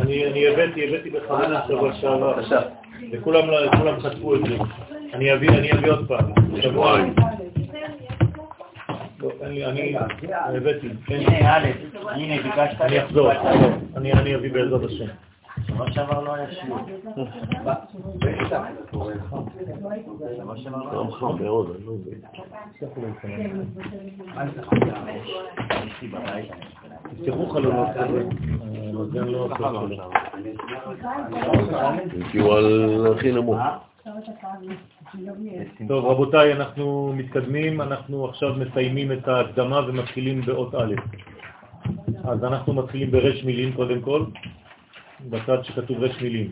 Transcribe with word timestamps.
אני 0.00 0.46
הבאתי, 0.48 0.88
הבאתי 0.88 1.10
בכוונה 1.10 1.60
שבוע 1.68 1.94
שעבר, 1.94 2.40
וכולם 3.12 4.00
חטפו 4.00 4.34
את 4.34 4.40
זה. 4.48 4.56
אני 5.14 5.32
אביא 5.32 5.90
עוד 5.90 6.08
פעם. 6.08 6.32
שבועיים. 6.62 7.14
לא, 9.20 9.30
אני 9.42 9.96
הבאתי. 10.56 10.88
ביקשת. 12.42 12.80
אני 12.80 13.04
אחזור, 13.04 13.32
אני 13.96 14.34
אביא 14.34 14.52
בעזרת 14.52 14.84
השם. 14.84 15.04
שבוע 15.68 15.92
שעבר 15.92 16.20
לא 16.20 16.34
היה 16.34 16.46
שיעור. 16.52 16.78
תפתחו 27.16 27.46
חלונות 27.46 27.88
כזה. 27.94 28.24
טוב, 35.88 36.04
רבותיי, 36.04 36.52
אנחנו 36.52 37.12
מתקדמים, 37.16 37.80
אנחנו 37.80 38.28
עכשיו 38.28 38.54
מסיימים 38.54 39.12
את 39.12 39.28
ההקדמה 39.28 39.80
ומתחילים 39.88 40.40
באות 40.40 40.74
א'. 40.74 40.94
אז 42.24 42.44
אנחנו 42.44 42.74
מתחילים 42.74 43.10
ברש 43.10 43.44
מילים 43.44 43.72
קודם 43.72 44.00
כל, 44.00 44.24
בצד 45.30 45.64
שכתוב 45.64 46.02
רש 46.02 46.22
מילים. 46.22 46.50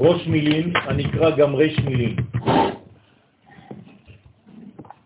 ראש 0.00 0.26
מילים 0.26 0.72
הנקרא 0.76 1.30
גם 1.36 1.56
רש 1.56 1.78
מילים. 1.78 2.16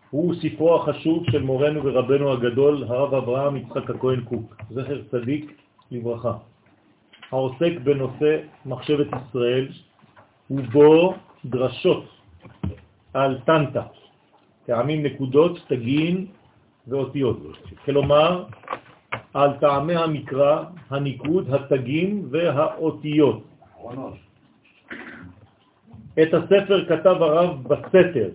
הוא 0.09 0.35
ספרו 0.35 0.75
החשוב 0.75 1.23
של 1.31 1.43
מורנו 1.43 1.83
ורבנו 1.83 2.31
הגדול, 2.31 2.83
הרב 2.83 3.13
אברהם 3.13 3.55
יצחק 3.55 3.89
הכהן 3.89 4.21
קוק, 4.21 4.55
זכר 4.69 5.01
צדיק 5.11 5.51
לברכה, 5.91 6.33
העוסק 7.31 7.73
בנושא 7.83 8.31
מחשבת 8.65 9.07
ישראל, 9.11 9.67
ובו 10.51 11.13
דרשות 11.45 12.05
על 13.13 13.39
טנטה, 13.45 13.83
טעמים 14.65 15.03
נקודות, 15.03 15.59
תגין 15.67 16.25
ואותיות. 16.87 17.37
כלומר, 17.85 18.43
על 19.33 19.51
טעמי 19.59 19.95
המקרא, 19.95 20.63
הניקוד, 20.89 21.53
התגים 21.53 22.27
והאותיות. 22.31 23.43
את 26.21 26.33
הספר 26.33 26.85
כתב 26.85 27.15
הרב 27.21 27.63
בסתר, 27.63 28.29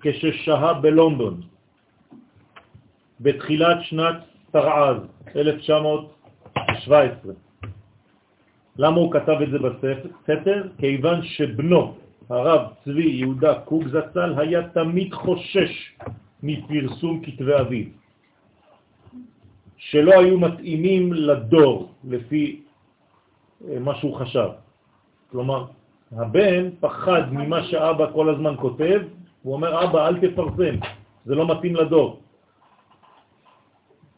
כששהה 0.00 0.74
בלונדון, 0.74 1.40
בתחילת 3.20 3.78
שנת 3.82 4.16
תרעז, 4.50 4.96
1917. 5.36 7.32
למה 8.76 8.96
הוא 8.96 9.12
כתב 9.12 9.36
את 9.42 9.50
זה 9.50 9.58
בסתר? 9.58 10.68
כיוון 10.78 11.22
שבנו, 11.22 11.94
הרב 12.28 12.60
צבי 12.84 13.08
יהודה 13.10 13.54
קוק 13.64 13.82
זצ"ל, 13.88 14.34
היה 14.38 14.68
תמיד 14.68 15.14
חושש 15.14 15.96
מפרסום 16.42 17.22
כתבי 17.24 17.54
אביו, 17.60 17.86
שלא 19.76 20.12
היו 20.20 20.40
מתאימים 20.40 21.12
לדור 21.12 21.92
לפי 22.04 22.62
אה, 23.68 23.78
מה 23.78 23.94
שהוא 23.94 24.16
חשב. 24.16 24.48
כלומר, 25.30 25.66
הבן 26.16 26.70
פחד 26.80 27.22
ממה 27.32 27.62
שאבא 27.62 28.06
כל 28.12 28.30
הזמן 28.30 28.54
כותב, 28.56 29.00
הוא 29.42 29.52
אומר, 29.54 29.84
אבא, 29.84 30.08
אל 30.08 30.16
תפרסם, 30.20 30.74
זה 31.24 31.34
לא 31.34 31.56
מתאים 31.56 31.76
לדור. 31.76 32.20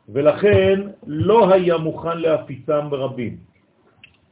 ולכן 0.09 0.81
לא 1.07 1.55
היה 1.55 1.77
מוכן 1.77 2.19
להפיצם 2.19 2.91
ברבים. 2.91 3.37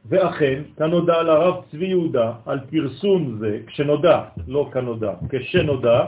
ואכן, 0.05 0.61
כנודע 0.77 1.23
לרב 1.23 1.55
צבי 1.71 1.85
יהודה 1.85 2.33
על 2.45 2.59
פרסום 2.71 3.37
זה, 3.39 3.59
כשנודע, 3.67 4.23
לא 4.47 4.69
כנודע, 4.73 5.13
כשנודע, 5.29 5.99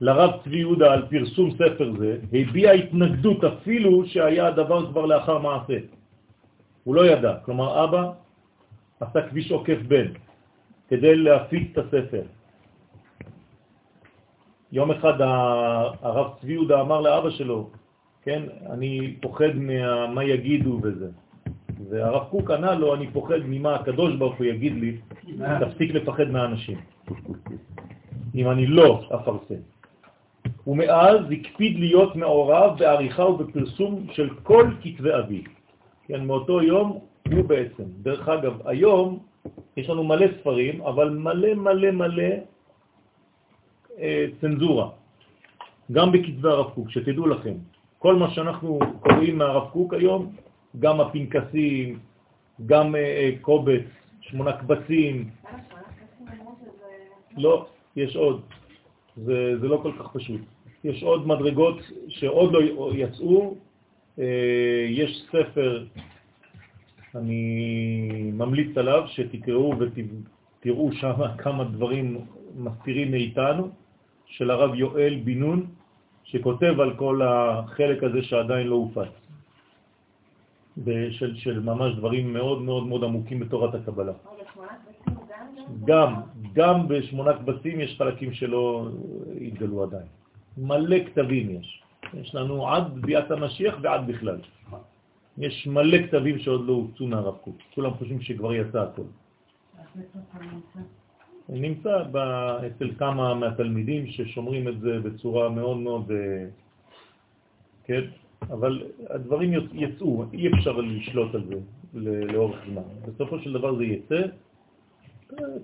לרב 0.00 0.30
צבי 0.44 0.58
יהודה 0.58 0.92
על 0.92 1.02
פרסום 1.10 1.50
ספר 1.50 1.92
זה, 1.98 2.18
הביע 2.32 2.70
התנגדות 2.70 3.44
אפילו 3.44 4.06
שהיה 4.06 4.46
הדבר 4.46 4.86
כבר 4.86 5.06
לאחר 5.06 5.38
מעשה. 5.38 5.78
הוא 6.84 6.94
לא 6.94 7.06
ידע, 7.06 7.34
כלומר 7.44 7.84
אבא 7.84 8.12
עשה 9.00 9.28
כביש 9.28 9.52
עוקף 9.52 9.78
בן 9.88 10.06
כדי 10.88 11.16
להפיץ 11.16 11.68
את 11.72 11.78
הספר. 11.78 12.22
יום 14.72 14.90
אחד 14.90 15.20
הרב 15.20 16.30
צבי 16.40 16.52
יהודה 16.52 16.80
אמר 16.80 17.00
לאבא 17.00 17.30
שלו, 17.30 17.70
כן, 18.22 18.42
אני 18.70 19.16
פוחד 19.20 19.54
מה 20.14 20.24
יגידו 20.24 20.80
וזה. 20.82 21.08
והרב 21.90 22.24
קוק 22.30 22.50
ענה 22.50 22.74
לו, 22.74 22.94
אני 22.94 23.10
פוחד 23.10 23.38
ממה 23.44 23.74
הקדוש 23.74 24.16
ברוך 24.16 24.34
הוא 24.38 24.46
יגיד 24.46 24.72
לי, 24.72 24.96
תפסיק 25.60 25.94
לפחד 25.94 26.30
מהאנשים. 26.30 26.78
אם 28.34 28.50
אני 28.50 28.66
לא 28.66 29.02
אפרסם. 29.14 29.62
ומאז 30.66 31.18
הקפיד 31.30 31.78
להיות 31.78 32.16
מעורב 32.16 32.78
בעריכה 32.78 33.24
ובפרסום 33.24 34.06
של 34.12 34.28
כל 34.42 34.70
כתבי 34.82 35.14
אבי. 35.18 35.44
כן, 36.12 36.24
מאותו 36.24 36.62
יום 36.62 36.98
הוא 37.32 37.44
בעצם. 37.44 37.82
דרך 38.02 38.28
אגב, 38.28 38.66
היום 38.66 39.18
יש 39.76 39.88
לנו 39.88 40.04
מלא 40.04 40.26
ספרים, 40.40 40.80
אבל 40.80 41.10
מלא 41.10 41.54
מלא 41.54 41.90
מלא 41.90 42.32
אה, 43.98 44.26
צנזורה. 44.40 44.88
גם 45.92 46.12
בכתבי 46.12 46.48
הרב 46.48 46.70
קוק, 46.74 46.90
שתדעו 46.90 47.26
לכם. 47.26 47.54
כל 47.98 48.14
מה 48.14 48.30
שאנחנו 48.30 48.78
קוראים 49.00 49.38
מהרב 49.38 49.70
קוק 49.72 49.94
היום, 49.94 50.32
גם 50.78 51.00
הפנקסים, 51.00 51.98
גם 52.66 52.94
אה, 52.94 53.00
אה, 53.00 53.30
קובץ, 53.40 53.88
שמונה 54.20 54.52
קבצים. 54.52 55.30
לא, 57.36 57.66
יש 57.96 58.16
עוד. 58.16 58.40
זה, 59.16 59.58
זה 59.60 59.68
לא 59.68 59.80
כל 59.82 59.92
כך 59.98 60.12
פשוט. 60.12 60.40
יש 60.84 61.02
עוד 61.02 61.26
מדרגות 61.26 61.78
שעוד 62.08 62.52
לא 62.52 62.60
יצאו. 62.94 63.56
אה, 64.18 64.86
יש 64.88 65.26
ספר, 65.28 65.84
אני 67.14 68.30
ממליץ 68.32 68.76
עליו, 68.76 69.04
שתקראו 69.08 69.74
ותראו 69.78 70.92
שם 70.92 71.12
כמה 71.38 71.64
דברים 71.64 72.18
מסתירים 72.56 73.10
מאיתנו, 73.10 73.68
של 74.26 74.50
הרב 74.50 74.74
יואל 74.74 75.14
בינון, 75.24 75.66
שכותב 76.24 76.80
על 76.80 76.96
כל 76.96 77.22
החלק 77.22 78.02
הזה 78.02 78.22
שעדיין 78.22 78.66
לא 78.66 78.74
הופץ. 78.74 79.22
של, 81.10 81.36
של 81.36 81.60
ממש 81.60 81.96
דברים 81.96 82.32
מאוד 82.32 82.62
מאוד 82.62 82.86
מאוד 82.86 83.04
עמוקים 83.04 83.40
בתורת 83.40 83.74
הקבלה. 83.74 84.12
גם, 85.84 86.14
גם 86.52 86.88
בשמונה 86.88 87.32
קבצים 87.32 87.80
יש 87.80 87.96
חלקים 87.98 88.32
שלא 88.32 88.88
התגלו 89.40 89.82
עדיין. 89.82 90.06
מלא 90.58 90.96
כתבים 91.06 91.50
יש. 91.50 91.81
יש 92.14 92.34
לנו 92.34 92.68
עד 92.68 92.94
ביאת 93.00 93.30
המשיח 93.30 93.74
ועד 93.82 94.06
בכלל. 94.06 94.38
יש 95.38 95.66
מלא 95.66 95.98
כתבים 96.06 96.38
שעוד 96.38 96.66
לא 96.66 96.72
הוצאו 96.72 97.06
מהרב 97.06 97.36
קוק. 97.36 97.56
כולם 97.74 97.94
חושבים 97.94 98.20
שכבר 98.20 98.54
יצא 98.54 98.82
הכל. 98.82 99.02
נמצא 101.48 102.02
אצל 102.66 102.90
כמה 102.98 103.34
מהתלמידים 103.34 104.06
ששומרים 104.06 104.68
את 104.68 104.80
זה 104.80 105.00
בצורה 105.00 105.48
מאוד 105.48 105.76
מאוד, 105.76 106.10
אה, 106.10 106.46
כן? 107.84 108.02
אבל 108.42 108.82
הדברים 109.10 109.52
יצאו, 109.72 110.24
אי 110.32 110.48
אפשר 110.48 110.72
לשלוט 110.80 111.34
על 111.34 111.44
זה 111.44 111.56
לאורך 112.32 112.58
זמן. 112.70 112.82
בסופו 113.06 113.38
של 113.38 113.52
דבר 113.52 113.76
זה 113.76 113.84
יצא, 113.84 114.22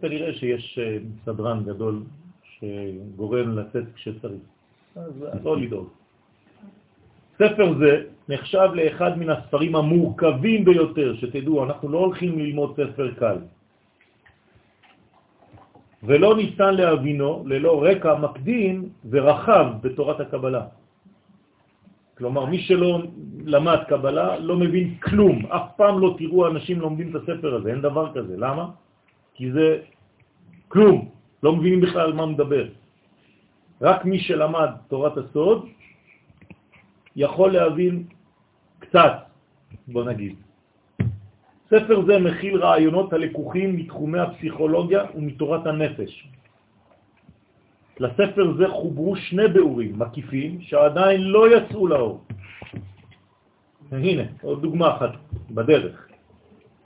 כנראה 0.00 0.34
שיש 0.34 0.78
אה, 0.78 0.98
סדרן 1.24 1.64
גדול 1.64 2.02
שגורם 2.42 3.58
לצאת 3.58 3.84
כשצריך. 3.94 4.42
אז 4.96 5.12
לא 5.44 5.60
לדאוג. 5.60 5.88
ספר 7.38 7.74
זה 7.78 7.92
נחשב 8.28 8.68
לאחד 8.74 9.18
מן 9.18 9.30
הספרים 9.30 9.76
המורכבים 9.76 10.64
ביותר, 10.64 11.14
שתדעו, 11.16 11.64
אנחנו 11.64 11.88
לא 11.88 11.98
הולכים 11.98 12.38
ללמוד 12.38 12.70
ספר 12.76 13.14
קל. 13.14 13.38
ולא 16.02 16.36
ניתן 16.36 16.74
להבינו 16.74 17.42
ללא 17.46 17.72
רקע 17.84 18.14
מקדים 18.18 18.88
ורחב 19.10 19.66
בתורת 19.82 20.20
הקבלה. 20.20 20.64
כלומר, 22.18 22.44
מי 22.46 22.58
שלא 22.58 23.02
למד 23.46 23.78
קבלה 23.88 24.38
לא 24.38 24.56
מבין 24.56 24.94
כלום. 25.02 25.46
אף 25.46 25.66
פעם 25.76 25.98
לא 25.98 26.14
תראו 26.18 26.46
אנשים 26.46 26.80
לומדים 26.80 27.10
את 27.10 27.14
הספר 27.22 27.54
הזה, 27.54 27.70
אין 27.70 27.80
דבר 27.80 28.14
כזה. 28.14 28.34
למה? 28.36 28.64
כי 29.34 29.52
זה 29.52 29.78
כלום, 30.68 31.08
לא 31.42 31.50
מבינים 31.56 31.80
בכלל 31.80 32.00
על 32.00 32.12
מה 32.12 32.26
מדבר. 32.26 32.66
רק 33.82 34.04
מי 34.04 34.18
שלמד 34.18 34.70
תורת 34.88 35.14
הסוד 35.18 35.77
יכול 37.18 37.52
להבין 37.52 38.04
קצת, 38.78 39.12
בוא 39.88 40.04
נגיד. 40.04 40.36
ספר 41.66 42.06
זה 42.06 42.18
מכיל 42.18 42.56
רעיונות 42.62 43.12
הלקוחים 43.12 43.76
מתחומי 43.76 44.18
הפסיכולוגיה 44.18 45.02
ומתורת 45.14 45.66
הנפש. 45.66 46.28
לספר 48.00 48.52
זה 48.58 48.68
חוברו 48.68 49.16
שני 49.16 49.48
באורים 49.48 49.98
מקיפים 49.98 50.60
שעדיין 50.60 51.20
לא 51.20 51.56
יצאו 51.56 51.86
לאור. 51.88 52.24
הנה, 53.92 54.22
עוד 54.42 54.62
דוגמה 54.62 54.96
אחת 54.96 55.10
בדרך. 55.50 56.08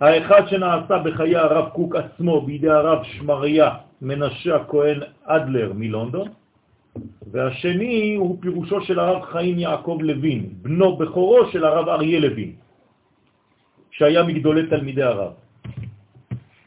האחד 0.00 0.48
שנעשה 0.48 0.98
בחיי 0.98 1.36
הרב 1.36 1.68
קוק 1.68 1.96
עצמו 1.96 2.40
בידי 2.40 2.70
הרב 2.70 3.04
שמריה 3.04 3.70
מנשה 4.02 4.56
הכהן 4.56 5.00
אדלר 5.24 5.72
מלונדון, 5.72 6.28
והשני 7.32 8.14
הוא 8.14 8.38
פירושו 8.40 8.80
של 8.80 8.98
הרב 8.98 9.22
חיים 9.22 9.58
יעקב 9.58 9.98
לוין, 10.00 10.48
בנו 10.62 10.96
בכורו 10.96 11.46
של 11.52 11.64
הרב 11.64 11.88
אריה 11.88 12.20
לוין, 12.20 12.52
שהיה 13.90 14.22
מגדולי 14.22 14.66
תלמידי 14.66 15.02
הרב. 15.02 15.32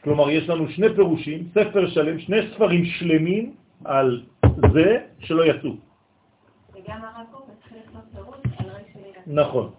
כלומר, 0.04 0.30
יש 0.30 0.48
לנו 0.48 0.68
שני 0.68 0.94
פירושים, 0.94 1.48
ספר 1.54 1.90
שלם, 1.90 2.18
שני 2.18 2.36
ספרים 2.54 2.84
שלמים 2.84 3.54
על 3.84 4.22
זה 4.72 4.98
שלא 5.18 5.42
יצאו. 5.44 5.74
וגם 6.74 7.00
הרב 7.02 7.26
קוק 7.32 7.46
התחיל 7.58 7.78
לעשות 7.78 8.04
פירוש 8.14 8.38
על 8.58 8.66
רשת 8.70 9.26
נכון. 9.26 9.70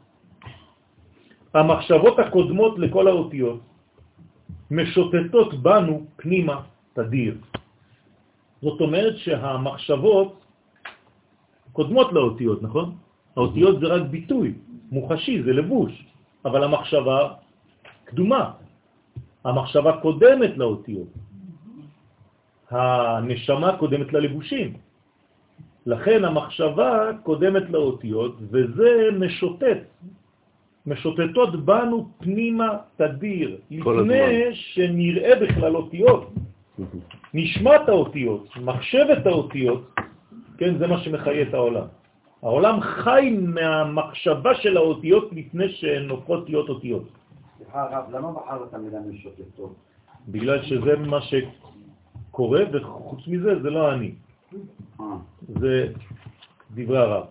המחשבות 1.54 2.20
הקודמות 2.20 2.80
לכל 2.80 3.08
האותיות 3.08 3.60
משוטטות 4.72 5.64
בנו 5.64 6.06
פנימה 6.16 6.62
תדיר. 6.94 7.36
זאת 8.62 8.82
אומרת 8.82 9.18
שהמחשבות 9.18 10.46
קודמות 11.74 12.14
לאותיות, 12.14 12.64
נכון? 12.64 12.96
האותיות 13.36 13.80
זה 13.80 13.86
רק 13.88 14.02
ביטוי, 14.02 14.54
מוחשי, 14.92 15.44
זה 15.44 15.54
לבוש, 15.54 15.94
אבל 16.46 16.64
המחשבה 16.64 17.34
קדומה. 18.06 18.52
המחשבה 19.46 19.92
קודמת 20.02 20.58
לאותיות. 20.58 21.08
הנשמה 22.70 23.78
קודמת 23.78 24.14
ללבושים. 24.14 24.74
לכן 25.86 26.26
המחשבה 26.26 27.10
קודמת 27.24 27.70
לאותיות, 27.70 28.36
וזה 28.52 29.10
משוטט, 29.20 29.82
משוטטות 30.86 31.66
בנו 31.66 32.10
פנימה 32.18 32.70
תדיר, 32.96 33.58
לפני 33.72 34.56
שנראה 34.56 35.34
בכלל 35.42 35.76
אותיות. 35.76 36.30
נשמע 37.34 37.76
את 37.76 37.90
האותיות, 37.90 38.48
מחשב 38.62 39.06
את 39.18 39.26
האותיות, 39.26 39.92
כן, 40.58 40.78
זה 40.78 40.88
מה 40.88 40.98
שמחיה 40.98 41.42
את 41.42 41.54
העולם. 41.54 41.88
העולם 42.42 42.82
חי 42.82 43.38
מהמחשבה 43.42 44.56
של 44.56 44.78
האותיות 44.78 45.30
לפני 45.32 45.70
שהן 45.70 46.10
הופכות 46.10 46.50
להיות 46.50 46.70
אותיות. 46.70 47.04
סליחה 47.58 47.82
הרב, 47.84 48.16
למה 48.16 48.32
בחרת 48.32 48.74
מילה 48.74 49.00
משוטטות? 49.10 49.76
בגלל 50.28 50.64
שזה 50.64 50.96
מה 50.98 51.20
שקורה, 51.22 52.62
וחוץ 52.74 53.28
מזה 53.28 53.62
זה 53.62 53.70
לא 53.70 53.94
אני. 53.94 54.12
אה, 55.00 55.06
זה 55.60 55.94
דברי 56.76 56.98
הרב. 56.98 57.24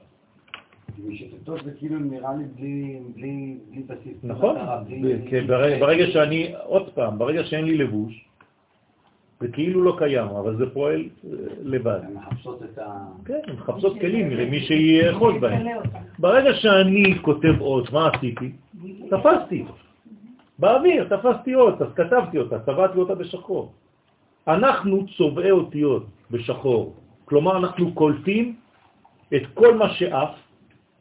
משוטטות 1.07 1.65
זה 1.65 1.71
כאילו 1.79 1.99
נראה 1.99 2.35
לי 2.35 2.45
בלי- 2.57 3.01
בלי 3.15 3.57
בלי 3.71 3.83
בסיס. 3.83 4.17
נכון? 4.23 4.57
בלי- 4.89 5.31
כן, 5.31 5.47
ברגע 5.47 5.79
ברגע 5.81 6.07
שאני, 6.07 6.53
עוד 6.65 6.91
פעם, 6.95 7.19
ברגע 7.19 7.45
שאין 7.45 7.65
לי 7.65 7.77
לבוש, 7.79 8.26
זה 9.41 9.49
כאילו 9.49 9.83
לא 9.85 9.95
קיים, 9.99 10.29
אבל 10.29 10.57
זה 10.57 10.71
פועל 10.71 11.01
אה, 11.01 11.31
לבד. 11.63 12.01
הן 12.03 12.15
מחפשות 12.15 12.63
את 12.63 12.79
ה... 12.79 13.07
כן, 13.25 13.41
הן 13.47 13.57
מחפשות 13.57 14.01
כלים 14.01 14.31
למי 14.31 14.61
שיאחוז 14.61 15.35
בהם. 15.41 15.67
ברגע 16.19 16.55
שאני 16.55 17.19
כותב 17.23 17.61
אות, 17.61 17.93
מה 17.93 18.09
עשיתי? 18.09 18.53
תפסתי. 19.11 19.65
באוויר, 20.59 21.05
תפסתי 21.05 21.55
אות, 21.55 21.83
אז 21.83 21.89
כתבתי 21.97 22.39
אותה, 22.39 22.59
צבעתי 22.59 22.99
אותה 22.99 23.15
בשחור. 23.15 23.73
אנחנו 24.49 25.07
צובעי 25.17 25.51
אותיות 25.51 26.07
בשחור. 26.31 26.95
כלומר, 27.25 27.57
אנחנו 27.57 27.93
קולטים 27.95 28.57
את 29.35 29.43
כל 29.55 29.75
מה 29.75 29.89
שאף, 29.89 30.35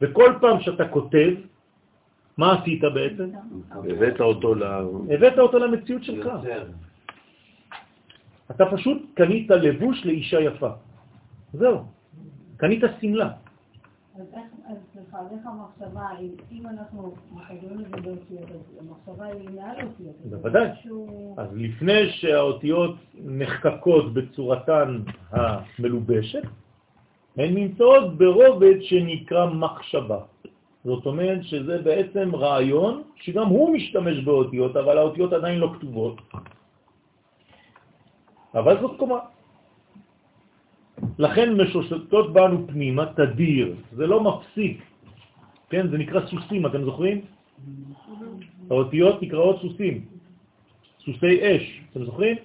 וכל 0.02 0.32
פעם 0.40 0.60
שאתה 0.60 0.88
כותב, 0.88 1.30
מה 2.38 2.60
עשית 2.60 2.82
בעצם? 2.94 3.30
הבאת 3.70 4.20
אותו 4.20 4.54
ל... 4.54 4.62
הבאת 5.10 5.38
אותו 5.38 5.58
למציאות 5.58 6.04
שלך. 6.04 6.28
אתה 8.50 8.64
פשוט 8.72 9.02
קנית 9.14 9.50
לבוש 9.50 10.06
לאישה 10.06 10.40
יפה. 10.40 10.70
זהו. 11.52 11.78
קנית 12.56 12.82
סמלה. 13.00 13.30
אז 14.18 14.26
איך, 14.32 14.44
אז 14.68 14.76
סליחה, 14.92 15.18
אז 15.18 15.26
איך 15.32 15.46
המחשבה, 15.46 16.06
אם, 16.52 16.66
אנחנו 16.66 17.14
מחייבים 17.32 17.80
את 17.80 17.86
זה 17.90 18.00
באותיות, 18.00 18.50
אז 18.50 18.78
המחשבה 18.80 19.24
היא 19.24 19.48
מעל 19.54 19.86
אותיות. 19.86 20.16
אז 20.24 20.30
בוודאי. 20.30 20.68
אז 21.36 21.48
לפני 21.54 22.10
שהאותיות 22.10 22.96
נחקקות 23.24 24.14
בצורתן 24.14 25.02
המלובשת, 25.30 26.42
הן 27.36 27.54
נמצאות 27.54 28.18
ברובד 28.18 28.80
שנקרא 28.80 29.46
מחשבה. 29.46 30.18
זאת 30.84 31.06
אומרת 31.06 31.44
שזה 31.44 31.82
בעצם 31.82 32.34
רעיון 32.34 33.02
שגם 33.16 33.46
הוא 33.46 33.74
משתמש 33.74 34.24
באותיות, 34.24 34.76
אבל 34.76 34.98
האותיות 34.98 35.32
עדיין 35.32 35.58
לא 35.58 35.72
כתובות. 35.78 36.20
אבל 38.56 38.80
זאת 38.80 38.98
קומה. 38.98 39.18
לכן 41.18 41.54
משושטות 41.54 42.32
בנו 42.32 42.66
פנימה 42.66 43.06
תדיר, 43.06 43.74
זה 43.92 44.06
לא 44.06 44.20
מפסיק, 44.20 44.80
כן? 45.70 45.88
זה 45.88 45.98
נקרא 45.98 46.26
סוסים, 46.26 46.66
אתם 46.66 46.84
זוכרים? 46.84 47.20
האותיות 48.70 49.22
נקראות 49.22 49.60
סוסים, 49.60 50.04
סוסי 51.04 51.34
אש, 51.42 51.80
אתם 51.92 52.04
זוכרים? 52.04 52.36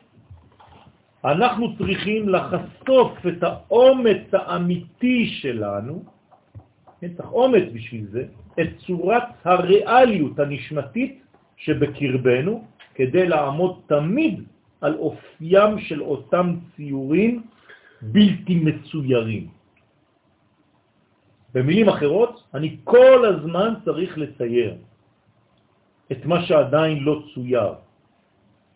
אנחנו 1.25 1.77
צריכים 1.77 2.29
לחשוף 2.29 3.11
את 3.27 3.43
האומץ 3.43 4.23
האמיתי 4.33 5.25
שלנו, 5.25 6.03
כן, 7.01 7.13
צריך 7.17 7.31
אומץ 7.31 7.63
בשביל 7.73 8.05
זה, 8.11 8.23
את 8.61 8.69
צורת 8.87 9.23
הריאליות 9.43 10.39
הנשמתית 10.39 11.23
שבקרבנו, 11.57 12.65
כדי 12.95 13.27
לעמוד 13.27 13.79
תמיד 13.87 14.43
על 14.81 14.93
אופיים 14.97 15.79
של 15.79 16.01
אותם 16.01 16.55
ציורים 16.75 17.43
בלתי 18.01 18.55
מצוירים. 18.55 19.47
במילים 21.53 21.89
אחרות, 21.89 22.43
אני 22.53 22.77
כל 22.83 23.25
הזמן 23.25 23.73
צריך 23.85 24.17
לצייר 24.17 24.75
את 26.11 26.25
מה 26.25 26.43
שעדיין 26.45 27.03
לא 27.03 27.23
צויר. 27.33 27.73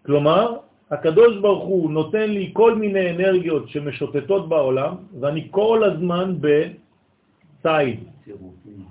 כלומר, 0.06 0.58
הקדוש 0.92 1.38
ברוך 1.42 1.64
הוא 1.64 1.92
נותן 1.92 2.30
לי 2.30 2.50
כל 2.54 2.76
מיני 2.76 3.12
אנרגיות 3.12 3.70
שמשוטטות 3.70 4.50
בעולם, 4.50 4.94
ואני 5.20 5.48
כל 5.52 5.84
הזמן 5.84 6.36
בצייד. 6.42 8.00
צירופים. 8.26 8.86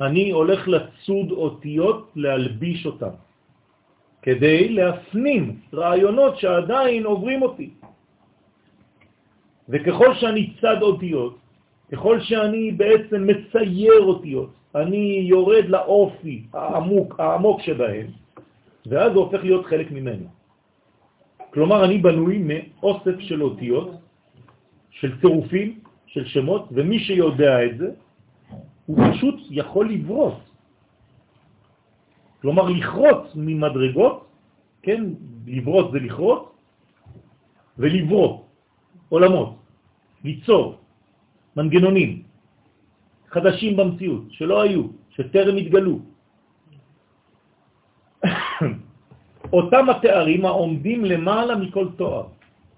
אני 0.00 0.30
הולך 0.30 0.68
לצוד 0.68 1.30
אותיות, 1.30 2.12
להלביש 2.16 2.86
אותם, 2.86 3.14
כדי 4.22 4.68
להפנים 4.68 5.56
רעיונות 5.74 6.38
שעדיין 6.38 7.04
עוברים 7.04 7.42
אותי. 7.42 7.70
וככל 9.68 10.14
שאני 10.14 10.50
צד 10.60 10.82
אותיות, 10.82 11.38
ככל 11.92 12.20
שאני 12.20 12.72
בעצם 12.72 13.26
מצייר 13.26 14.00
אותיות, 14.00 14.50
אני 14.74 15.26
יורד 15.28 15.64
לאופי 15.68 16.42
העמוק, 16.52 17.20
העמוק 17.20 17.60
שבהם, 17.60 18.06
ואז 18.86 19.12
זה 19.12 19.18
הופך 19.18 19.40
להיות 19.44 19.66
חלק 19.66 19.90
ממנו. 19.90 20.26
כלומר, 21.50 21.84
אני 21.84 21.98
בנוי 21.98 22.38
מאוסף 22.38 23.18
של 23.20 23.42
אותיות, 23.42 23.90
של 24.90 25.20
צירופים, 25.20 25.78
של 26.06 26.24
שמות, 26.26 26.68
ומי 26.70 26.98
שיודע 26.98 27.64
את 27.64 27.78
זה, 27.78 27.90
הוא 28.86 28.98
פשוט 29.10 29.34
יכול 29.50 29.90
לברוט. 29.90 30.49
כלומר, 32.42 32.68
לכרות 32.68 33.32
ממדרגות, 33.34 34.26
כן, 34.82 35.04
לברוט 35.46 35.92
זה 35.92 35.98
לכרות, 35.98 36.54
ולברוא 37.78 38.40
עולמות, 39.08 39.56
ליצור 40.24 40.78
מנגנונים 41.56 42.22
חדשים 43.30 43.76
במציאות, 43.76 44.24
שלא 44.30 44.62
היו, 44.62 44.82
שטרם 45.10 45.56
התגלו. 45.56 45.98
אותם 49.56 49.84
התארים 49.90 50.44
העומדים 50.44 51.04
למעלה 51.04 51.56
מכל 51.56 51.86
תואר. 51.96 52.26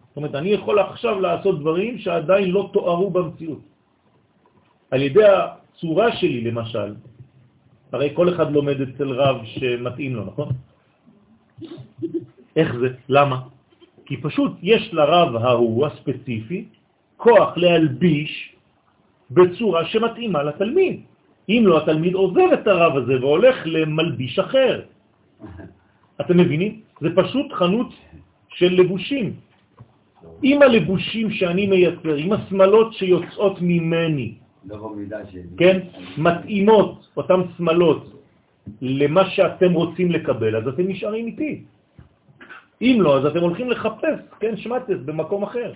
זאת 0.08 0.16
אומרת, 0.16 0.34
אני 0.34 0.50
יכול 0.50 0.78
עכשיו 0.78 1.20
לעשות 1.20 1.60
דברים 1.60 1.98
שעדיין 1.98 2.50
לא 2.50 2.70
תוארו 2.72 3.10
במציאות. 3.10 3.60
על 4.90 5.02
ידי 5.02 5.24
הצורה 5.24 6.16
שלי, 6.16 6.40
למשל, 6.52 6.94
הרי 7.92 8.10
כל 8.14 8.28
אחד 8.28 8.52
לומד 8.52 8.80
אצל 8.80 9.08
רב 9.10 9.36
שמתאים 9.44 10.16
לו, 10.16 10.24
נכון? 10.24 10.48
איך 12.56 12.76
זה? 12.76 12.88
למה? 13.08 13.40
כי 14.06 14.16
פשוט 14.16 14.52
יש 14.62 14.94
לרב 14.94 15.36
ההוא 15.36 15.86
הספציפי 15.86 16.64
כוח 17.16 17.56
להלביש 17.56 18.32
בצורה 19.30 19.84
שמתאימה 19.84 20.42
לתלמיד. 20.42 21.00
אם 21.48 21.62
לא, 21.66 21.82
התלמיד 21.82 22.14
עוזב 22.14 22.48
את 22.52 22.66
הרב 22.66 22.96
הזה 22.96 23.14
והולך 23.20 23.56
למלביש 23.66 24.38
אחר. 24.38 24.82
אתם 26.20 26.36
מבינים? 26.36 26.80
זה 27.00 27.08
פשוט 27.16 27.52
חנות 27.52 27.90
של 28.48 28.72
לבושים. 28.72 29.32
עם 30.42 30.62
הלבושים 30.62 31.30
שאני 31.30 31.66
מייצר, 31.66 32.14
עם 32.14 32.32
הסמלות 32.32 32.94
שיוצאות 32.94 33.56
ממני. 33.60 34.41
כן, 35.58 35.76
מתאימות 36.18 37.08
אותן 37.16 37.40
סמלות 37.56 38.22
למה 38.80 39.30
שאתם 39.30 39.72
רוצים 39.72 40.10
לקבל, 40.10 40.56
אז 40.56 40.68
אתם 40.68 40.84
נשארים 40.88 41.26
איתי. 41.26 41.64
אם 42.82 42.96
לא, 43.00 43.18
אז 43.18 43.26
אתם 43.26 43.40
הולכים 43.40 43.70
לחפש, 43.70 44.18
כן, 44.40 44.56
שמטס, 44.56 44.98
במקום 45.04 45.42
אחר. 45.42 45.72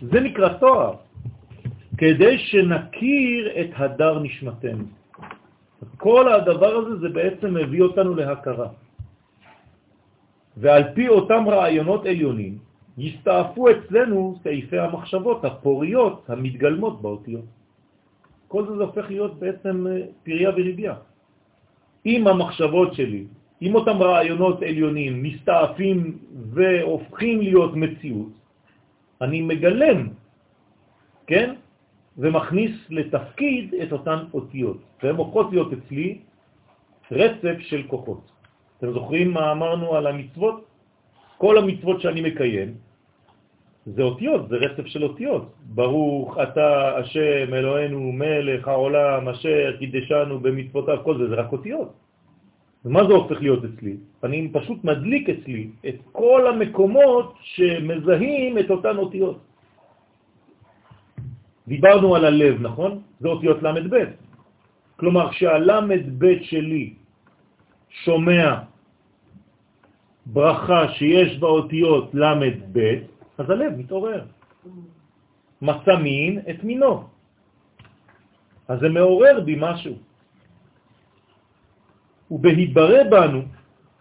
זה 0.00 0.20
נקרא 0.20 0.48
תואר, 0.58 0.94
כדי 1.98 2.38
שנכיר 2.38 3.40
את 3.60 3.70
הדר 3.74 4.18
נשמתנו. 4.18 4.84
כל 5.96 6.32
הדבר 6.32 6.72
הזה 6.74 6.94
זה 6.96 7.08
בעצם 7.08 7.54
מביא 7.54 7.82
אותנו 7.82 8.14
להכרה. 8.14 8.68
ועל 10.56 10.82
פי 10.94 11.08
אותם 11.08 11.42
רעיונות 11.48 12.06
עליונים, 12.06 12.58
יסתעפו 12.98 13.70
אצלנו 13.70 14.38
סעיפי 14.42 14.78
המחשבות 14.78 15.44
הפוריות 15.44 16.30
המתגלמות 16.30 17.02
באותיות. 17.02 17.44
כל 18.48 18.66
זה, 18.66 18.84
הופך 18.84 19.10
להיות 19.10 19.38
בעצם 19.38 19.86
אה, 19.86 20.00
פריה 20.22 20.50
וריביה. 20.50 20.94
אם 22.06 22.26
המחשבות 22.26 22.94
שלי, 22.94 23.24
אם 23.62 23.74
אותם 23.74 23.96
רעיונות 24.02 24.62
עליונים 24.62 25.22
מסתעפים 25.22 26.18
והופכים 26.54 27.40
להיות 27.40 27.72
מציאות, 27.76 28.32
אני 29.20 29.42
מגלם, 29.42 30.08
כן? 31.26 31.54
ומכניס 32.18 32.72
לתפקיד 32.90 33.74
את 33.74 33.92
אותן 33.92 34.18
אותיות. 34.34 34.78
והן 35.02 35.16
הופכות 35.16 35.46
להיות 35.50 35.72
אצלי 35.72 36.18
רצף 37.10 37.56
של 37.60 37.82
כוחות. 37.90 38.30
אתם 38.78 38.92
זוכרים 38.92 39.34
מה 39.34 39.52
אמרנו 39.52 39.94
על 39.94 40.06
המצוות? 40.06 40.73
כל 41.38 41.58
המצוות 41.58 42.00
שאני 42.00 42.20
מקיים 42.20 42.74
זה 43.86 44.02
אותיות, 44.02 44.48
זה 44.48 44.56
רצף 44.56 44.86
של 44.86 45.02
אותיות. 45.04 45.52
ברוך 45.76 46.38
אתה 46.38 46.98
השם 46.98 47.54
אלוהינו 47.54 48.12
מלך 48.12 48.68
העולם 48.68 49.28
אשר 49.28 49.76
קידשנו 49.78 50.40
במצוותיו, 50.40 50.98
כל 51.04 51.18
זה, 51.18 51.28
זה 51.28 51.34
רק 51.34 51.52
אותיות. 51.52 51.92
ומה 52.84 53.00
זה 53.04 53.12
הופך 53.12 53.38
להיות 53.40 53.64
אצלי? 53.64 53.96
אני 54.24 54.48
פשוט 54.52 54.84
מדליק 54.84 55.24
אצלי 55.28 55.68
את 55.88 55.96
כל 56.12 56.46
המקומות 56.48 57.34
שמזהים 57.42 58.58
את 58.58 58.68
אותן 58.70 58.96
אותיות. 58.96 59.38
דיברנו 61.68 62.16
על 62.16 62.24
הלב, 62.24 62.60
נכון? 62.60 62.92
זה 63.20 63.28
אותיות 63.28 63.62
ל"ב. 63.62 63.94
כלומר, 64.96 65.30
כשהל"ב 65.30 66.22
שלי 66.42 66.94
שומע 68.04 68.73
ברכה 70.26 70.92
שיש 70.92 71.38
בה 71.38 71.48
אותיות 71.48 72.14
ל"ב, 72.14 72.78
אז 73.38 73.50
הלב 73.50 73.72
מתעורר. 73.76 74.24
מצא 75.62 75.96
מין 76.02 76.40
את 76.50 76.64
מינו. 76.64 77.04
אז 78.68 78.80
זה 78.80 78.88
מעורר 78.88 79.40
בי 79.44 79.56
משהו. 79.60 79.94
ובהתברא 82.30 83.02
בנו 83.10 83.40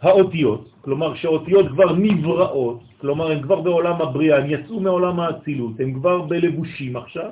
האותיות, 0.01 0.63
כלומר 0.81 1.15
שהאותיות 1.15 1.65
כבר 1.67 1.95
נבראות, 1.95 2.79
כלומר 3.01 3.31
הן 3.31 3.41
כבר 3.41 3.61
בעולם 3.61 4.01
הבריאה, 4.01 4.37
הן 4.37 4.49
יצאו 4.49 4.79
מעולם 4.79 5.19
האצילות, 5.19 5.79
הן 5.79 5.93
כבר 5.93 6.21
בלבושים 6.21 6.95
עכשיו, 6.95 7.29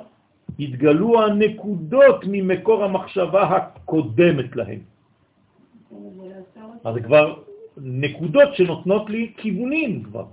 התגלו 0.60 1.22
הנקודות 1.22 2.20
ממקור 2.28 2.84
המחשבה 2.84 3.42
הקודמת 3.42 4.56
להן. 4.56 4.80
אז 6.84 6.94
כבר 7.04 7.26
נקודות 7.76 8.54
שנותנות 8.54 9.10
לי 9.10 9.32
כיוונים 9.36 10.02
כבר. 10.02 10.24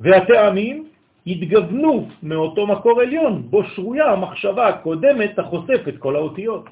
והטעמים 0.00 0.88
התגוונו 1.26 2.08
מאותו 2.22 2.66
מקור 2.66 3.00
עליון, 3.00 3.42
בו 3.50 3.64
שרויה 3.64 4.12
המחשבה 4.12 4.68
הקודמת 4.68 5.38
החושף 5.38 5.88
את 5.88 5.98
כל 5.98 6.16
האותיות. 6.16 6.68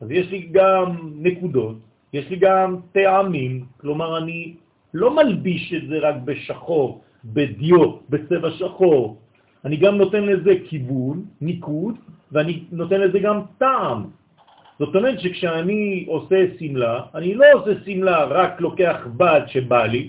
אז 0.00 0.10
יש 0.10 0.30
לי 0.30 0.48
גם 0.52 0.86
נקודות, 1.14 1.76
יש 2.12 2.30
לי 2.30 2.36
גם 2.36 2.76
טעמים, 2.92 3.64
כלומר 3.80 4.18
אני 4.18 4.54
לא 4.94 5.16
מלביש 5.16 5.74
את 5.74 5.88
זה 5.88 5.98
רק 5.98 6.14
בשחור, 6.24 7.02
בדיו, 7.24 7.96
בצבע 8.10 8.50
שחור, 8.50 9.16
אני 9.64 9.76
גם 9.76 9.96
נותן 9.96 10.24
לזה 10.24 10.52
כיוון, 10.68 11.24
ניקוד, 11.40 11.94
ואני 12.32 12.64
נותן 12.72 13.00
לזה 13.00 13.18
גם 13.18 13.40
טעם. 13.58 14.04
זאת 14.78 14.96
אומרת 14.96 15.20
שכשאני 15.20 16.04
עושה 16.08 16.44
סמלה, 16.58 17.00
אני 17.14 17.34
לא 17.34 17.46
עושה 17.54 17.70
סמלה 17.84 18.24
רק 18.24 18.60
לוקח 18.60 19.06
בד 19.16 19.40
שבא 19.46 19.86
לי, 19.86 20.08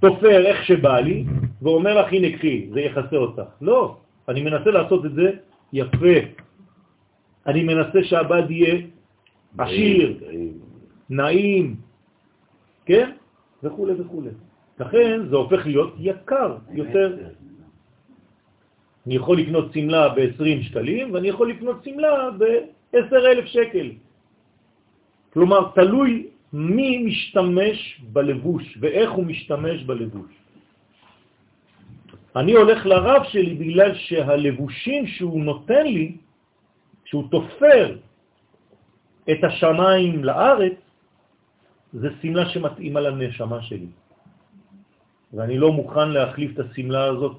תופר 0.00 0.46
איך 0.46 0.64
שבא 0.64 1.00
לי, 1.00 1.24
ואומר 1.62 2.00
לך, 2.00 2.12
הנה 2.12 2.36
קחי, 2.36 2.68
זה 2.72 2.80
יחסה 2.80 3.16
אותך. 3.16 3.42
לא, 3.60 3.96
אני 4.28 4.42
מנסה 4.42 4.70
לעשות 4.70 5.06
את 5.06 5.12
זה 5.14 5.30
יפה. 5.72 6.16
אני 7.46 7.62
מנסה 7.62 8.04
שהבד 8.04 8.50
יהיה 8.50 8.74
עשיר, 9.58 10.18
נעים, 11.10 11.76
כן? 12.86 13.10
וכו' 13.62 13.86
וכו'. 13.98 14.22
לכן 14.80 15.20
זה 15.30 15.36
הופך 15.36 15.66
להיות 15.66 15.94
יקר 15.98 16.56
יותר. 16.72 17.16
אני 19.06 19.14
יכול 19.14 19.38
לקנות 19.38 19.72
סמלה 19.72 20.08
ב-20 20.08 20.62
שקלים, 20.62 21.14
ואני 21.14 21.28
יכול 21.28 21.50
לקנות 21.50 21.84
סמלה 21.84 22.30
ב-10,000 22.92 23.46
שקל. 23.46 23.88
כלומר, 25.32 25.70
תלוי 25.74 26.26
מי 26.52 26.98
משתמש 26.98 28.00
בלבוש 28.12 28.78
ואיך 28.80 29.10
הוא 29.10 29.24
משתמש 29.26 29.82
בלבוש. 29.82 30.32
אני 32.36 32.52
הולך 32.52 32.86
לרב 32.86 33.22
שלי 33.24 33.54
בגלל 33.54 33.94
שהלבושים 33.94 35.06
שהוא 35.06 35.40
נותן 35.44 35.86
לי, 35.86 36.16
שהוא 37.04 37.24
תופר 37.30 37.96
את 39.30 39.44
השמיים 39.44 40.24
לארץ, 40.24 40.78
זה 41.92 42.08
סמלה 42.22 42.48
שמתאימה 42.50 43.00
לנשמה 43.00 43.62
שלי. 43.62 43.90
ואני 45.32 45.58
לא 45.58 45.72
מוכן 45.72 46.08
להחליף 46.08 46.50
את 46.54 46.58
הסמלה 46.58 47.04
הזאת 47.04 47.36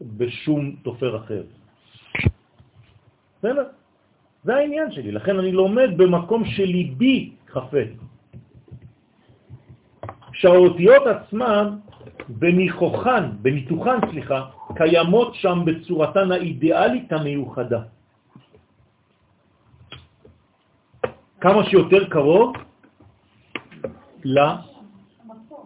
בשום 0.00 0.76
תופר 0.82 1.16
אחר. 1.16 1.42
בסדר? 3.38 3.79
זה 4.44 4.56
העניין 4.56 4.92
שלי, 4.92 5.12
לכן 5.12 5.38
אני 5.38 5.52
לומד 5.52 5.90
במקום 5.96 6.44
שליבי 6.44 7.32
חפץ. 7.48 7.92
שהאותיות 10.32 11.02
עצמן 11.06 11.76
בניחוחן, 12.28 13.30
בניתוחן, 13.42 13.98
סליחה, 14.10 14.40
קיימות 14.76 15.34
שם 15.34 15.58
בצורתן 15.66 16.32
האידיאלית 16.32 17.12
המיוחדה. 17.12 17.82
כמה 21.40 21.64
שיותר 21.64 22.08
קרוב 22.08 22.56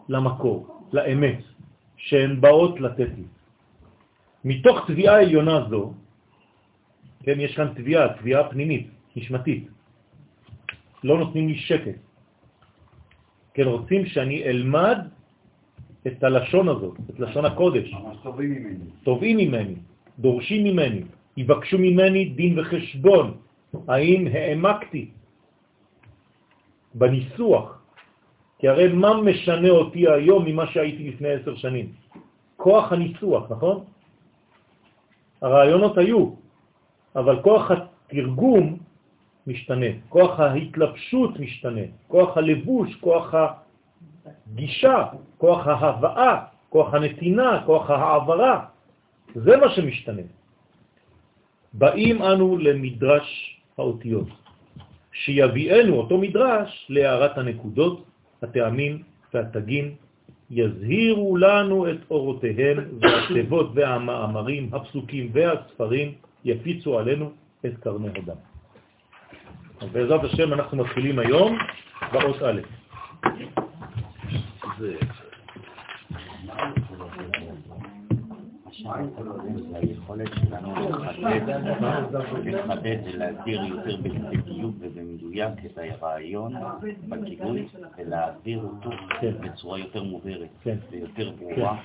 למקור, 0.09 0.88
לאמת, 0.93 1.38
שהן 1.97 2.40
באות 2.40 2.81
לתת 2.81 3.11
לי. 3.16 3.26
מתוך 4.45 4.87
תביעה 4.87 5.21
עליונה 5.23 5.66
זו, 5.71 5.93
כן, 7.25 7.40
יש 7.40 7.57
כאן 7.57 7.69
תביעה, 7.75 8.21
תביעה 8.21 8.49
פנימית, 8.50 8.87
נשמתית. 9.16 9.64
לא 11.04 11.19
נותנים 11.19 11.49
לי 11.49 11.57
שקט. 11.57 11.99
כן, 13.54 13.64
רוצים 13.64 14.07
שאני 14.07 14.45
אלמד 14.45 14.99
את 16.07 16.25
הלשון 16.25 16.69
הזאת, 16.69 16.97
את 17.11 17.21
לשון 17.21 17.45
הקודש. 17.45 17.93
ממש 17.93 18.16
טובים 18.23 18.50
ממני. 18.50 18.85
תובעים 19.02 19.37
ממני, 19.37 19.75
דורשים 20.19 20.64
ממני, 20.64 21.02
יבקשו 21.37 21.78
ממני 21.78 22.25
דין 22.25 22.59
וחשבון, 22.59 23.26
האם 23.88 24.26
העמקתי 24.26 25.11
בניסוח, 26.95 27.83
כי 28.59 28.69
הרי 28.69 28.93
מה 28.93 29.21
משנה 29.21 29.71
אותי 29.71 30.09
היום 30.09 30.45
ממה 30.45 30.66
שהייתי 30.66 31.11
לפני 31.11 31.28
עשר 31.28 31.57
שנים? 31.57 31.93
כוח 32.57 32.93
הניסוח, 32.93 33.50
נכון? 33.50 33.85
הרעיונות 35.43 35.99
היו, 35.99 36.43
אבל 37.16 37.42
כוח 37.42 37.71
התרגום 37.71 38.78
משתנה, 39.47 39.87
כוח 40.09 40.40
ההתלבשות 40.40 41.40
משתנה, 41.40 41.87
כוח 42.09 42.37
הלבוש, 42.37 42.94
כוח 43.00 43.35
הגישה, 44.25 45.04
כוח 45.38 45.66
ההבאה, 45.66 46.44
כוח 46.68 46.94
הנתינה, 46.94 47.62
כוח 47.66 47.90
העברה, 47.90 48.64
זה 49.35 49.56
מה 49.56 49.68
שמשתנה. 49.71 50.23
באים 51.73 52.23
אנו 52.23 52.59
למדרש 52.59 53.28
האותיות, 53.78 54.28
שיביאנו 55.12 55.92
אותו 55.97 56.18
מדרש 56.18 56.87
להערת 56.90 57.38
הנקודות, 57.38 58.04
הטעמים 58.42 59.02
והתגים 59.35 59.94
יזהירו 60.50 61.37
לנו 61.37 61.90
את 61.90 62.00
אורותיהם 62.11 62.78
והכתבות 63.00 63.71
והמאמרים, 63.75 64.75
הפסוקים 64.75 65.30
והספרים 65.33 66.14
יפיצו 66.44 66.98
עלינו 66.98 67.32
את 67.66 67.72
קרני 67.80 68.08
הדם. 68.08 68.36
אז 69.80 69.88
בעזרת 69.92 70.24
השם 70.24 70.52
אנחנו 70.52 70.76
מתחילים 70.76 71.18
היום 71.18 71.58
באות 72.12 72.42
א'. 72.42 72.60
זה 74.78 74.96
היכולת 79.74 80.28
שלנו 80.34 80.74
לחדד, 82.44 82.96
ולהגדיר 83.14 83.60
יותר 83.64 83.96
בדיוק 83.96 84.74
ובמדויק 84.80 85.52
את 85.66 85.78
הרעיון 86.02 86.54
בכיוון 87.08 87.56
ולהעביר 87.98 88.60
אותו. 88.62 88.90
בצורה 89.40 89.78
יותר 89.78 90.02
מובהרת. 90.02 90.48
ויותר 90.90 91.30
ברורה. 91.40 91.76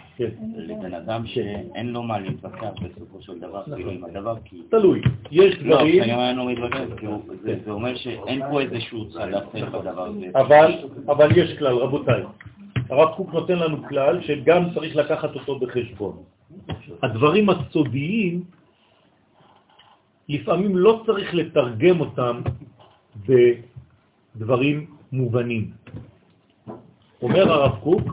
לבן 0.56 0.94
אדם 0.94 1.26
שאין 1.26 1.90
לו 1.94 2.04
מה 2.04 2.20
להתווכח 2.20 2.72
בסופו 2.84 3.22
של 3.22 3.40
דבר 3.40 3.64
עם 3.78 4.04
הדבר 4.04 4.36
כי... 4.46 4.62
תלוי. 4.70 5.02
יש 5.32 5.58
לא, 5.62 5.76
דברים, 5.76 6.04
אין 6.04 6.36
לו 6.36 6.46
מתווכח, 6.46 6.80
זה- 7.44 7.72
אומר 7.72 7.96
שאין 7.96 8.42
פה 8.52 8.62
איזשהו 8.62 9.10
צד 9.10 9.34
אחר 9.34 9.66
בדבר 9.80 10.06
הזה. 10.06 10.26
אבל 11.08 11.30
יש 11.38 11.58
כלל, 11.60 11.76
רבותיי. 11.76 12.24
הרב 12.90 13.16
קוק 13.16 13.34
נותן 13.34 13.56
לנו 13.56 13.78
כלל 13.90 14.22
שגם 14.22 14.64
צריך 14.74 14.96
לקחת 14.96 15.36
אותו 15.36 15.60
בחשבון. 15.60 16.18
הדברים 17.04 17.50
הסודיים, 17.50 18.44
לפעמים 20.30 20.78
לא 20.78 21.04
צריך 21.06 21.34
לתרגם 21.34 22.00
אותם 22.00 22.42
בדברים 23.26 24.96
מובנים. 25.12 25.72
אומר 27.22 27.52
הרב 27.52 27.80
קוק 27.84 28.04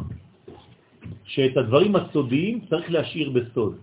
שאת 1.25 1.57
הדברים 1.57 1.97
הסודיים 1.97 2.67
צריך 2.67 2.91
להשאיר 2.91 3.31
בסוד. 3.31 3.79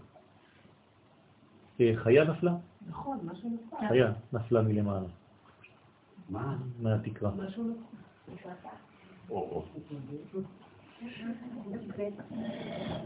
אה, 1.82 1.92
חיה 1.96 2.24
נפלה? 2.24 2.56
נכון, 2.88 3.18
משהו 3.24 3.50
נפל. 3.50 3.88
חיה 3.90 4.12
נפלה 4.34 4.62
מלמעלה, 4.62 5.08
מה? 6.30 6.58
מהתקרה. 6.80 7.32
משהו 7.38 7.64
נפל. 7.64 7.94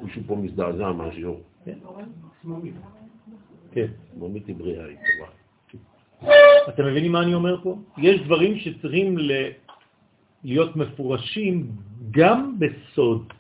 מישהו 0.01 0.21
פה 0.27 0.35
מזדעזע 0.35 0.91
משהו. 0.91 1.39
כן. 3.71 3.87
ממית 4.17 4.49
בריאה 4.57 4.85
היא 4.85 4.97
טובה. 4.97 5.29
אתם 6.69 6.85
מבינים 6.85 7.11
מה 7.11 7.21
אני 7.21 7.33
אומר 7.33 7.63
פה? 7.63 7.77
יש 7.97 8.21
דברים 8.21 8.59
שצריכים. 8.59 9.17
להיות 10.43 10.75
מפורשים 10.75 11.71
גם 12.11 12.55
בסוד, 12.59 13.33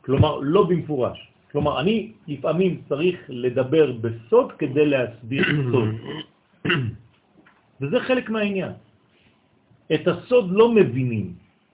כלומר 0.00 0.38
לא 0.42 0.66
במפורש. 0.68 1.18
כלומר, 1.52 1.80
אני 1.80 2.12
לפעמים 2.28 2.82
צריך 2.88 3.16
לדבר 3.28 3.92
בסוד 3.92 4.52
כדי 4.52 4.86
להסביר 4.86 5.44
סוד. 5.72 5.88
וזה 7.80 8.00
חלק 8.00 8.30
מהעניין. 8.30 8.72
את 9.94 10.08
הסוד 10.08 10.46
לא 10.50 10.74
מבינים, 10.74 11.32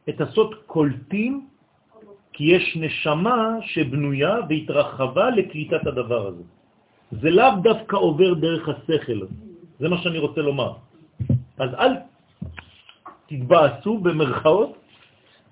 את 0.08 0.20
הסוד 0.20 0.54
קולטים 0.66 1.46
כי 2.34 2.44
יש 2.44 2.76
נשמה 2.80 3.56
שבנויה 3.60 4.36
והתרחבה 4.48 5.30
לקליטת 5.30 5.86
הדבר 5.86 6.26
הזה. 6.26 6.42
זה 7.10 7.30
לאו 7.30 7.50
דווקא 7.62 7.96
עובר 7.96 8.34
דרך 8.34 8.68
השכל, 8.68 9.18
זה 9.78 9.88
מה 9.88 9.98
שאני 10.02 10.18
רוצה 10.18 10.40
לומר. 10.40 10.72
אז 11.58 11.70
אל 11.78 11.92
תתבאסו 13.26 13.98
במרכאות 13.98 14.76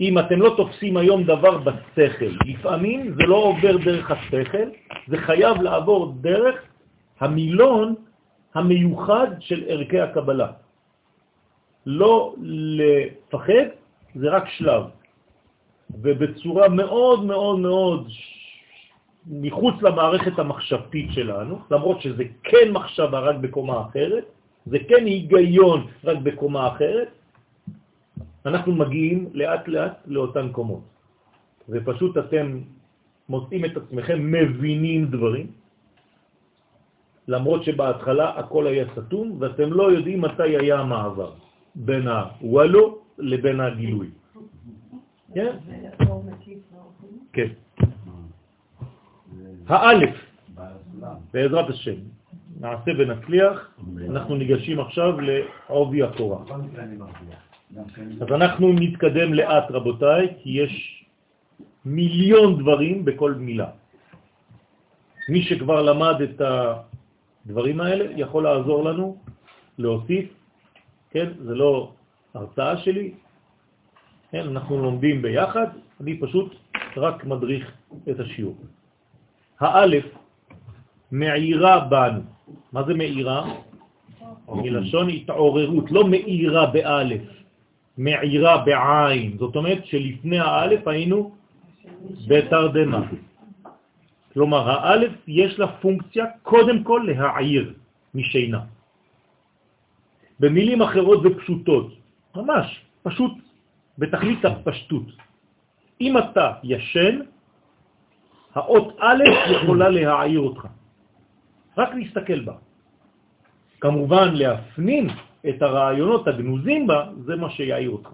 אם 0.01 0.19
אתם 0.19 0.39
לא 0.43 0.55
תופסים 0.57 0.97
היום 0.97 1.23
דבר 1.25 1.59
בשכל. 1.59 2.33
לפעמים 2.47 3.15
זה 3.15 3.23
לא 3.23 3.37
עובר 3.37 3.77
דרך 3.85 4.11
השכל, 4.11 4.69
זה 5.09 5.17
חייב 5.17 5.62
לעבור 5.62 6.15
דרך 6.21 6.57
המילון 7.21 7.95
המיוחד 8.55 9.29
של 9.41 9.65
ערכי 9.69 10.01
הקבלה. 10.01 10.51
לא 11.87 12.35
לפחד, 12.43 13.69
זה 14.15 14.27
רק 14.31 14.49
שלב. 14.49 15.01
ובצורה 16.01 16.69
מאוד 16.69 17.25
מאוד 17.25 17.59
מאוד 17.59 18.09
מחוץ 19.27 19.75
למערכת 19.83 20.39
המחשבתית 20.39 21.09
שלנו, 21.13 21.59
למרות 21.71 22.00
שזה 22.02 22.25
כן 22.43 22.73
מחשבה 22.73 23.19
רק 23.19 23.37
בקומה 23.37 23.81
אחרת, 23.81 24.25
זה 24.67 24.78
כן 24.89 25.05
היגיון 25.07 25.87
רק 26.05 26.19
בקומה 26.23 26.69
אחרת, 26.69 27.09
אנחנו 28.47 28.73
מגיעים 28.73 29.31
לאט 29.35 29.69
לאט 29.69 29.97
לאותן 30.07 30.49
קומות. 30.52 30.83
ופשוט 31.69 32.19
אתם 32.19 32.61
מוצאים 33.28 33.65
את 33.65 33.76
עצמכם 33.76 34.19
מבינים 34.33 35.07
דברים, 35.07 35.47
למרות 37.28 37.65
שבהתחלה 37.65 38.28
הכל 38.39 38.67
היה 38.67 38.85
סתום, 38.97 39.37
ואתם 39.39 39.73
לא 39.73 39.93
יודעים 39.93 40.21
מתי 40.21 40.57
היה 40.59 40.78
המעבר 40.78 41.31
בין 41.75 42.09
הוואלו 42.09 42.99
לבין 43.19 43.61
הגילוי. 43.61 44.11
כן? 45.34 45.56
כן. 47.32 47.49
האלף, 49.66 50.16
בעזרת 51.32 51.68
השם, 51.71 51.95
נעשה 52.60 52.90
ונצליח, 52.99 53.75
אנחנו 54.10 54.36
ניגשים 54.36 54.80
עכשיו 54.80 55.21
לעובי 55.21 56.02
הקורה. 56.02 56.45
אז 58.21 58.28
אנחנו 58.34 58.73
נתקדם 58.73 59.34
לאט 59.34 59.71
רבותיי, 59.71 60.28
כי 60.42 60.50
יש 60.50 61.04
מיליון 61.84 62.62
דברים 62.62 63.04
בכל 63.04 63.34
מילה. 63.34 63.71
מי 65.28 65.42
שכבר 65.42 65.82
למד 65.82 66.21
את 66.23 66.40
הדברים 66.40 67.80
האלה 67.80 68.04
יכול 68.16 68.42
לעזור 68.45 68.84
לנו 68.84 69.16
להוסיף, 69.78 70.26
כן, 71.10 71.28
זה 71.45 71.54
לא 71.54 71.92
הרצאה 72.34 72.76
שלי, 72.76 73.12
כן, 74.32 74.49
אנחנו 74.49 74.82
לומדים 74.82 75.23
ביחד, 75.23 75.66
אני 76.00 76.21
פשוט 76.21 76.54
רק 76.97 77.25
מדריך 77.25 77.73
את 78.10 78.21
השיעור. 78.21 78.56
האלף 79.60 80.04
מעירה 81.12 81.80
בנו. 81.80 82.21
מה 82.73 82.82
זה 82.82 82.95
מעירה? 82.95 83.54
מלשון 84.49 85.08
התעוררות, 85.08 85.90
לא 85.90 86.04
מעירה 86.04 86.66
באלף, 86.66 87.23
מעירה 87.99 88.64
בעין. 88.64 89.36
זאת 89.38 89.56
אומרת 89.56 89.86
שלפני 89.86 90.38
האלף 90.38 90.88
היינו 90.88 91.32
בתרדמה. 92.28 93.02
כלומר, 94.32 94.71
האלף 94.71 95.12
יש 95.28 95.58
לה 95.58 95.66
פונקציה 95.84 96.25
קודם 96.42 96.82
כל 96.82 97.00
להעיר 97.08 97.73
משינה. 98.14 98.60
במילים 100.40 100.82
אחרות 100.82 101.21
ופשוטות, 101.25 101.88
ממש, 102.36 102.80
פשוט, 103.02 103.32
בתכלית 103.99 104.45
הפשטות. 104.45 105.07
אם 106.00 106.19
אתה 106.19 106.52
ישן, 106.63 107.19
האות 108.55 108.97
א' 109.00 109.25
יכולה 109.50 109.89
להעיר 109.89 110.41
אותך. 110.41 110.67
רק 111.78 111.95
להסתכל 111.95 112.41
בה. 112.41 112.55
כמובן, 113.81 114.35
להפנים 114.35 115.07
את 115.49 115.63
הרעיונות 115.63 116.28
הגנוזים 116.28 116.87
בה, 116.87 117.00
זה 117.25 117.37
מה 117.37 117.50
שיעיר 117.50 117.91
אותך. 117.91 118.11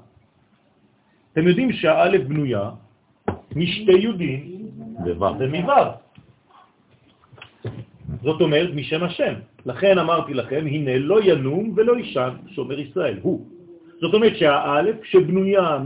אתם 1.32 1.48
יודעים 1.48 1.72
שהאלף 1.72 2.22
בנויה 2.26 2.70
משתי 3.56 3.92
יודים 3.92 4.70
ומו'. 5.04 5.72
זאת 8.22 8.40
אומרת, 8.40 8.70
משם 8.74 9.02
השם. 9.04 9.34
לכן 9.66 9.98
אמרתי 9.98 10.34
לכם, 10.34 10.64
הנה 10.66 10.98
לא 10.98 11.18
ינום 11.22 11.72
ולא 11.76 11.98
ישן, 11.98 12.30
שומר 12.56 12.78
ישראל, 12.78 13.18
הוא. 13.22 13.57
זאת 14.00 14.14
אומרת 14.14 14.36
שהאלף 14.36 15.04
שבנויה 15.04 15.78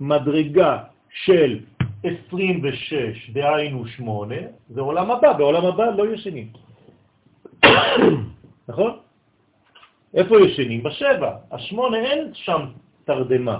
ממדרגה 0.00 0.78
של 1.10 1.58
26, 2.04 3.30
דהיינו 3.32 3.86
8, 3.86 4.34
זה 4.68 4.80
עולם 4.80 5.10
הבא, 5.10 5.32
בעולם 5.32 5.64
הבא 5.66 5.84
לא 5.96 6.14
ישנים. 6.14 6.48
נכון? 8.68 8.98
איפה 10.14 10.40
ישנים? 10.40 10.82
בשבע. 10.82 11.36
השמונה 11.52 11.96
אין 11.96 12.30
שם 12.34 12.60
תרדמה. 13.04 13.58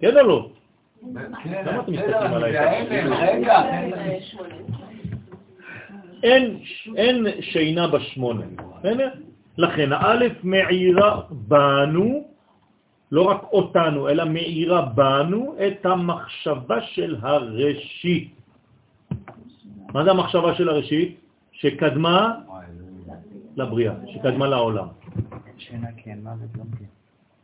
כן 0.00 0.16
או 0.18 0.26
לא? 0.26 0.50
למה 1.14 1.82
אתם 1.82 1.92
מסתכלים 1.92 2.32
עליי? 2.32 2.52
רגע, 3.10 3.62
אין, 6.24 6.60
שינה 7.40 7.88
בשמונה. 7.88 8.44
בסדר? 8.78 9.08
לכן 9.56 9.92
האלף 9.92 10.32
מעירה 10.42 11.20
בנו, 11.30 12.24
לא 13.12 13.22
רק 13.22 13.42
אותנו, 13.52 14.08
אלא 14.08 14.24
מעירה 14.24 14.82
בנו 14.82 15.54
את 15.66 15.86
המחשבה 15.86 16.80
של 16.82 17.16
הראשית. 17.20 18.32
מה 19.94 20.04
זה 20.04 20.10
המחשבה 20.10 20.54
של 20.54 20.68
הראשית? 20.68 21.20
שקדמה 21.52 22.34
לבריאה, 23.56 23.94
שקדמה 24.14 24.46
לעולם. 24.46 24.88
שינה 25.58 25.88
כן, 25.96 26.18
מוות 26.22 26.56
לא 26.56 26.64
כן. 26.78 26.84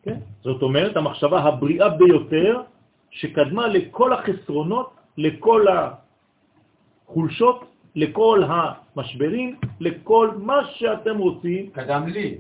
כן? 0.02 0.18
זאת 0.42 0.62
אומרת, 0.62 0.96
המחשבה 0.96 1.38
הבריאה 1.40 1.88
ביותר 1.88 2.62
שקדמה 3.10 3.68
לכל 3.68 4.12
החסרונות, 4.12 4.90
לכל 5.18 5.66
החולשות, 7.06 7.64
לכל 7.94 8.42
המשברים, 8.98 9.56
לכל 9.80 10.30
מה 10.38 10.58
שאתם 10.74 11.18
רוצים. 11.18 11.70
קדם 11.70 12.06
לי. 12.06 12.38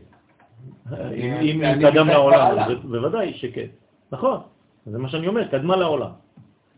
אם 1.40 1.60
קדם 1.80 2.08
לעולם, 2.08 2.56
בוודאי 2.82 3.32
שכן. 3.34 3.66
נכון, 4.12 4.40
זה 4.86 4.98
מה 4.98 5.08
שאני 5.08 5.28
אומר, 5.28 5.48
קדמה 5.48 5.76
לעולם. 5.76 6.10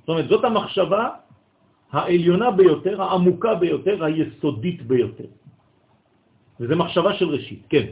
זאת 0.00 0.08
אומרת, 0.08 0.28
זאת 0.28 0.44
המחשבה 0.44 1.08
העליונה 1.92 2.50
ביותר, 2.50 3.02
העמוקה 3.02 3.54
ביותר, 3.54 4.04
היסודית 4.04 4.82
ביותר. 4.82 5.30
וזו 6.60 6.76
מחשבה 6.76 7.14
של 7.14 7.28
ראשית, 7.28 7.66
כן. 7.68 7.86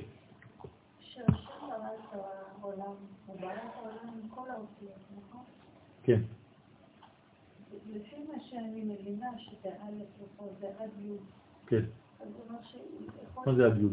נכון? 5.17 5.45
כן. 6.03 6.21
לפי 7.93 8.17
מה 8.29 8.41
שאני 8.51 8.85
מבינה, 8.85 9.27
שזה 9.39 9.69
א' 9.69 10.03
ופה 10.21 10.45
זה 10.61 10.67
עד 10.79 10.91
י', 11.05 11.17
כן. 11.69 11.85
מה 13.47 13.55
זה 13.55 13.67
עד 13.67 13.79
י'? 13.79 13.87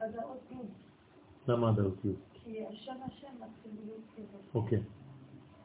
עד 0.00 0.16
האות 0.16 0.38
י', 0.50 0.54
למה 1.48 1.68
עד 1.68 1.78
האות 1.78 2.04
י'? 2.04 2.08
כי 2.32 2.66
השם 2.66 2.92
השם 3.06 3.26
מתחיל. 3.40 4.24
אוקיי. 4.54 4.80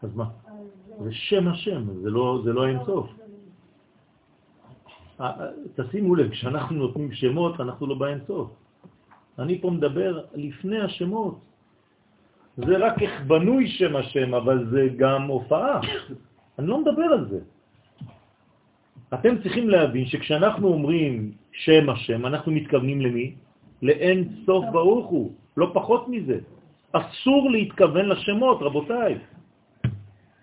אז 0.01 0.15
מה? 0.15 0.29
זה 1.03 1.13
שם 1.13 1.47
השם, 1.47 2.01
זה 2.01 2.09
לא, 2.09 2.41
זה 2.43 2.53
לא 2.53 2.67
אין 2.67 2.77
סוף. 2.85 3.09
אה, 5.21 5.25
אה, 5.39 5.51
תשימו 5.75 6.15
לב, 6.15 6.31
כשאנחנו 6.31 6.75
נותנים 6.75 7.11
שמות, 7.11 7.59
אנחנו 7.59 7.87
לא 7.87 7.95
באין 7.95 8.19
סוף. 8.27 8.49
אני 9.39 9.61
פה 9.61 9.69
מדבר 9.69 10.25
לפני 10.33 10.81
השמות. 10.81 11.39
זה 12.57 12.77
רק 12.77 13.01
איך 13.01 13.21
בנוי 13.27 13.67
שם 13.67 13.95
השם, 13.95 14.33
אבל 14.33 14.69
זה 14.69 14.87
גם 14.97 15.27
הופעה. 15.27 15.81
אני 16.59 16.67
לא 16.67 16.81
מדבר 16.81 17.03
על 17.03 17.29
זה. 17.29 17.39
אתם 19.13 19.41
צריכים 19.43 19.69
להבין 19.69 20.05
שכשאנחנו 20.05 20.67
אומרים 20.67 21.31
שם 21.51 21.89
השם, 21.89 22.25
אנחנו 22.25 22.51
מתכוונים 22.51 23.01
למי? 23.01 23.33
לאין 23.81 24.29
סוף 24.45 24.65
ברוך 24.71 25.07
הוא, 25.07 25.31
לא 25.57 25.71
פחות 25.73 26.07
מזה. 26.07 26.39
אסור 26.91 27.49
להתכוון 27.51 28.05
לשמות, 28.05 28.57
רבותיי. 28.61 29.17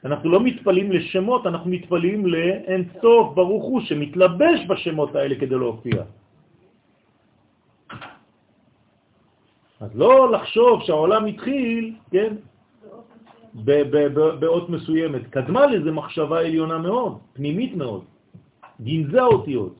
אנחנו 0.05 0.31
לא 0.31 0.41
מתפלים 0.41 0.93
לשמות, 0.93 1.47
אנחנו 1.47 1.71
מתפלים 1.71 2.27
לאין 2.27 2.85
סוף 3.03 3.35
ברוך 3.35 3.65
הוא 3.65 3.81
שמתלבש 3.81 4.59
בשמות 4.69 5.15
האלה 5.15 5.35
כדי 5.35 5.55
להופיע. 5.55 6.03
אז 9.81 9.91
לא 9.95 10.33
לחשוב 10.33 10.83
שהעולם 10.83 11.27
התחיל, 11.27 11.95
כן, 12.11 12.33
באות 14.41 14.69
מסוימת. 14.69 15.27
קדמה 15.31 15.67
לזה 15.67 15.91
מחשבה 15.91 16.39
עליונה 16.41 16.79
מאוד, 16.79 17.19
פנימית 17.33 17.75
מאוד. 17.75 18.18
גנזה 18.81 19.23
אותיות. 19.23 19.75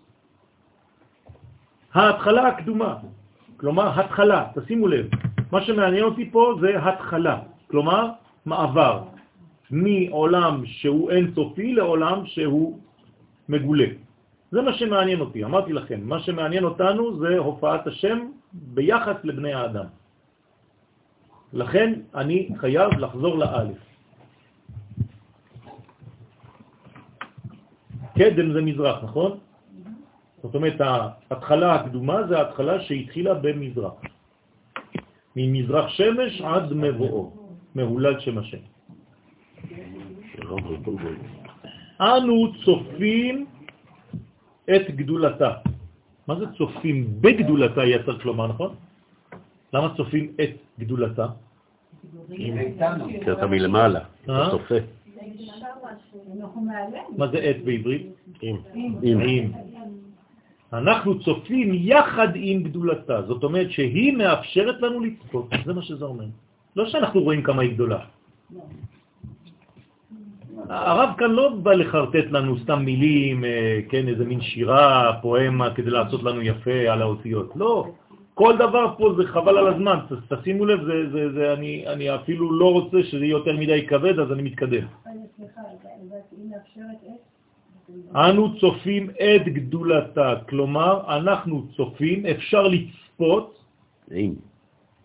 ההתחלה 1.95 2.49
הקדומה, 2.49 2.97
כלומר 3.57 4.01
התחלה, 4.01 4.47
תשימו 4.55 4.89
לב, 4.89 5.07
מה 5.53 5.61
שמעניין 5.65 6.05
אותי 6.05 6.31
פה 6.31 6.55
זה 6.61 6.83
התחלה, 6.83 7.39
כלומר 7.71 8.11
מעבר 8.47 9.03
מעולם 9.71 10.67
שהוא 10.67 11.11
אינסופי 11.11 11.73
לעולם 11.73 12.27
שהוא 12.27 12.79
מגולה. 13.49 13.89
זה 14.51 14.63
מה 14.63 14.73
שמעניין 14.73 15.21
אותי, 15.21 15.45
אמרתי 15.45 15.73
לכם, 15.73 16.01
מה 16.03 16.21
שמעניין 16.21 16.65
אותנו 16.65 17.19
זה 17.19 17.39
הופעת 17.39 17.87
השם 17.87 18.19
ביחס 18.53 19.17
לבני 19.25 19.53
האדם. 19.53 19.85
לכן 21.53 22.01
אני 22.15 22.49
חייב 22.57 22.93
לחזור 22.99 23.39
לאלף. 23.39 23.88
קדם 28.19 28.53
זה 28.53 28.61
מזרח, 28.61 29.05
נכון? 29.05 29.39
זאת 30.43 30.55
אומרת, 30.55 30.81
ההתחלה 30.81 31.75
הקדומה 31.75 32.27
זה 32.29 32.39
ההתחלה 32.39 32.81
שהתחילה 32.81 33.35
במזרח. 33.35 33.93
ממזרח 35.37 35.89
שמש 35.89 36.41
עד 36.41 36.73
מבואו, 36.73 37.33
מהולד 37.75 38.21
שם 38.21 38.39
השם. 38.39 38.63
אנו 42.01 42.53
צופים 42.65 43.47
את 44.71 44.91
גדולתה. 44.91 45.53
מה 46.27 46.35
זה 46.39 46.45
צופים 46.59 47.07
בגדולתה 47.21 47.85
יהיה 47.85 48.03
צריך 48.07 48.27
לומר, 48.27 48.47
נכון? 48.47 48.75
למה 49.73 49.95
צופים 49.97 50.33
את 50.43 50.51
גדולתה? 50.79 51.27
כי 52.37 53.33
אתה 53.33 53.47
מלמעלה? 53.47 54.01
אתה 54.25 54.49
צופה. 54.51 54.81
מעלים. 56.63 57.03
מה 57.17 57.29
זה 57.29 57.51
את 57.51 57.65
בעברית? 57.65 58.07
עם. 59.03 59.53
אנחנו 60.73 61.21
צופים 61.21 61.71
יחד 61.75 62.29
עם 62.35 62.63
גדולתה, 62.63 63.23
זאת 63.23 63.45
אומרת 63.45 63.71
שהיא 63.71 64.17
מאפשרת 64.17 64.83
לנו 64.83 65.01
לצפות, 65.01 65.49
זה 65.65 65.73
מה 65.73 65.83
שזה 65.83 66.05
אומר. 66.05 66.25
לא 66.77 66.87
שאנחנו 66.89 67.21
רואים 67.21 67.43
כמה 67.43 67.63
היא 67.63 67.73
גדולה. 67.73 67.99
הרב 70.69 71.15
כאן 71.19 71.31
לא 71.31 71.49
בא 71.63 71.73
לחרטט 71.73 72.31
לנו 72.31 72.59
סתם 72.59 72.85
מילים, 72.85 73.45
אה, 73.45 73.81
כן, 73.89 74.09
איזה 74.09 74.25
מין 74.25 74.41
שירה, 74.41 75.19
פואמה, 75.23 75.75
כדי 75.75 75.91
לעשות 75.91 76.23
לנו 76.23 76.43
יפה 76.43 76.93
על 76.93 77.03
האותיות. 77.03 77.53
לא, 77.57 77.87
כל 78.35 78.57
דבר 78.59 78.95
פה 78.99 79.15
זה 79.17 79.27
חבל 79.27 79.59
על 79.59 79.67
הזמן, 79.67 79.99
תשימו 80.29 80.65
לב, 80.65 80.85
זה, 80.85 81.11
זה, 81.13 81.33
זה, 81.33 81.53
אני, 81.53 81.85
אני 81.87 82.15
אפילו 82.15 82.53
לא 82.53 82.73
רוצה 82.73 82.97
שזה 83.03 83.25
יהיה 83.25 83.31
יותר 83.31 83.57
מדי 83.57 83.87
כבד, 83.87 84.19
אז 84.19 84.33
אני 84.33 84.43
מתקדם. 84.43 84.87
אני 85.07 85.21
סליחה, 85.37 85.61
אז 85.61 86.13
היא 86.39 86.51
מאפשרת 86.51 87.01
את? 87.07 87.39
אנו 88.19 88.59
צופים 88.59 89.11
את 89.11 89.45
גדולתה, 89.49 90.35
כלומר, 90.49 91.17
אנחנו 91.17 91.67
צופים, 91.77 92.27
אפשר 92.27 92.63
לצפות 92.69 93.59
עם. 94.11 94.35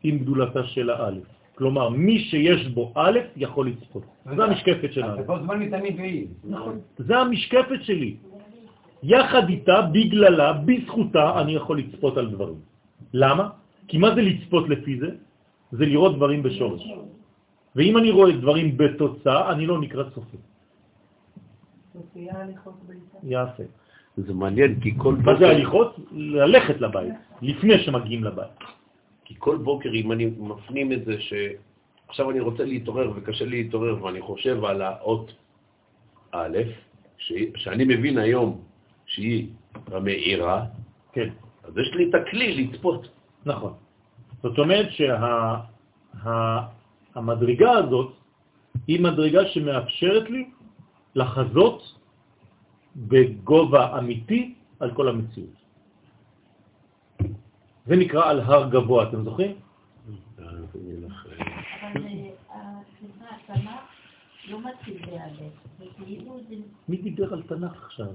עם 0.03 0.17
גדולתה 0.17 0.63
של 0.73 0.89
האלף. 0.89 1.23
כלומר, 1.55 1.89
מי 1.89 2.19
שיש 2.19 2.67
בו 2.73 2.91
א' 2.95 3.19
יכול 3.37 3.69
לצפות. 3.69 4.03
זה 4.35 4.43
המשקפת 4.43 4.89
אז 4.89 4.95
שלנו. 4.95 5.23
בכל 5.23 5.39
זמן 5.45 5.59
מתמיד 5.59 5.95
והיא. 5.99 6.27
נכון. 6.43 6.79
זה 6.97 7.13
המשקפת 7.17 7.81
שלי. 7.85 8.15
יחד 9.03 9.49
איתה, 9.49 9.81
בגללה, 9.93 10.53
בזכותה, 10.65 11.41
אני 11.41 11.51
יכול 11.55 11.79
לצפות 11.79 12.17
על 12.17 12.27
דברים. 12.33 12.59
למה? 13.13 13.49
כי 13.87 13.97
מה 13.97 14.15
זה 14.15 14.21
לצפות 14.21 14.69
לפי 14.69 14.99
זה? 14.99 15.09
זה 15.71 15.85
לראות 15.85 16.15
דברים 16.15 16.43
בשורש. 16.43 16.83
ואם 17.75 17.93
אני 17.97 18.11
רואה 18.11 18.31
דברים 18.41 18.77
בתוצאה, 18.77 19.51
אני 19.51 19.65
לא 19.65 19.81
נקרא 19.81 20.03
צופה. 20.17 20.37
יפה. 23.23 23.63
זה 24.17 24.33
מעניין, 24.33 24.79
כי 24.79 24.93
כל 24.97 25.15
מה 25.15 25.23
זה 25.23 25.31
בוקר, 25.31 25.45
הליכות? 25.45 25.95
ללכת 26.11 26.81
לבית, 26.81 27.13
לפני 27.41 27.79
שמגיעים 27.79 28.23
לבית. 28.23 28.59
כי 29.25 29.35
כל 29.37 29.57
בוקר, 29.57 29.89
אם 29.93 30.11
אני 30.11 30.25
מפנים 30.37 30.91
את 30.91 31.05
זה 31.05 31.15
שעכשיו 31.19 32.31
אני 32.31 32.39
רוצה 32.39 32.65
להתעורר 32.65 33.11
וקשה 33.15 33.45
לי 33.45 33.63
להתעורר, 33.63 34.03
ואני 34.03 34.21
חושב 34.21 34.63
על 34.65 34.81
האות 34.81 35.33
א', 36.31 36.57
ש... 37.17 37.33
שאני 37.55 37.83
מבין 37.83 38.17
היום 38.17 38.61
שהיא 39.05 39.47
המאירה, 39.91 40.65
כן, 41.13 41.29
אז 41.63 41.77
יש 41.77 41.93
לי 41.95 42.09
את 42.09 42.15
הכלי 42.15 42.63
לצפות. 42.63 43.09
נכון. 43.45 43.73
זאת 44.43 44.59
אומרת 44.59 44.87
שהמדרגה 47.15 47.71
הזאת 47.71 48.13
היא 48.87 49.01
מדרגה 49.01 49.45
שמאפשרת 49.45 50.29
לי 50.29 50.49
לחזות 51.15 51.97
בגובה 52.95 53.97
אמיתי 53.99 54.55
על 54.79 54.93
כל 54.95 55.07
המציאות. 55.09 55.63
זה 57.85 57.95
נקרא 57.95 58.29
על 58.29 58.39
הר 58.39 58.69
גבוה, 58.69 59.09
אתם 59.09 59.23
זוכרים? 59.23 59.55
אבל 60.37 60.47
אה, 62.49 62.79
סליחה, 62.99 63.25
התנ"ך 63.35 63.93
לא 64.49 64.59
כאילו. 66.05 66.39
מי 66.89 66.97
דיבר 66.97 67.33
על 67.33 67.41
תנ"ך 67.43 67.83
עכשיו? 67.83 68.07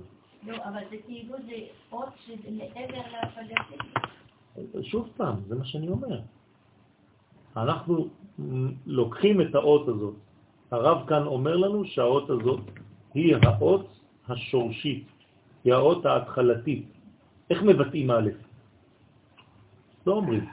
לא, 0.46 0.56
אבל 0.64 0.80
זה 0.90 0.96
כאילו 1.06 1.34
זה 1.46 1.56
אות 1.92 2.08
שזה 2.26 2.50
מעבר 2.50 3.02
לפלסטינים. 3.22 4.82
שוב 4.82 5.08
פעם, 5.16 5.37
זה 5.48 5.54
מה 5.54 5.64
שאני 5.64 5.88
אומר. 5.88 6.20
אנחנו 7.56 8.08
לוקחים 8.87 9.40
את 9.40 9.54
האות 9.54 9.88
הזאת. 9.88 10.14
הרב 10.70 11.08
כאן 11.08 11.26
אומר 11.26 11.56
לנו 11.56 11.84
שהאות 11.84 12.30
הזאת 12.30 12.61
היא 13.18 13.37
האות 13.42 13.87
השורשית, 14.28 15.04
היא 15.64 15.74
האות 15.74 16.07
ההתחלתית. 16.07 16.87
איך 17.50 17.62
מבטאים 17.62 18.11
א'? 18.11 18.31
לא 20.07 20.12
אומרים. 20.12 20.44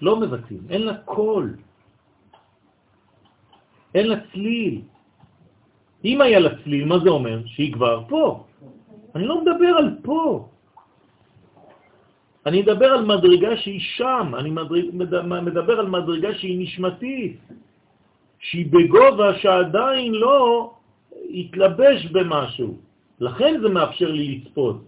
לא 0.00 0.20
מבטאים, 0.20 0.62
אין 0.70 0.82
לה 0.82 0.96
קול. 1.08 1.56
אין 3.94 4.06
לה 4.06 4.16
צליל. 4.32 4.74
אם 6.04 6.20
היה 6.20 6.38
לה 6.38 6.50
צליל, 6.62 6.84
מה 6.84 6.98
זה 6.98 7.10
אומר? 7.10 7.46
שהיא 7.46 7.72
כבר 7.72 8.04
פה. 8.08 8.44
אני 9.14 9.24
לא 9.26 9.40
מדבר 9.40 9.72
על 9.78 9.88
פה. 10.02 10.48
אני 12.46 12.62
מדבר 12.62 12.86
על 12.86 13.04
מדרגה 13.04 13.56
שהיא 13.56 13.80
שם, 13.80 14.26
אני 14.38 14.50
מדרג, 14.50 14.84
מדבר 15.42 15.76
על 15.80 15.88
מדרגה 15.88 16.34
שהיא 16.34 16.56
נשמתית, 16.62 17.36
שהיא 18.38 18.66
בגובה 18.72 19.38
שעדיין 19.38 20.12
לא 20.14 20.77
התלבש 21.30 22.06
במשהו. 22.06 22.76
לכן 23.20 23.60
זה 23.62 23.68
מאפשר 23.68 24.10
לי 24.10 24.38
לצפות. 24.38 24.84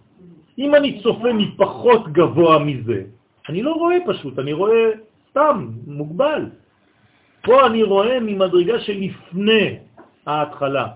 אם 0.57 0.75
אני 0.75 1.01
צופה 1.03 1.33
מפחות 1.33 2.11
גבוה 2.11 2.59
מזה, 2.59 3.03
אני 3.49 3.61
לא 3.63 3.71
רואה 3.73 3.97
פשוט, 4.07 4.39
אני 4.39 4.53
רואה 4.53 4.89
סתם, 5.29 5.67
מוגבל. 5.87 6.49
פה 7.43 7.67
אני 7.67 7.83
רואה 7.83 8.19
ממדרגה 8.19 8.79
שלפני 8.79 9.77
ההתחלה. 10.25 10.87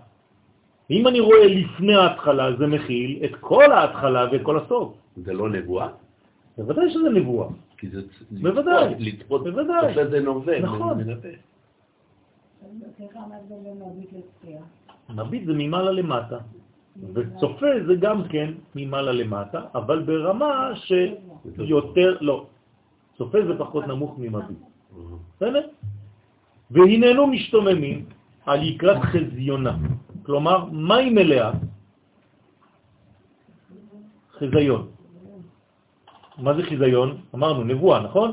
אם 0.92 1.08
אני 1.08 1.20
רואה 1.20 1.48
לפני 1.48 1.96
ההתחלה, 1.96 2.56
זה 2.56 2.68
מכיל 2.68 3.20
את 3.26 3.36
כל 3.40 3.72
ההתחלה 3.72 4.28
ואת 4.32 4.42
כל 4.44 4.58
הסוף. 4.58 4.94
זה 5.16 5.34
לא 5.34 5.50
נבואה? 5.50 5.88
בוודאי 6.58 6.90
שזה 6.90 7.10
נבואה. 7.10 7.48
כי 7.78 7.90
זה 7.90 8.02
בוודאי, 8.32 8.96
לצפות, 9.00 9.44
בוודאי. 9.44 9.94
זה 10.10 10.20
נובע, 10.20 10.60
נכון. 10.60 10.98
מנבא. 10.98 11.30
סליחה, 12.98 13.20
מה 13.20 13.36
ההבדל 13.36 13.56
בין 13.64 13.82
מביט 13.92 14.10
לצפייה? 14.14 14.62
מביט 15.10 15.46
זה 15.46 15.54
ממעלה 15.56 15.92
למטה, 15.92 16.38
וצופה 17.14 17.68
זה 17.88 17.96
גם 17.96 18.28
כן 18.28 18.52
ממעלה 18.76 19.12
למטה, 19.12 19.62
אבל 19.76 20.02
ברמה 20.02 20.72
שיותר, 21.58 22.18
לא, 22.22 22.46
צופה 23.18 23.38
זה 23.48 23.54
פחות 23.58 23.88
נמוך 23.88 24.16
ממביט. 24.20 24.58
בסדר? 25.38 25.68
והננו 26.72 27.28
משתוממים 27.28 28.06
על 28.46 28.64
יקרת 28.64 29.02
חזיונה. 29.02 29.78
כלומר, 30.24 30.66
מה 30.72 30.96
היא 30.96 31.12
מלאה? 31.12 31.52
חזיון. 34.40 34.88
מה 36.38 36.54
זה 36.54 36.64
חזיון? 36.64 37.18
אמרנו, 37.36 37.64
נבואה, 37.64 38.00
נכון? 38.00 38.30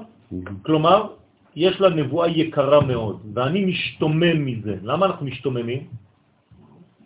כלומר, 0.62 1.06
יש 1.56 1.80
לה 1.80 1.88
נבואה 1.88 2.28
יקרה 2.28 2.80
מאוד, 2.80 3.16
ואני 3.34 3.64
משתומם 3.64 4.38
מזה. 4.44 4.74
למה 4.82 5.06
אנחנו 5.06 5.26
משתוממים? 5.26 5.82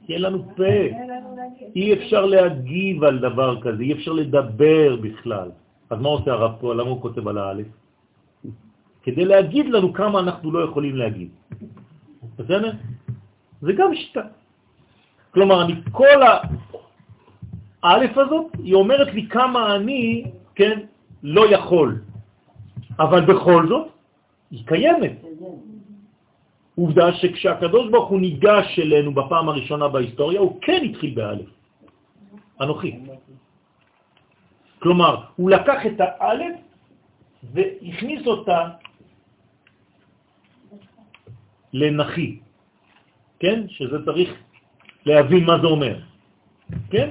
כי 0.06 0.14
אין 0.14 0.22
לנו 0.22 0.38
פה. 0.56 0.74
אי 1.76 1.92
אפשר 1.92 2.26
להגיב 2.26 3.04
על 3.04 3.18
דבר 3.18 3.60
כזה, 3.60 3.82
אי 3.82 3.92
אפשר 3.92 4.12
לדבר 4.12 4.96
בכלל. 4.96 5.48
אז 5.90 5.98
מה 6.00 6.08
עושה 6.08 6.32
הרב 6.32 6.52
פה? 6.60 6.74
למה 6.74 6.90
הוא 6.90 7.02
כותב 7.02 7.28
על 7.28 7.38
האלף? 7.38 7.66
כדי 9.02 9.24
להגיד 9.24 9.66
לנו 9.68 9.92
כמה 9.92 10.18
אנחנו 10.20 10.52
לא 10.52 10.64
יכולים 10.64 10.96
להגיד. 10.96 11.28
בסדר? 12.38 12.72
זה 13.62 13.72
גם 13.72 13.94
שיטה. 13.94 14.22
כלומר, 15.34 15.64
אני 15.64 15.74
כל 15.92 16.22
האלף 17.82 18.18
הזאת, 18.18 18.46
היא 18.62 18.74
אומרת 18.74 19.14
לי 19.14 19.26
כמה 19.28 19.76
אני, 19.76 20.24
כן, 20.54 20.80
לא 21.22 21.50
יכול. 21.50 22.02
אבל 22.98 23.20
בכל 23.26 23.68
זאת, 23.68 23.86
היא 24.50 24.66
קיימת. 24.66 25.12
עובדה 26.76 27.12
שכשהקדוש 27.12 27.90
ברוך 27.90 28.08
הוא 28.08 28.20
ניגש 28.20 28.78
אלינו 28.78 29.14
בפעם 29.14 29.48
הראשונה 29.48 29.88
בהיסטוריה, 29.88 30.40
הוא 30.40 30.60
כן 30.60 30.80
התחיל 30.84 31.14
באלף. 31.14 31.48
אנוכי. 32.60 32.92
כלומר, 34.78 35.14
הוא 35.36 35.50
לקח 35.50 35.80
את 35.86 35.98
האלף 36.00 36.56
והכניס 37.52 38.26
אותה 38.26 38.60
לנחי, 41.72 42.38
כן? 43.40 43.68
שזה 43.68 44.04
צריך 44.04 44.28
להבין 45.06 45.44
מה 45.44 45.56
זה 45.60 45.66
אומר, 45.66 45.96
כן? 46.90 47.08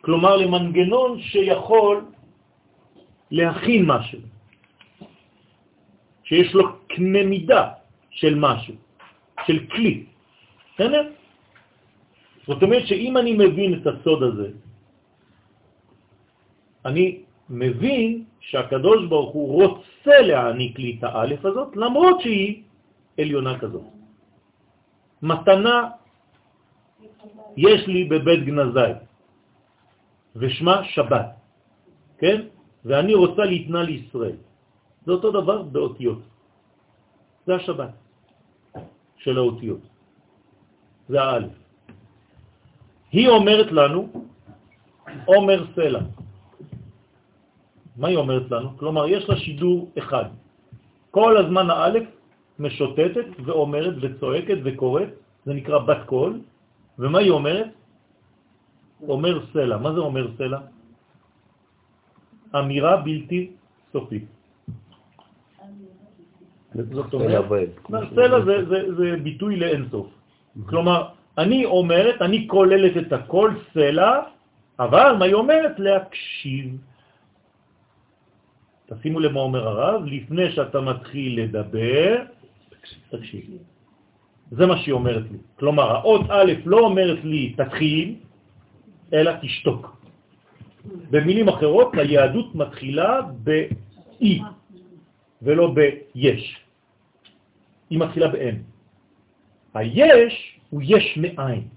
כלומר 0.00 0.36
למנגנון 0.36 1.20
שיכול 1.20 2.04
להכין 3.30 3.82
משהו, 3.86 4.20
שיש 6.24 6.54
לו 6.54 6.64
קנה 6.88 7.22
מידה 7.24 7.64
של 8.10 8.34
משהו, 8.38 8.74
של 9.46 9.66
כלי, 9.66 10.04
בסדר? 10.74 11.10
זאת 12.46 12.62
אומרת 12.62 12.86
שאם 12.86 13.16
אני 13.16 13.32
מבין 13.38 13.70
את 13.74 13.86
הסוד 13.86 14.22
הזה, 14.22 14.48
אני 16.84 17.22
מבין 17.50 18.24
שהקדוש 18.40 19.06
ברוך 19.06 19.32
הוא 19.34 19.46
רוצה 19.62 20.16
להעניק 20.20 20.78
לי 20.78 20.90
את 20.98 21.04
האלף 21.04 21.44
הזאת, 21.44 21.76
למרות 21.76 22.20
שהיא 22.20 22.62
עליונה 23.18 23.58
כזאת. 23.58 23.86
מתנה 25.22 25.78
יש 27.56 27.86
לי 27.86 28.04
בבית 28.04 28.42
גנזי, 28.44 28.92
ושמה 30.36 30.84
שבת, 30.84 31.28
כן? 32.18 32.38
ואני 32.84 33.14
רוצה 33.14 33.42
להתנה 33.44 33.82
לישראל. 33.82 34.38
זה 35.06 35.12
אותו 35.12 35.30
דבר 35.30 35.62
באותיות. 35.62 36.22
זה 37.46 37.54
השבת 37.54 38.01
של 39.22 39.38
האותיות. 39.38 39.80
זה 41.08 41.22
האלף. 41.22 41.54
היא 43.12 43.28
אומרת 43.28 43.72
לנו, 43.72 44.00
עומר 45.24 45.66
סלע. 45.74 46.02
מה 47.96 48.08
היא 48.08 48.16
אומרת 48.16 48.50
לנו? 48.50 48.68
כלומר, 48.78 49.06
יש 49.08 49.28
לה 49.28 49.36
שידור 49.36 49.90
אחד. 49.98 50.24
כל 51.10 51.36
הזמן 51.36 51.70
האלף 51.70 52.06
משוטטת 52.58 53.28
ואומרת 53.44 53.94
וצועקת 54.00 54.58
וקוראת, 54.64 55.10
זה 55.44 55.52
נקרא 55.52 55.78
בת 55.78 56.02
קול, 56.06 56.40
ומה 56.98 57.18
היא 57.18 57.30
אומרת? 57.30 57.68
אומר 59.08 59.34
סלע. 59.52 59.76
מה 59.78 59.92
זה 59.92 60.00
אומר 60.00 60.24
סלע? 60.38 60.60
אמירה 62.54 62.96
בלתי 62.96 63.50
סופית. 63.92 64.24
זאת 66.74 67.14
אומרת, 67.14 68.08
סלע 68.14 68.44
זה, 68.44 68.64
זה, 68.68 68.94
זה 68.94 69.16
ביטוי 69.22 69.56
לאינסוף. 69.56 70.06
כלומר, 70.66 71.08
אני 71.38 71.64
אומרת, 71.64 72.22
אני 72.22 72.48
כוללת 72.48 72.96
את 72.96 73.12
הכל 73.12 73.50
סלע, 73.74 74.20
אבל 74.78 75.16
מה 75.18 75.24
היא 75.24 75.34
אומרת? 75.34 75.78
להקשיב. 75.78 76.76
תשימו 78.86 79.20
למה 79.20 79.40
אומר 79.40 79.68
הרב, 79.68 80.04
לפני 80.04 80.52
שאתה 80.52 80.80
מתחיל 80.80 81.30
לדבר, 81.42 82.16
תקשיב. 83.10 83.44
זה 84.50 84.66
מה 84.66 84.76
שהיא 84.78 84.92
אומרת 84.92 85.24
לי. 85.32 85.38
כלומר, 85.58 85.86
האות 85.96 86.24
א' 86.28 86.52
לא 86.64 86.78
אומרת 86.78 87.24
לי 87.24 87.54
תתחיל, 87.56 88.14
אלא 89.12 89.32
תשתוק. 89.40 89.96
במילים 91.10 91.48
אחרות, 91.48 91.94
היהדות 91.94 92.54
מתחילה 92.54 93.20
ב-אי 93.44 94.40
ולא 95.42 95.72
ב-יש. 95.74 96.61
היא 97.92 98.00
מתחילה 98.00 98.28
ב-אין. 98.28 98.62
היש 99.74 100.60
הוא 100.70 100.82
יש 100.84 101.18
מאין. 101.20 101.68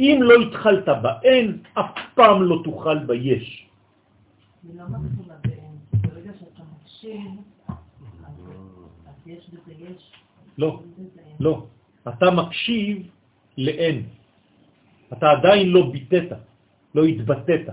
אם 0.00 0.18
לא 0.22 0.34
התחלת 0.48 0.88
באין, 1.02 1.62
אף 1.74 1.96
פעם 2.14 2.42
לא 2.42 2.56
תוכל 2.64 2.98
ביש. 3.04 3.68
אני 4.64 4.78
לא 4.78 4.84
מתחילה 4.88 5.34
באין. 5.44 5.76
ברגע 5.92 6.32
שאתה 6.40 6.62
מקשיב, 6.72 7.30
אז 7.68 9.16
יש 9.26 9.50
בזה 9.52 9.72
יש. 9.76 10.12
לא. 10.58 10.80
לא. 11.40 11.66
אתה 12.08 12.30
מקשיב 12.30 13.08
לאין. 13.58 14.06
אתה 15.12 15.30
עדיין 15.30 15.68
לא 15.68 15.90
ביטאת, 15.92 16.32
לא 16.94 17.04
התבטאת. 17.04 17.66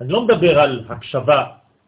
אני 0.00 0.08
לא 0.08 0.24
מדבר 0.24 0.58
על 0.58 0.84
הקשבה 0.88 1.40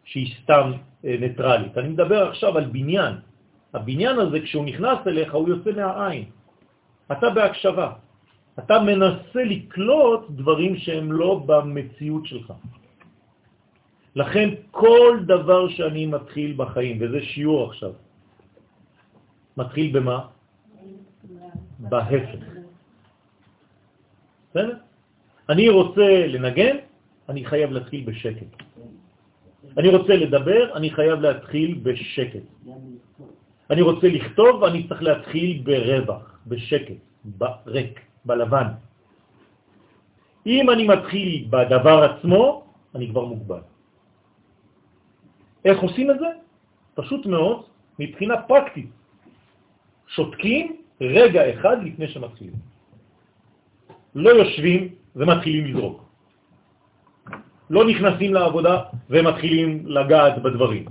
שהיא 0.03 0.33
סתם 0.43 0.71
אה, 1.05 1.15
ניטרלית, 1.19 1.77
אני 1.77 1.89
מדבר 1.89 2.29
עכשיו 2.29 2.57
על 2.57 2.65
בניין. 2.65 3.28
הבניין 3.73 4.19
הזה, 4.19 4.39
כשהוא 4.39 4.65
נכנס 4.65 4.99
אליך, 5.07 5.33
הוא 5.33 5.49
יוצא 5.49 5.71
מהעין. 5.71 6.25
אתה 7.11 7.29
בהקשבה. 7.29 7.89
אתה 8.59 8.79
מנסה 8.79 9.43
לקלוט 9.43 10.21
דברים 10.29 10.77
שהם 10.77 11.11
לא 11.11 11.43
במציאות 11.45 12.25
שלך. 12.25 12.53
לכן 14.15 14.49
כל 14.71 15.19
דבר 15.27 15.69
שאני 15.69 16.05
מתחיל 16.05 16.53
בחיים, 16.57 16.97
וזה 17.01 17.21
שיעור 17.21 17.69
עכשיו, 17.69 17.91
מתחיל 19.57 19.99
במה? 19.99 20.27
בהפך. 21.79 22.29
בסדר? 24.49 24.75
אני 25.49 25.69
רוצה 25.69 26.27
לנגן, 26.27 26.75
אני 27.29 27.45
חייב 27.45 27.71
להתחיל 27.71 28.01
בשקט. 28.05 28.51
אני 29.77 29.89
רוצה 29.89 30.13
לדבר, 30.15 30.75
אני 30.75 30.89
חייב 30.89 31.19
להתחיל 31.19 31.79
בשקט. 31.83 32.45
אני 33.69 33.81
רוצה 33.81 34.07
לכתוב, 34.07 34.63
אני 34.63 34.87
צריך 34.87 35.01
להתחיל 35.03 35.61
ברווח, 35.63 36.39
בשקט, 36.47 36.99
בריק, 37.25 37.99
בלבן. 38.25 38.67
אם 40.45 40.69
אני 40.69 40.87
מתחיל 40.87 41.47
בדבר 41.49 41.97
עצמו, 42.03 42.63
אני 42.95 43.09
כבר 43.09 43.25
מוגבל. 43.25 43.61
איך 45.65 45.77
עושים 45.79 46.11
את 46.11 46.19
זה? 46.19 46.29
פשוט 46.95 47.25
מאוד, 47.25 47.63
מבחינה 47.99 48.41
פרקטית. 48.41 48.89
שותקים 50.07 50.75
רגע 51.01 51.41
אחד 51.53 51.77
לפני 51.83 52.07
שמתחילים. 52.07 52.57
לא 54.15 54.29
יושבים 54.29 54.95
ומתחילים 55.15 55.65
לזרוק. 55.65 56.09
לא 57.69 57.81
נכנסים 57.87 58.33
לעבודה 58.33 58.75
ומתחילים 59.09 59.85
לגעת 59.85 60.41
בדברים. 60.41 60.85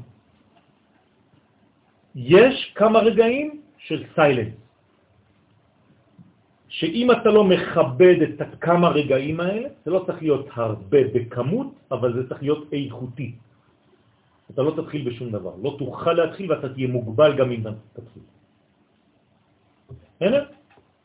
יש 2.18 2.72
כמה 2.74 2.98
רגעים 2.98 3.61
של 3.78 4.04
סיילנס, 4.14 4.54
שאם 6.68 7.11
אתה 7.11 7.28
לא 7.31 7.44
מכבד 7.44 8.16
את 8.22 8.40
הכמה 8.40 8.88
רגעים 8.88 9.40
האלה, 9.40 9.68
זה 9.85 9.90
לא 9.90 10.02
צריך 10.07 10.22
להיות 10.22 10.46
הרבה 10.54 10.98
בכמות, 11.14 11.66
אבל 11.90 12.14
זה 12.14 12.28
צריך 12.28 12.42
להיות 12.42 12.72
איכותי. 12.72 13.33
אתה 14.50 14.62
לא 14.62 14.70
תתחיל 14.83 15.02
בשום 15.11 15.31
דבר. 15.31 15.54
לא 15.62 15.76
תוכל 15.78 16.12
להתחיל 16.12 16.52
ואתה 16.52 16.68
תהיה 16.74 16.88
מוגבל 16.88 17.37
גם 17.37 17.50
אם 17.50 17.62
תתחיל. 17.92 18.22
הנה, 20.20 20.38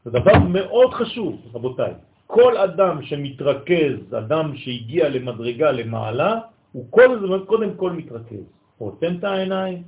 זה 0.05 0.09
דבר 0.11 0.39
מאוד 0.49 0.93
חשוב, 0.93 1.41
רבותיי. 1.53 1.93
כל 2.27 2.57
אדם 2.57 3.03
שמתרכז, 3.05 3.95
אדם 4.17 4.45
שהגיע 4.55 5.09
למדרגה 5.09 5.71
למעלה, 5.71 6.29
הוא 6.71 6.85
כל 6.89 7.07
הזמן 7.17 7.45
קודם 7.45 7.71
כל 7.77 7.91
מתרכז. 7.91 8.45
עוצם 8.77 9.11
את 9.19 9.23
העיניים, 9.23 9.83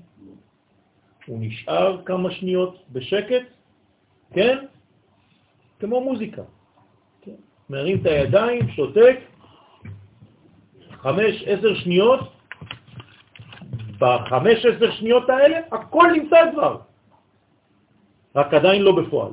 הוא 1.26 1.38
נשאר 1.42 2.02
כמה 2.06 2.32
שניות 2.32 2.84
בשקט, 2.92 3.44
כן? 4.34 4.58
כמו 5.80 6.02
מוזיקה. 6.02 6.42
כן? 7.22 7.36
מרים 7.70 8.02
את 8.02 8.06
הידיים, 8.06 8.70
שותק, 8.70 9.20
חמש, 10.92 11.44
עשר 11.46 11.76
שניות, 11.76 12.20
בחמש, 14.00 14.66
עשר 14.66 14.92
שניות 14.92 15.30
האלה 15.30 15.58
הכל 15.72 16.08
נמצא 16.14 16.52
כבר, 16.54 16.78
רק 18.36 18.54
עדיין 18.54 18.82
לא 18.82 18.96
בפועל. 19.02 19.32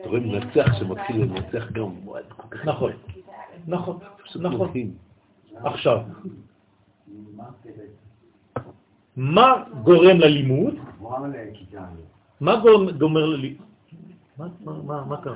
אתה 0.00 0.08
רואה 0.08 0.20
מנצח 0.20 0.78
שמתחיל 0.78 1.16
לנצח 1.16 1.70
גם, 1.72 1.94
כך... 2.50 2.64
נכון, 2.64 2.92
נכון, 3.66 3.98
נכון. 4.34 4.72
עכשיו, 5.64 5.98
מה 9.20 9.52
גורם 9.82 10.18
ללימוד? 10.20 10.74
מה 12.40 12.56
גורם- 12.56 12.90
גומר 12.90 13.26
ללימוד? 13.26 13.58
מה- 14.38 14.46
מה- 14.64 14.82
מה 14.86 15.04
מה 15.08 15.16
קרה? 15.16 15.34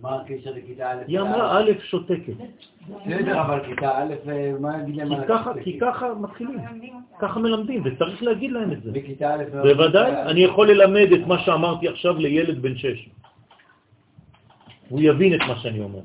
מה 0.00 0.20
הקשר 0.20 0.50
לכיתה 0.50 0.90
א'? 0.92 0.96
היא 1.06 1.20
אמרה 1.20 1.58
א' 1.58 1.70
שותקת. 1.82 2.32
בסדר, 3.06 3.40
אבל 3.40 3.60
כיתה 3.66 3.90
א', 3.98 4.14
אה, 4.28 4.52
מה 4.60 4.82
יגיד 4.82 4.96
להם 4.96 5.08
כי 5.62 5.78
ככה, 5.80 6.14
מתחילים, 6.20 6.58
ככה 7.18 7.40
מלמדים, 7.40 7.82
וצריך 7.84 8.22
להגיד 8.22 8.52
להם 8.52 8.72
את 8.72 8.82
זה. 8.82 8.90
בכיתה 8.92 9.34
א', 9.34 9.42
בוודאי, 9.62 10.12
אני 10.22 10.40
יכול 10.40 10.70
ללמד 10.70 11.08
את 11.12 11.26
מה 11.26 11.38
שאמרתי 11.38 11.88
עכשיו 11.88 12.18
לילד 12.18 12.62
בן 12.62 12.76
שש. 12.76 13.08
הוא 14.88 15.00
יבין 15.02 15.34
את 15.34 15.40
מה 15.48 15.56
שאני 15.56 15.80
אומר. 15.80 16.00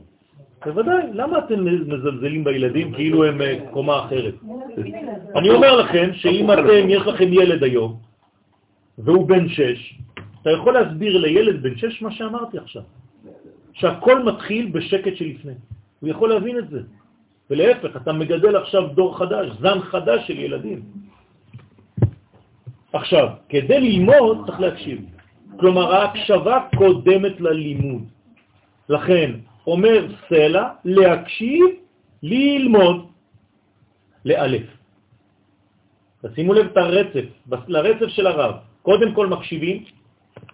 בוודאי, 0.65 1.03
למה 1.13 1.37
אתם 1.39 1.65
מזלזלים 1.65 2.43
בילדים 2.43 2.93
כאילו 2.93 3.25
הם 3.25 3.41
אה, 3.41 3.57
קומה 3.71 4.05
אחרת? 4.05 4.33
אני 5.35 5.49
אומר 5.49 5.75
לכם 5.75 6.09
שאם 6.13 6.51
אתם, 6.51 6.89
יש 6.89 7.01
לכם 7.01 7.33
ילד 7.33 7.63
היום, 7.63 7.97
והוא 8.97 9.27
בן 9.27 9.49
שש, 9.49 9.99
אתה 10.41 10.49
יכול 10.49 10.73
להסביר 10.73 11.17
לילד 11.17 11.63
בן 11.63 11.77
שש 11.77 12.01
מה 12.01 12.11
שאמרתי 12.11 12.57
עכשיו. 12.57 12.83
שהכל 13.73 14.23
מתחיל 14.23 14.69
בשקט 14.71 15.15
שלפני. 15.15 15.53
הוא 15.99 16.09
יכול 16.09 16.29
להבין 16.29 16.57
את 16.57 16.69
זה. 16.69 16.81
ולהפך, 17.49 17.97
אתה 17.97 18.13
מגדל 18.13 18.55
עכשיו 18.55 18.87
דור 18.87 19.17
חדש, 19.17 19.47
זן 19.59 19.79
חדש 19.79 20.27
של 20.27 20.39
ילדים. 20.39 20.81
עכשיו, 22.93 23.27
כדי 23.49 23.79
ללמוד 23.79 24.45
צריך 24.45 24.59
להקשיב. 24.59 24.99
כלומר, 25.59 25.95
ההקשבה 25.95 26.57
קודמת 26.77 27.41
ללימוד. 27.41 28.03
לכן, 28.89 29.31
אומר 29.67 30.07
סלע, 30.29 30.69
להקשיב, 30.85 31.65
ללמוד, 32.23 33.05
לאלף. 34.25 34.67
תשימו 36.21 36.53
לב 36.53 36.65
את 36.65 36.77
הרצף, 36.77 37.25
לרצף 37.67 38.07
של 38.07 38.27
הרב. 38.27 38.55
קודם 38.81 39.13
כל 39.13 39.27
מקשיבים, 39.27 39.83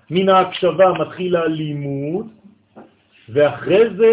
מן 0.10 0.30
ההקשבה 0.30 0.94
מתחיל 1.00 1.36
הלימוד, 1.36 2.28
ואחרי 3.30 3.84
זה 3.98 4.12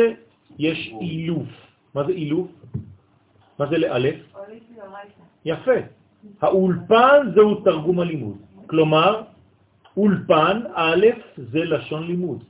יש 0.58 0.94
אילוף. 1.00 1.48
מה 1.94 2.04
זה 2.04 2.12
אילוף? 2.12 2.48
מה 3.58 3.66
זה 3.66 3.78
לאלף? 3.78 4.16
יפה. 5.44 5.78
האולפן 6.40 7.32
זהו 7.34 7.54
תרגום 7.54 8.00
הלימוד. 8.00 8.36
כלומר, 8.66 9.22
אולפן, 9.96 10.56
א', 10.74 11.06
זה 11.36 11.58
לשון 11.58 12.06
לימוד. 12.06 12.44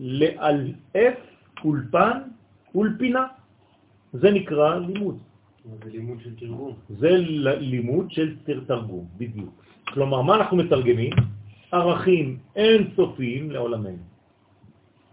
לאלף, 0.00 1.18
אולפן, 1.64 2.18
אולפינה, 2.74 3.26
זה 4.12 4.30
נקרא 4.30 4.78
לימוד. 4.78 5.18
זה 5.84 5.90
לימוד 5.90 6.18
של 6.20 6.36
תרגום. 6.36 6.72
זה 6.88 7.08
לימוד 7.60 8.10
של 8.10 8.36
תר- 8.44 8.60
תרגום, 8.66 9.06
בדיוק. 9.16 9.54
כלומר, 9.92 10.22
מה 10.22 10.34
אנחנו 10.34 10.56
מתרגמים? 10.56 11.12
ערכים 11.72 12.38
אינסופיים 12.56 13.50
לעולמנו. 13.50 14.02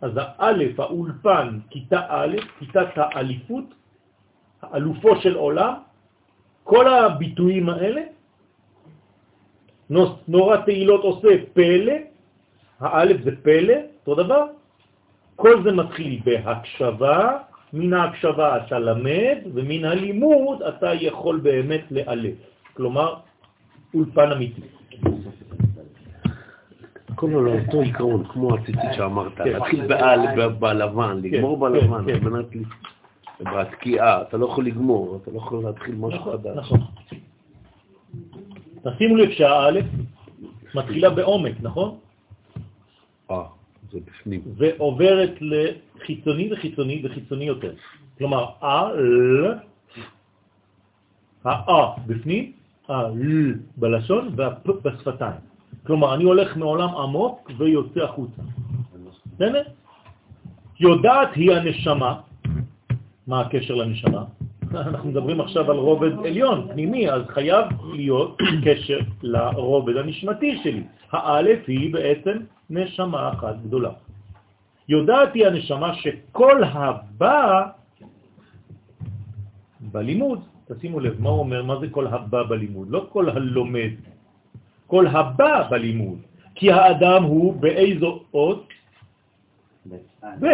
אז 0.01 0.11
האלף, 0.15 0.79
האולפן, 0.79 1.59
כיתה 1.69 2.01
א', 2.09 2.35
כיתת 2.59 2.87
האליפות, 2.95 3.65
האלופו 4.61 5.21
של 5.21 5.35
עולם, 5.35 5.73
כל 6.63 6.87
הביטויים 6.87 7.69
האלה, 7.69 8.01
נורא 10.27 10.57
תהילות 10.57 11.01
עושה 11.03 11.27
פלא, 11.53 11.93
האלף 12.79 13.21
זה 13.23 13.31
פלא, 13.43 13.73
אותו 14.07 14.23
דבר, 14.23 14.45
כל 15.35 15.63
זה 15.63 15.71
מתחיל 15.71 16.19
בהקשבה, 16.25 17.37
מן 17.75 17.93
ההקשבה 17.93 18.57
אתה 18.57 18.79
למד, 18.79 19.37
ומן 19.53 19.85
הלימוד 19.85 20.61
אתה 20.61 20.93
יכול 20.93 21.39
באמת 21.39 21.81
לאלף. 21.91 22.33
כלומר, 22.73 23.13
אולפן 23.93 24.31
אמיתי. 24.31 24.61
הכל 27.09 27.29
על 27.29 27.47
אותו 27.59 27.81
עיקרון, 27.81 28.23
כמו 28.25 28.55
הציצית 28.55 28.93
שאמרת, 28.95 29.35
כן. 29.37 29.43
להתחיל 29.47 29.87
בעל- 29.87 30.19
ב- 30.37 30.59
בלבן, 30.59 31.19
לגמור 31.23 31.55
כן, 31.55 31.61
בלבן, 31.61 32.05
כן, 32.05 32.25
על 32.25 32.31
מנת. 32.31 32.45
בתקיעה, 33.39 34.21
אתה 34.21 34.37
לא 34.37 34.45
יכול 34.45 34.65
לגמור, 34.65 35.19
אתה 35.21 35.31
לא 35.31 35.37
יכול 35.37 35.63
להתחיל 35.63 35.95
משהו 35.95 36.19
נכון, 36.19 36.33
חדש. 36.33 36.57
נכון. 36.57 36.79
תשימו 38.83 39.15
לב 39.15 39.29
שהאלף 39.31 39.85
מתחילה 40.75 41.09
בעומק, 41.09 41.53
נכון? 41.61 41.97
זה 43.95 43.99
בפנים. 44.05 44.41
ועוברת 44.57 45.33
לחיצוני 45.41 46.53
וחיצוני 46.53 47.01
וחיצוני 47.03 47.45
יותר. 47.45 47.73
כלומר, 48.17 48.45
אל, 48.63 49.53
האה 51.43 51.91
בפנים, 52.07 52.51
הל 52.87 53.53
בלשון 53.77 54.33
והפ 54.35 54.67
בשפתיים. 54.83 55.41
כלומר, 55.87 56.15
אני 56.15 56.23
הולך 56.23 56.57
מעולם 56.57 56.89
עמוק 56.89 57.51
ויוצא 57.57 58.03
החוצה. 58.03 58.41
בסדר? 59.35 59.63
יודעת 60.79 61.29
היא 61.35 61.51
הנשמה. 61.51 62.21
מה 63.27 63.41
הקשר 63.41 63.75
לנשמה? 63.75 64.23
אנחנו 64.75 65.09
מדברים 65.09 65.41
עכשיו 65.41 65.71
על 65.71 65.77
רובד 65.77 66.25
עליון, 66.25 66.67
פנימי, 66.71 67.09
אז 67.11 67.21
חייב 67.27 67.65
להיות 67.93 68.37
קשר 68.65 68.99
לרובד 69.23 69.97
הנשמתי 69.97 70.59
שלי. 70.63 70.83
האלף 71.11 71.59
היא 71.67 71.93
בעצם 71.93 72.37
נשמה 72.69 73.29
אחת 73.29 73.55
גדולה. 73.63 73.91
יודעת 74.89 75.33
היא 75.33 75.47
הנשמה 75.47 75.93
שכל 75.93 76.63
הבא 76.63 77.67
בלימוד, 79.91 80.39
תשימו 80.67 80.99
לב, 80.99 81.21
מה 81.21 81.29
הוא 81.29 81.39
אומר? 81.39 81.63
מה 81.63 81.79
זה 81.79 81.87
כל 81.89 82.07
הבא 82.07 82.43
בלימוד? 82.43 82.87
לא 82.89 83.07
כל 83.09 83.29
הלומד, 83.29 83.91
כל 84.87 85.07
הבא 85.07 85.69
בלימוד. 85.69 86.19
כי 86.55 86.71
האדם 86.71 87.23
הוא 87.23 87.53
באיזו 87.53 88.19
אות? 88.33 88.67
ב'. 90.39 90.47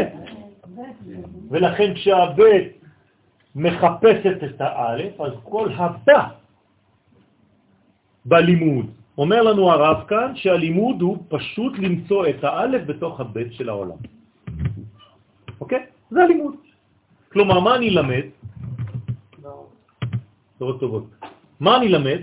ולכן 1.49 1.93
כשהב' 1.93 2.39
מחפשת 3.55 4.37
את 4.43 4.61
האלף, 4.61 5.21
אז 5.21 5.33
כל 5.43 5.69
הבא 5.75 6.27
בלימוד. 8.25 8.85
אומר 9.17 9.41
לנו 9.41 9.71
הרב 9.71 10.07
כאן 10.07 10.35
שהלימוד 10.35 11.01
הוא 11.01 11.17
פשוט 11.29 11.73
למצוא 11.79 12.27
את 12.27 12.43
האלף 12.43 12.81
בתוך 12.87 13.19
הבית 13.19 13.53
של 13.53 13.69
העולם. 13.69 13.97
אוקיי? 15.61 15.85
זה 16.11 16.23
הלימוד. 16.23 16.55
כלומר, 17.31 17.59
מה 17.59 17.75
אני 17.75 17.89
למד? 17.89 18.25
טובות 20.57 20.79
טובות. 20.79 21.05
מה 21.59 21.77
אני 21.77 21.89
למד? 21.89 22.21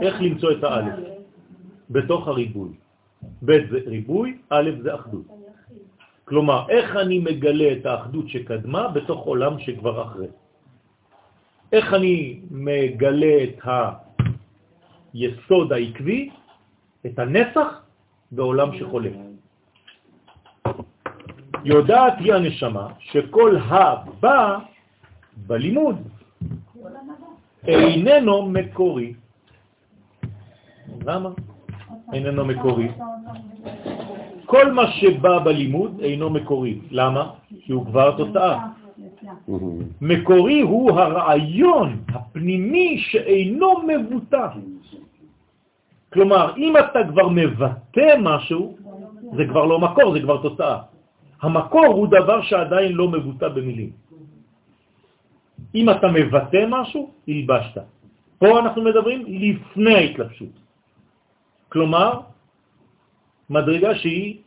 איך 0.00 0.14
למצוא 0.20 0.50
את 0.52 0.64
האלף 0.64 0.98
בתוך 1.90 2.28
הריבוי. 2.28 2.70
ב' 3.44 3.52
זה 3.70 3.78
ריבוי, 3.86 4.38
א' 4.50 4.70
זה 4.82 4.94
אחדות. 4.94 5.37
כלומר, 6.28 6.68
איך 6.68 6.96
אני 6.96 7.18
מגלה 7.18 7.72
את 7.72 7.86
האחדות 7.86 8.28
שקדמה 8.28 8.88
בתוך 8.88 9.20
עולם 9.24 9.58
שכבר 9.58 10.02
אחרי. 10.02 10.26
איך 11.72 11.94
אני 11.94 12.40
מגלה 12.50 13.36
את 13.44 13.58
היסוד 15.14 15.72
העקבי, 15.72 16.30
את 17.06 17.18
הנסח, 17.18 17.68
בעולם 18.32 18.78
שחולף. 18.78 19.12
יודעת 21.64 22.14
היא 22.18 22.34
הנשמה 22.34 22.88
שכל 22.98 23.56
הבא 23.68 24.58
בלימוד 25.46 25.96
איננו 27.66 28.42
מקורי. 28.48 29.14
למה? 31.06 31.30
איננו 32.12 32.44
מקורי. 32.44 32.88
כל 34.48 34.72
מה 34.72 34.86
שבא 34.96 35.44
בלימוד 35.44 36.00
אינו 36.00 36.30
מקורי. 36.30 36.80
למה? 36.90 37.22
כי 37.60 37.72
הוא 37.72 37.86
כבר 37.86 38.16
תוצאה. 38.16 38.72
מקורי 40.00 40.60
הוא 40.60 40.90
הרעיון 41.00 41.88
הפנימי 42.08 42.98
שאינו 42.98 43.68
מבוטא. 43.84 44.46
כלומר, 46.12 46.56
אם 46.56 46.72
אתה 46.76 47.00
כבר 47.12 47.28
מבטא 47.28 48.08
משהו, 48.16 48.76
זה 49.36 49.44
כבר 49.52 49.64
לא 49.64 49.76
מקור, 49.78 50.12
זה 50.16 50.20
כבר 50.24 50.38
תוצאה. 50.42 50.78
המקור 51.42 51.86
הוא 51.86 52.06
דבר 52.08 52.42
שעדיין 52.42 52.92
לא 52.92 53.08
מבוטא 53.08 53.48
במילים. 53.48 53.90
אם 55.74 55.86
אתה 55.90 56.08
מבטא 56.08 56.62
משהו, 56.68 57.10
הלבשת. 57.28 57.78
פה 58.38 58.58
אנחנו 58.58 58.80
מדברים 58.82 59.18
לפני 59.28 59.94
ההתלבשות. 59.94 60.54
כלומר, 61.68 62.37
מדרגה 63.50 63.94
שהיא 63.94 64.38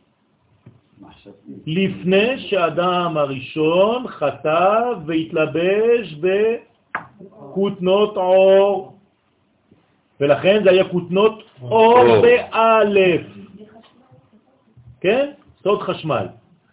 לפני 1.66 2.38
שהאדם 2.38 3.16
הראשון 3.16 4.08
חטא 4.08 4.82
והתלבש 5.06 6.14
בכותנות 6.20 8.16
עור. 8.16 8.96
ולכן 10.20 10.60
זה 10.64 10.70
היה 10.70 10.88
כותנות 10.88 11.42
אור 11.62 12.04
באלף. 12.22 13.26
כן? 15.00 15.30
סוד 15.62 15.82
חשמל. 15.82 16.26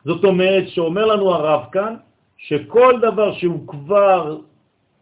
זאת 0.06 0.24
אומרת 0.24 0.70
שאומר 0.70 1.06
לנו 1.06 1.34
הרב 1.34 1.66
כאן 1.72 1.96
שכל 2.38 3.00
דבר 3.02 3.34
שהוא 3.34 3.68
כבר 3.68 4.38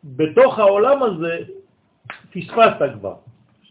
בתוך 0.04 0.60
העולם 0.60 1.04
הזה, 1.04 1.38
פספסת 2.32 2.90
כבר. 3.00 3.16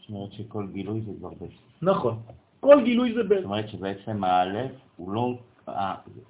זאת 0.00 0.08
אומרת 0.10 0.32
שכל 0.32 0.66
גילוי 0.72 1.00
זה 1.00 1.12
כבר 1.18 1.30
בית. 1.40 1.50
נכון. 1.82 2.18
כל 2.66 2.82
גילוי 2.84 3.14
זה 3.14 3.22
בית. 3.22 3.38
זאת 3.38 3.44
אומרת 3.44 3.68
שבעצם 3.68 4.24
האלף 4.24 4.70
הוא 4.96 5.12
לא, 5.12 5.38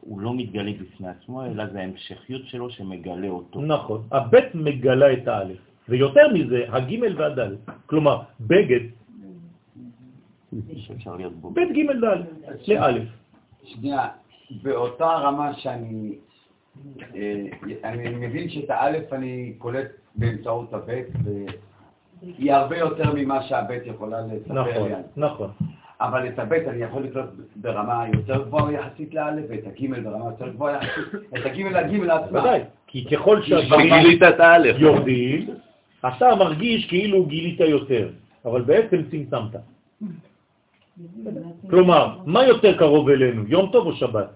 הוא 0.01 0.21
לא 0.21 0.35
מתגלה 0.35 0.73
בפני 0.81 1.09
עצמו, 1.09 1.45
אלא 1.45 1.67
זה 1.67 1.81
ההמשכיות 1.81 2.43
שלו 2.45 2.71
שמגלה 2.71 3.29
אותו. 3.29 3.61
נכון. 3.61 4.03
הבית 4.13 4.55
מגלה 4.55 5.13
את 5.13 5.29
האלף. 5.29 5.59
ויותר 5.89 6.33
מזה, 6.35 6.65
הגימל 6.69 7.21
והדלת. 7.21 7.59
כלומר, 7.87 8.23
בגד. 8.41 8.81
בית 11.55 11.73
גימל 11.73 12.01
דלת, 12.01 12.27
לאלף. 12.69 13.09
שנייה, 13.65 14.09
באותה 14.63 15.07
רמה 15.07 15.55
שאני 15.55 16.15
אה, 17.15 17.45
אני 17.85 18.27
מבין 18.27 18.51
שאת 18.51 18.71
האלף 18.71 19.13
אני 19.13 19.55
קולט 19.59 19.89
באמצעות 20.15 20.73
הבית, 20.73 21.07
והיא 21.25 22.53
הרבה 22.53 22.79
יותר 22.79 23.13
ממה 23.15 23.43
שהבית 23.43 23.83
יכולה 23.87 24.21
לספר 24.21 24.53
נכון, 24.53 24.89
לי. 24.89 24.95
נכון. 25.17 25.51
אבל 26.01 26.29
את 26.29 26.39
הבית 26.39 26.69
אני 26.69 26.83
יכול 26.83 27.03
לקלוט 27.03 27.27
ברמה 27.57 28.05
יותר 28.13 28.43
גבוהה 28.45 28.73
יחסית 28.73 29.15
לאלף, 29.15 29.45
ואת 29.49 29.67
הגימל 29.67 30.01
ברמה 30.01 30.25
יותר 30.25 30.49
גבוהה 30.49 30.77
יחסית, 30.77 31.05
את 31.39 31.47
הגימל 31.47 31.81
לגימל 31.81 32.11
עצמה. 32.11 32.41
ודאי. 32.41 32.61
כי 32.87 33.05
ככל 33.05 33.43
שהדברים. 33.43 33.93
יורדים, 34.79 35.49
אתה 36.01 36.35
מרגיש 36.35 36.87
כאילו 36.89 37.27
גילית 37.27 37.61
יותר, 37.61 38.09
אבל 38.45 38.63
בעצם 38.63 39.03
צמצמת. 39.11 39.57
כלומר, 41.71 42.19
מה 42.27 42.45
יותר 42.45 42.79
קרוב 42.79 43.09
אלינו, 43.09 43.43
יום 43.49 43.69
טוב 43.73 43.87
או 43.87 43.93
שבת? 43.93 44.29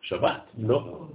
שבת? 0.00 0.40
לא. 0.58 1.06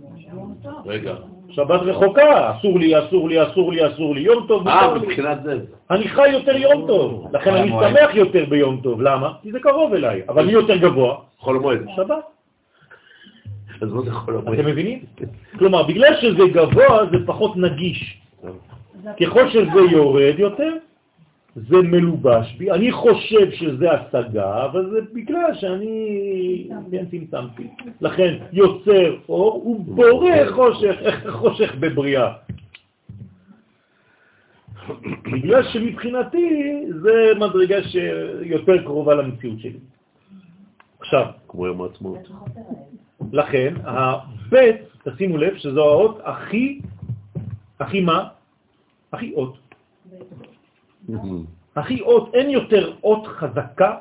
רגע. 0.86 1.16
שבת 1.50 1.82
רחוקה, 1.82 2.52
אסור 2.52 2.80
לי, 2.80 3.00
אסור 3.00 3.30
לי, 3.30 3.44
אסור 3.44 3.72
לי, 3.72 3.88
אסור 3.88 4.16
לי, 4.16 4.22
יום 4.22 4.46
טוב 4.48 4.68
אה. 4.68 4.96
מבחינת 4.96 5.44
זה. 5.44 5.60
אני 5.92 6.08
חי 6.08 6.30
יותר 6.30 6.58
יום 6.58 6.88
טוב, 6.88 7.28
לכן 7.34 7.54
אני. 7.56 7.70
שמח 7.70 8.16
יותר 8.16 8.46
ביום 8.46 8.80
טוב, 8.84 9.02
למה? 9.02 9.34
כי 9.42 9.52
זה 9.52 9.60
קרוב 9.60 9.94
אליי, 9.94 10.22
אבל 10.30 10.46
מי 10.46 10.52
יותר 10.52 10.78
גבוה? 10.78 11.16
חול 11.40 11.56
המועד. 11.56 11.86
שבת. 11.96 12.24
אז 13.82 13.94
מה 13.94 14.02
זה 14.02 14.12
חול 14.12 14.38
המועד? 14.38 14.60
אתם 14.60 14.66
מבינים? 14.68 15.00
כלומר, 15.58 15.84
בגלל 15.84 16.16
שזה 16.22 16.44
גבוה 16.54 17.06
זה 17.12 17.18
פחות 17.26 17.58
נגיש. 17.58 18.22
ככל 19.22 19.50
שזה 19.50 19.80
יורד 19.92 20.36
יותר, 20.38 20.72
זה 21.56 21.82
מלובש 21.82 22.56
בי. 22.58 22.72
אני 22.72 22.92
חושב 22.92 23.52
שזה 23.52 23.92
השגה, 23.92 24.66
אבל 24.66 24.90
זה 24.92 25.00
בגלל 25.14 25.54
שאני 25.54 26.68
כן 26.92 27.06
צמצמתי. 27.12 27.68
לכן 28.02 28.38
יוצר 28.54 29.16
אור 29.30 29.68
ובורא 29.68 30.52
חושך, 30.52 30.96
איך 31.00 31.28
חושך 31.42 31.76
בבריאה. 31.80 32.34
בגלל 35.34 35.64
שמבחינתי 35.64 36.86
זה 37.02 37.32
מדרגה 37.40 37.84
שיותר 37.84 38.84
קרובה 38.84 39.16
למציאות 39.16 39.60
שלי. 39.60 39.80
עכשיו, 41.00 41.26
כמו 41.48 41.68
יום 41.68 41.82
העצמאות. 41.82 42.30
לכן, 43.32 43.74
הבית, 43.84 44.76
תשימו 45.04 45.38
לב, 45.38 45.58
שזו 45.58 45.84
האות 45.84 46.20
הכי, 46.24 46.82
הכי 47.80 48.02
מה? 48.02 48.28
הכי 49.14 49.34
אות. 49.34 49.58
הכי 51.76 52.02
אות, 52.02 52.36
אין 52.36 52.50
יותר 52.50 52.94
אות 53.04 53.28
חזקה 53.28 53.92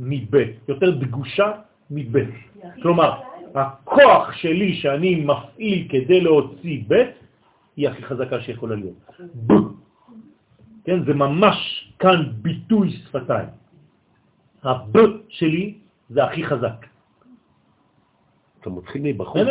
מבית, 0.00 0.68
יותר 0.68 0.90
דגושה 0.90 1.52
מבית. 1.90 2.34
כלומר, 2.82 3.10
הכוח 3.54 4.32
שלי 4.32 4.74
שאני 4.74 5.24
מפעיל 5.24 5.88
כדי 5.88 6.20
להוציא 6.20 6.82
בית, 6.88 7.14
היא 7.76 7.88
הכי 7.88 8.02
חזקה 8.02 8.40
שיכולה 8.40 8.76
להיות. 8.76 9.00
כן, 10.84 11.04
זה 11.04 11.14
ממש 11.14 11.56
כאן 11.98 12.32
ביטוי 12.42 12.90
שפתיים. 12.90 13.48
הב 14.62 14.96
שלי 15.28 15.74
זה 16.10 16.24
הכי 16.24 16.44
חזק. 16.46 16.86
אתה 18.60 18.70
מתחיל 18.70 19.02
מבחוץ. 19.02 19.48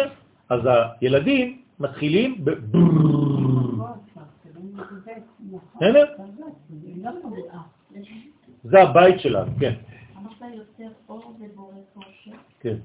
אז 0.50 0.62
הילדים 1.02 1.62
מתחילים 1.80 2.46
ב... 2.46 2.50
זה 8.64 8.82
הבית 8.82 9.20
שלנו, 9.20 9.52
כן. 9.60 9.74
אמרת 10.18 10.54
יותר 10.54 10.90
אור 11.10 11.36
ובורא 11.40 11.76
חושך, 11.94 12.38
כן, 12.60 12.78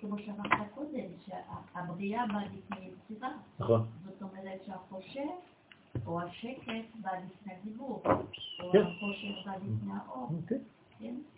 כמו 0.00 0.18
שאמרת 0.18 0.70
קודם, 0.74 1.08
שהבריאה 1.26 2.26
באה 2.26 2.42
לפני 2.44 2.76
יצירה. 2.86 3.28
נכון. 3.58 3.86
זאת 4.04 4.22
אומרת 4.22 4.60
שהחושך 4.66 5.20
או 6.06 6.20
השקט 6.20 6.96
בא 7.02 7.10
לפני 7.10 7.52
דיבור, 7.64 8.02
או 8.62 8.72
כן. 8.72 8.82
החושך 8.82 9.46
בא 9.46 9.52
לפני 9.52 9.92
האור, 9.92 10.28
אוקיי. 10.42 10.58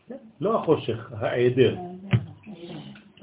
כן? 0.09 0.17
לא 0.41 0.61
החושך, 0.63 1.13
העדר. 1.13 1.77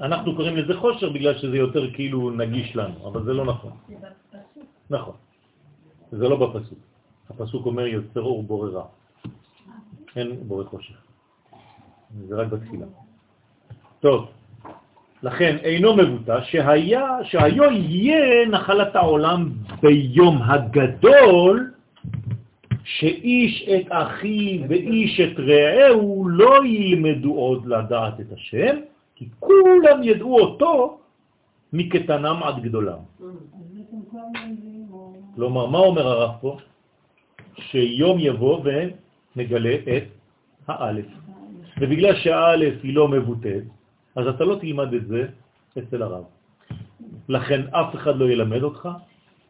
אנחנו 0.00 0.36
קוראים 0.36 0.56
לזה 0.56 0.80
חושר 0.80 1.12
בגלל 1.12 1.38
שזה 1.38 1.56
יותר 1.56 1.94
כאילו 1.94 2.30
נגיש 2.30 2.76
לנו, 2.76 3.08
אבל 3.08 3.24
זה 3.24 3.32
לא 3.32 3.44
נכון. 3.44 3.72
זה 3.88 3.94
בפסוק. 3.96 4.64
נכון. 4.90 5.14
זה 6.10 6.28
לא 6.28 6.46
בפסוק. 6.46 6.78
הפסוק 7.30 7.66
אומר 7.66 7.86
יוצר 7.86 8.20
אור 8.20 8.42
בורא 8.42 8.68
רע. 8.68 8.84
אין 10.16 10.36
בורא 10.48 10.64
חושך. 10.64 10.94
זה 12.28 12.36
רק 12.36 12.48
בתחילה. 12.48 12.86
טוב, 14.00 14.28
לכן 15.22 15.56
אינו 15.62 15.96
מבוטא 15.96 16.40
שהיה, 16.42 17.18
שהיו 17.22 17.64
יהיה 17.70 18.48
נחלת 18.48 18.96
העולם 18.96 19.50
ביום 19.82 20.42
הגדול 20.42 21.74
שאיש 22.84 23.68
את 23.68 23.86
אחיו 23.90 24.68
ואיש 24.68 25.20
את 25.20 25.38
רעהו 25.38 26.28
לא 26.28 26.66
ילמדו 26.66 27.34
עוד 27.34 27.66
לדעת 27.66 28.20
את 28.20 28.32
השם, 28.32 28.76
כי 29.14 29.28
כולם 29.40 30.02
ידעו 30.02 30.40
אותו 30.40 30.98
מקטנם 31.72 32.40
עד 32.42 32.62
גדולם. 32.62 32.98
כלומר, 35.34 35.66
מה 35.66 35.78
אומר 35.78 36.06
הרב 36.08 36.30
פה? 36.40 36.56
שיום 37.58 38.16
יבוא 38.20 38.64
ונגלה 38.64 39.74
את 39.96 40.04
האלף. 40.68 41.06
ובגלל 41.80 42.14
שהאלף 42.14 42.74
היא 42.82 42.94
לא 42.94 43.08
מבוטאת, 43.08 43.62
אז 44.16 44.26
אתה 44.26 44.44
לא 44.44 44.54
תלמד 44.60 44.94
את 44.94 45.06
זה 45.06 45.26
אצל 45.78 46.02
הרב. 46.02 46.24
לכן 47.28 47.60
אף 47.70 47.94
אחד 47.94 48.16
לא 48.16 48.30
ילמד 48.30 48.62
אותך, 48.62 48.88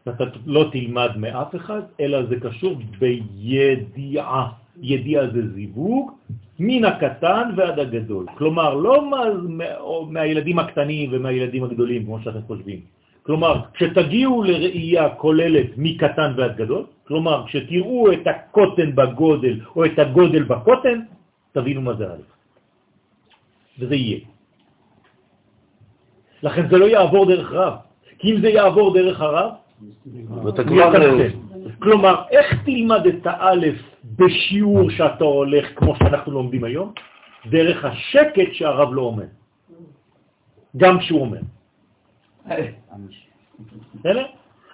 ואתה 0.06 0.24
לא 0.46 0.68
תלמד 0.72 1.16
מאף 1.16 1.54
אחד, 1.56 1.82
אלא 2.00 2.26
זה 2.26 2.40
קשור 2.40 2.76
בידיעה. 2.98 4.48
ידיעה 4.82 5.30
זה 5.30 5.48
זיווג, 5.54 6.10
מן 6.58 6.84
הקטן 6.84 7.50
ועד 7.56 7.78
הגדול. 7.78 8.26
כלומר, 8.34 8.74
לא 8.74 9.10
מה, 9.10 9.22
מהילדים 10.08 10.58
הקטנים 10.58 11.10
ומהילדים 11.12 11.64
הגדולים, 11.64 12.04
כמו 12.04 12.20
שאתם 12.20 12.42
חושבים. 12.46 12.80
כלומר, 13.24 13.60
כשתגיעו 13.74 14.42
לראייה 14.42 15.08
כוללת 15.16 15.66
מקטן 15.76 16.30
ועד 16.36 16.56
גדול, 16.56 16.84
כלומר, 17.08 17.44
כשתראו 17.46 18.12
את 18.12 18.26
הקוטן 18.26 18.94
בגודל 18.94 19.60
או 19.76 19.84
את 19.84 19.98
הגודל 19.98 20.42
בקוטן, 20.42 20.98
תבינו 21.52 21.80
מה 21.80 21.94
זה 21.94 22.04
א'. 22.06 22.24
וזה 23.78 23.94
יהיה. 23.94 24.20
לכן 26.42 26.68
זה 26.68 26.76
לא 26.76 26.84
יעבור 26.84 27.26
דרך 27.26 27.52
רב, 27.52 27.74
כי 28.18 28.32
אם 28.32 28.40
זה 28.40 28.48
יעבור 28.48 28.94
דרך 28.94 29.20
הרב. 29.20 29.50
יצמצם. 31.16 31.38
כלומר, 31.78 32.14
איך 32.30 32.46
תלמד 32.64 33.06
את 33.06 33.22
האלף 33.24 33.76
בשיעור 34.04 34.90
שאתה 34.90 35.24
הולך 35.24 35.66
כמו 35.76 35.96
שאנחנו 35.96 36.32
לומדים 36.32 36.64
היום? 36.64 36.92
דרך 37.46 37.84
השקט 37.84 38.52
שהרב 38.52 38.94
לא 38.94 39.02
אומר. 39.02 39.26
גם 40.76 40.98
כשהוא 40.98 41.20
אומר. 41.20 41.40
בסדר? 43.94 44.26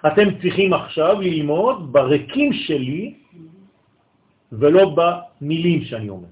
אתם 0.07 0.41
צריכים 0.41 0.73
עכשיו 0.73 1.21
ללמוד 1.21 1.93
ברקים 1.93 2.53
שלי 2.53 3.15
ולא 4.51 4.95
במילים 4.95 5.83
שאני 5.83 6.09
אומר. 6.09 6.27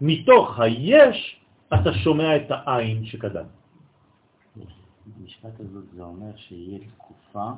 מתוך 0.00 0.60
היש 0.60 1.36
אתה 1.74 1.92
שומע 2.04 2.36
את 2.36 2.46
העין 2.50 3.04
שקדם. 3.04 3.44
במשפט 5.06 5.60
הזאת 5.60 5.84
זה 5.94 6.02
אומר 6.02 6.36
שיהיה 6.36 6.78
תקופה 6.98 7.50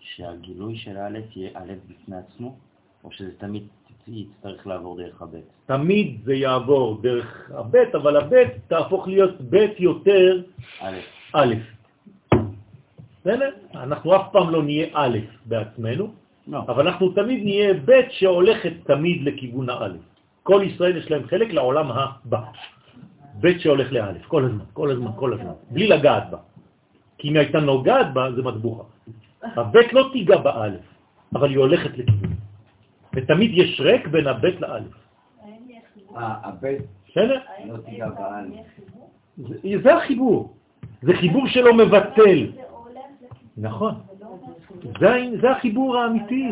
שהגילוי 0.00 0.76
של 0.78 0.96
א' 0.98 1.18
יהיה 1.36 1.50
א' 1.54 1.72
בפני 1.88 2.16
עצמו, 2.16 2.56
או 3.04 3.12
שזה 3.12 3.38
תמיד 3.38 3.62
יצטרך 4.08 4.66
לעבור 4.66 4.96
דרך 4.96 5.22
הב'? 5.22 5.34
תמיד 5.66 6.20
זה 6.24 6.34
יעבור 6.34 7.02
דרך 7.02 7.50
הב', 7.54 7.76
אבל 7.94 8.16
הב' 8.16 8.34
תהפוך 8.68 9.08
להיות 9.08 9.40
ב' 9.50 9.66
יותר 9.78 10.42
א'. 11.32 11.54
בסדר? 13.20 13.50
אנחנו 13.74 14.16
אף 14.16 14.22
פעם 14.32 14.50
לא 14.50 14.62
נהיה 14.62 14.86
א' 14.92 15.18
בעצמנו, 15.46 16.08
לא. 16.48 16.58
אבל 16.68 16.88
אנחנו 16.88 17.12
תמיד 17.12 17.44
נהיה 17.44 17.74
ב' 17.84 18.00
שהולכת 18.10 18.72
תמיד 18.84 19.22
לכיוון 19.22 19.70
הא'. 19.70 19.88
כל 20.42 20.62
ישראל 20.64 20.96
יש 20.96 21.10
להם 21.10 21.26
חלק 21.26 21.52
לעולם 21.52 21.90
הבא. 21.92 22.42
ב' 23.40 23.58
שהולך 23.58 23.92
לא', 23.92 24.12
כל 24.28 24.44
הזמן, 24.44 24.64
כל 24.72 24.90
הזמן, 24.90 25.10
כל 25.16 25.32
הזמן, 25.32 25.52
בלי 25.70 25.86
לגעת 25.86 26.30
בה. 26.30 26.38
כי 27.18 27.28
אם 27.28 27.32
היא 27.34 27.40
הייתה 27.40 27.60
נוגעת 27.60 28.14
בה, 28.14 28.32
זה 28.32 28.42
מטבוחה. 28.42 28.84
הב' 29.42 29.76
לא 29.92 30.08
תיגע 30.12 30.36
באלף, 30.36 30.86
אבל 31.34 31.48
היא 31.48 31.58
הולכת 31.58 31.98
לכיוון. 31.98 32.32
ותמיד 33.14 33.50
יש 33.54 33.80
ריק 33.80 34.06
בין 34.06 34.26
הב' 34.26 34.44
לאלף. 34.44 34.94
האם 35.42 35.52
יהיה 35.68 35.80
חיבור? 35.94 36.18
אה, 36.18 36.34
הבית 36.42 36.82
בסדר? 37.08 37.40
לא 37.66 37.76
תיגע 37.76 38.08
באלף. 38.08 38.66
זה 39.82 39.94
החיבור. 39.94 40.54
זה 41.02 41.12
חיבור 41.14 41.46
שלא 41.48 41.74
מבטל. 41.74 42.46
זה. 43.60 43.68
נכון. 43.68 43.94
זה. 44.82 44.88
זה, 45.00 45.40
זה 45.40 45.50
החיבור 45.50 45.96
האמיתי. 45.96 46.48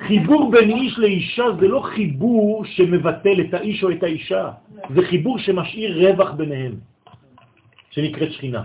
חיבור 0.00 0.50
בין 0.50 0.70
איש 0.70 0.98
לאישה 0.98 1.44
זה 1.60 1.68
לא 1.68 1.80
חיבור 1.80 2.64
שמבטל 2.64 3.40
את 3.40 3.54
האיש 3.54 3.84
או 3.84 3.90
את 3.90 4.02
האישה, 4.02 4.50
זה 4.94 5.02
חיבור 5.02 5.38
שמשאיר 5.38 6.08
רווח 6.10 6.30
ביניהם, 6.30 6.72
שנקראת 7.90 8.32
שכינה. 8.32 8.62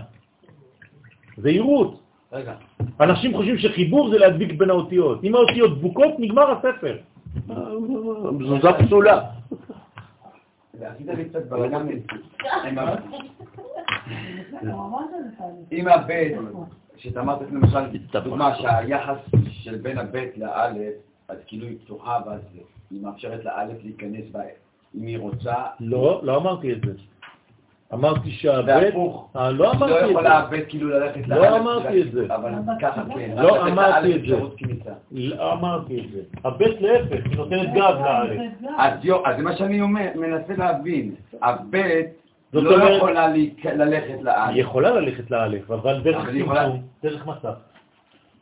זהירות. 1.36 2.00
רגע, 2.32 2.54
אנשים 3.00 3.36
חושבים 3.36 3.58
שחיבור 3.58 4.10
זה 4.10 4.18
להדביק 4.18 4.52
בין 4.52 4.70
האותיות. 4.70 5.24
אם 5.24 5.34
האותיות 5.34 5.78
דבוקות, 5.78 6.12
נגמר 6.18 6.50
הספר. 6.50 6.96
מזוזה 8.32 8.68
פסולה. 8.78 9.20
עשית 10.80 11.06
לי 11.06 11.24
קצת 11.24 11.46
בלגן 11.48 11.86
עם 12.66 12.78
ה- 12.78 12.94
הוא 17.04 17.20
אמר 17.20 17.36
שזה 17.38 17.46
תהליך. 17.46 17.52
עם 17.52 17.64
הבית, 17.64 18.00
שאתה 18.10 18.20
אמרת 18.20 18.22
למשל, 18.22 18.22
דוגמה 18.24 18.56
שהיחס 18.56 19.16
של 19.50 19.76
בין 19.76 19.98
הבית 19.98 20.38
לאלף, 20.38 20.94
אז 21.28 21.36
כאילו 21.46 21.66
היא 21.66 21.76
פתוחה, 21.84 22.18
ואז 22.26 22.40
היא 22.90 23.02
מאפשרת 23.02 23.44
לאלף 23.44 23.76
להיכנס 23.84 24.24
בה, 24.32 24.40
אם 24.98 25.06
היא 25.06 25.18
רוצה. 25.18 25.54
לא, 25.80 26.20
לא 26.24 26.36
אמרתי 26.36 26.72
את 26.72 26.80
זה. 26.86 26.92
אמרתי 27.94 28.30
שהבית... 28.30 28.84
והפוך. 28.84 29.28
אה, 29.36 29.50
לא 29.50 29.58
לא 29.58 29.72
אמרתי 29.72 30.04
את 30.04 30.10
יכולה 30.10 30.30
זה. 30.30 30.34
הבית 30.34 30.68
כאילו 30.68 30.88
ללכת 30.88 31.28
לא 31.28 31.36
לאלף. 31.36 31.60
אמרתי 31.60 32.02
את 32.02 32.12
זה. 32.12 32.26
אבל 32.34 32.52
ככה 32.80 33.02
כן. 33.14 33.30
לא 33.36 33.66
אמרתי 33.66 34.16
את 34.16 34.22
זה. 34.28 34.36
לא 35.10 35.52
אמרתי 35.52 36.00
את 36.00 36.10
זה. 36.12 36.20
הבית 36.44 36.80
להפך, 36.80 37.26
היא 37.26 37.36
נותנת 37.36 37.72
גב 37.74 37.94
לאלף. 38.04 38.40
אז 38.78 39.36
זה 39.36 39.42
מה 39.42 39.56
שאני 39.56 39.80
אומר, 39.80 40.08
מנסה 40.14 40.56
להבין. 40.56 41.14
הבית 41.42 42.19
זאת 42.52 42.62
לא 42.64 42.74
אומרת- 42.74 42.96
יכולה 42.96 43.28
להיכ- 43.28 43.64
ללכת 43.64 44.06
היא 44.08 44.24
לאלף. 44.24 44.56
יכולה 44.56 44.90
ללכת 44.90 45.30
לאלף, 45.30 45.70
אבל 45.70 46.00
דרך 46.00 46.16
אבל 46.16 46.34
היא 46.34 46.42
יכולה- 46.42 46.64
צמצום, 46.64 46.82
דרך 47.02 47.26
מסך. 47.26 47.54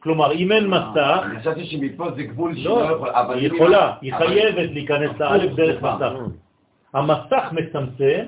כלומר, 0.01 0.33
אם 0.33 0.53
אין 0.53 0.67
מסך, 0.67 1.21
אני 1.25 1.41
חשבתי 1.41 1.65
שמפה 1.67 2.11
זה 2.11 2.23
גבול 2.23 2.55
שהיא 2.55 2.65
לא, 2.65 2.89
לא 2.91 2.95
יכולה. 2.97 3.21
אבל 3.21 3.35
היא 3.39 3.47
יכולה, 3.47 3.95
היא 4.01 4.15
אבל- 4.15 4.27
חייבת 4.27 4.71
להיכנס 4.71 5.11
לאלף 5.21 5.53
דרך 5.53 5.81
סליחה. 5.81 5.97
מסך. 5.97 6.13
המסך 6.95 7.53
מצמצם, 7.53 8.27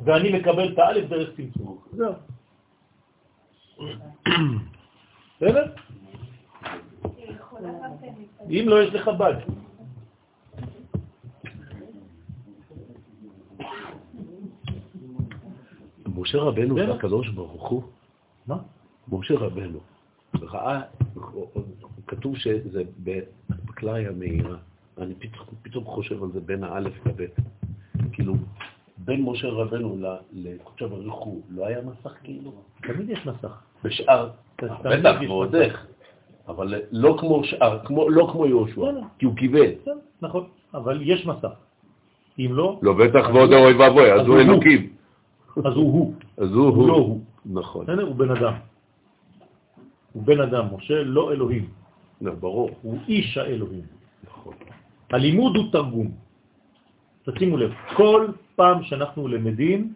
ואני 0.00 0.38
מקבל 0.38 0.72
את 0.72 0.78
האלף 0.78 1.08
דרך 1.08 1.30
צמצום. 1.36 1.78
זהו. 1.92 2.12
בסדר? 5.36 5.64
היא 7.16 7.30
יכולה 7.40 7.68
כן. 8.00 8.12
אם 8.50 8.64
לא, 8.68 8.82
יש 8.82 8.94
לך 8.94 9.08
בד. 9.08 9.34
משה 16.16 16.38
רבנו 16.38 16.74
בסדר. 16.74 16.92
והקדוש 16.92 17.28
ברוך 17.28 17.68
הוא, 17.68 17.82
מה? 18.46 18.56
משה 19.12 19.34
רבנו, 19.34 19.78
ראה, 20.42 20.80
כתוב 22.06 22.36
שזה 22.36 22.82
בקלעי 23.64 24.06
המאירה, 24.06 24.56
אני 24.98 25.14
פתאום, 25.14 25.46
פתאום 25.62 25.84
חושב 25.84 26.22
על 26.22 26.28
זה 26.32 26.40
בין 26.40 26.64
האלף 26.64 27.06
לבית. 27.06 27.36
כאילו, 28.12 28.34
בין 28.98 29.22
משה 29.22 29.48
רבנו 29.48 29.96
לקודש 30.32 30.82
ברוך 30.82 31.24
הוא, 31.24 31.40
לא 31.50 31.66
היה 31.66 31.78
מסך 31.82 32.14
כאילו? 32.24 32.52
תמיד 32.82 33.10
יש 33.10 33.26
מסך. 33.26 33.60
בשאר, 33.84 34.30
בטח, 34.62 35.16
ועוד. 35.28 35.54
איך, 35.54 35.86
אבל 36.48 36.74
לא 36.92 37.16
כמו 37.20 37.44
שאר, 37.44 37.78
כמו- 37.84 38.08
לא 38.10 38.28
כמו 38.32 38.46
יהושע, 38.46 38.80
לא, 38.80 38.92
לא. 38.92 39.00
כי 39.18 39.26
הוא 39.26 39.36
קיבל. 39.36 39.72
בסדר, 39.82 39.94
נכון, 40.22 40.44
אבל 40.74 41.00
יש 41.02 41.26
מסך. 41.26 41.52
אם 42.38 42.48
לא, 42.52 42.78
לא, 42.82 42.92
בטח 42.92 43.26
ועוד 43.34 43.52
אוי 43.52 43.72
ואבוי, 43.74 44.12
אז 44.12 44.26
הוא 44.26 44.38
אלוקים. 44.40 44.95
אז 45.64 45.74
הוא 45.76 45.92
הוא, 45.92 46.14
אז 46.36 46.50
הוא 46.52 46.68
הוא 46.68 46.88
לא 46.88 46.94
הוא. 46.94 47.20
נכון? 47.46 47.90
הוא 48.00 48.14
בן 48.14 48.30
אדם. 48.30 48.54
הוא 50.12 50.22
בן 50.22 50.40
אדם, 50.40 50.64
משה 50.74 51.02
לא 51.02 51.32
אלוהים, 51.32 51.68
לא, 52.20 52.32
ברור. 52.34 52.70
הוא 52.82 52.98
איש 53.08 53.38
האלוהים. 53.38 53.84
נכון. 54.24 54.54
הלימוד 55.12 55.56
הוא 55.56 55.72
תרגום. 55.72 56.08
תשימו 57.24 57.56
לב, 57.56 57.72
כל 57.96 58.26
פעם 58.56 58.82
שאנחנו 58.84 59.28
למדים, 59.28 59.94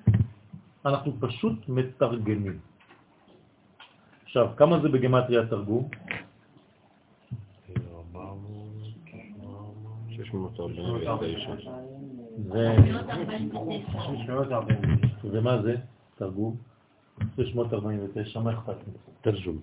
אנחנו 0.86 1.12
פשוט 1.20 1.68
מתרגמים. 1.68 2.58
עכשיו, 4.24 4.48
כמה 4.56 4.80
זה 4.80 4.88
בגמטריה 4.88 5.46
תרגום? 5.46 5.88
649. 10.10 11.99
זה... 12.42 12.76
649. 13.92 15.18
ומה 15.24 15.62
זה 15.62 15.76
תרגום? 16.14 16.56
649, 17.36 18.40
מה 18.40 18.52
אכפת 18.52 18.76
לי? 18.86 18.92
תרגום. 19.20 19.58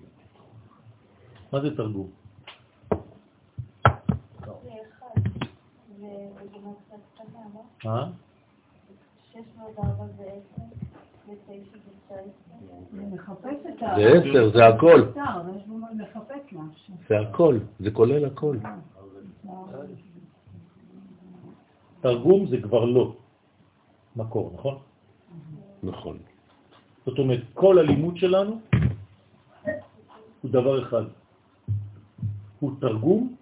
מה 1.52 1.60
זה 1.60 1.76
תרגום? 1.76 2.10
זה 6.00 6.06
לא? 7.84 7.90
אה? 7.90 8.06
604 9.32 10.06
זה 10.16 10.24
10, 10.24 10.62
ו-9 11.28 11.34
זה 11.72 11.90
19. 12.06 12.28
לחפש 13.12 13.66
את 13.68 13.82
ה... 13.82 13.94
זה 13.96 14.02
עשר, 14.02 14.50
זה 14.52 14.66
הכל. 14.66 15.02
זה 17.08 17.20
הכל, 17.20 17.58
זה 17.80 17.90
כולל 17.90 18.24
הכל. 18.24 18.56
תרגום 22.00 22.46
זה 22.46 22.56
כבר 22.62 22.84
לא 22.84 23.16
מקור, 24.16 24.52
נכון? 24.54 24.76
נכון. 25.82 26.18
זאת 27.06 27.18
אומרת, 27.18 27.42
כל 27.54 27.78
הלימוד 27.78 28.16
שלנו 28.16 28.60
הוא 30.40 30.50
דבר 30.50 30.82
אחד. 30.82 31.04
הוא 32.60 32.70
תרגום 32.80 33.36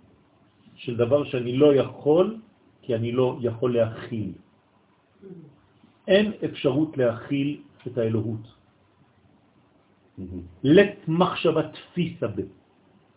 של 0.77 0.97
דבר 0.97 1.25
שאני 1.25 1.57
לא 1.57 1.75
יכול, 1.75 2.37
כי 2.83 2.95
אני 2.95 3.13
לא 3.13 3.39
יכול 3.41 3.75
להכיל. 3.75 4.33
אין 6.09 6.33
אפשרות 6.45 6.97
להכיל 6.97 7.61
את 7.87 7.99
האלוהות. 7.99 8.45
לת 10.65 10.97
מחשבה 11.09 11.63
תפיסה 11.73 12.29
ב. 12.29 12.41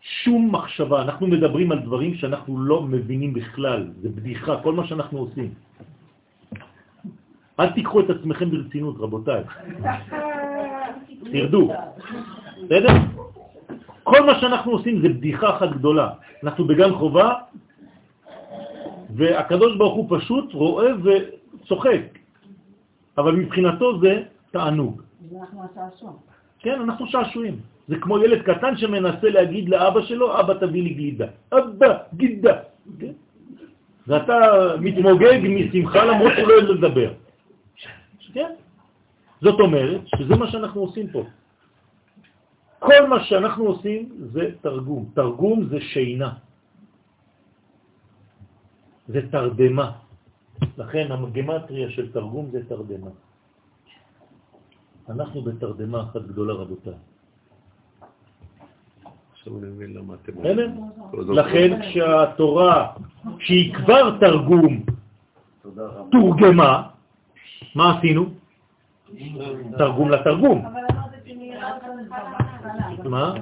שום 0.10 0.56
מחשבה. 0.56 1.02
אנחנו 1.02 1.28
מדברים 1.28 1.72
על 1.72 1.80
דברים 1.80 2.16
שאנחנו 2.16 2.60
לא 2.60 2.82
מבינים 2.82 3.34
בכלל. 3.34 3.88
זה 4.02 4.10
בדיחה, 4.10 4.62
כל 4.64 4.74
מה 4.74 4.88
שאנחנו 4.88 5.18
עושים. 5.20 5.54
אל 7.60 7.70
תיקחו 7.70 8.00
את 8.00 8.10
עצמכם 8.10 8.52
ברצינות, 8.52 8.96
רבותיי. 9.00 9.44
תרדו. 11.32 11.64
בסדר? 12.66 12.94
כל 14.04 14.26
מה 14.26 14.40
שאנחנו 14.40 14.72
עושים 14.72 15.02
זה 15.02 15.10
בדיחה 15.10 15.58
אחת 15.58 15.70
גדולה. 15.70 16.10
אנחנו 16.44 16.66
בגן 16.66 16.94
חובה, 16.94 17.34
והקדוש 19.16 19.78
ברוך 19.78 19.96
הוא 19.96 20.20
פשוט 20.20 20.54
רואה 20.54 20.92
וצוחק. 21.04 22.02
אבל 23.18 23.36
מבחינתו 23.36 24.00
זה 24.00 24.24
תענוג. 24.52 25.02
אנחנו. 25.78 26.20
כן, 26.60 26.82
אנחנו 26.82 27.08
שעשועים. 27.08 27.56
זה 27.90 27.96
כמו 28.02 28.22
ילד 28.22 28.42
קטן 28.46 28.78
שמנסה 28.78 29.30
להגיד 29.30 29.70
לאבא 29.70 30.02
שלו, 30.06 30.40
אבא 30.40 30.54
תביא 30.62 30.84
לי 30.84 30.94
גלידה. 30.94 31.28
אבא, 31.50 31.92
גידה. 32.14 32.56
כן? 33.02 33.14
ואתה 34.08 34.38
מתמוגג 34.78 35.40
משמחה 35.42 36.06
למרות 36.06 36.34
שלא 36.38 36.54
יודע 36.54 36.74
לדבר. 36.74 37.12
כן? 38.34 38.52
זאת 39.42 39.58
אומרת 39.60 40.02
שזה 40.08 40.34
מה 40.38 40.46
שאנחנו 40.54 40.82
עושים 40.82 41.10
פה. 41.10 41.24
כל 42.80 43.02
מה 43.10 43.26
שאנחנו 43.26 43.64
עושים 43.66 44.30
זה 44.38 44.62
תרגום. 44.62 45.10
תרגום 45.18 45.58
זה 45.74 45.82
שינה. 45.82 46.32
זה 49.08 49.20
תרדמה. 49.34 49.92
לכן 50.78 51.06
המגמטריה 51.10 51.90
של 51.90 52.14
תרגום 52.14 52.54
זה 52.54 52.70
תרדמה. 52.70 53.12
אנחנו 55.10 55.42
בתרדמה 55.42 55.98
אחת 56.14 56.22
גדולה, 56.22 56.54
רבותיי. 56.54 57.09
עכשיו 59.40 59.58
אני 59.58 59.68
מבין 59.68 59.94
למה 59.94 60.14
אתם? 60.14 60.38
אומרים. 60.38 60.90
לכן 61.30 61.82
כשהתורה, 61.82 62.88
שהיא 63.40 63.74
כבר 63.74 64.18
תרגום. 64.20 64.84
תורגמה, 66.12 66.88
מה 67.76 67.98
עשינו? 67.98 68.26
תרגום 69.78 70.10
לתרגום. 70.12 70.66
מה? 73.04 73.34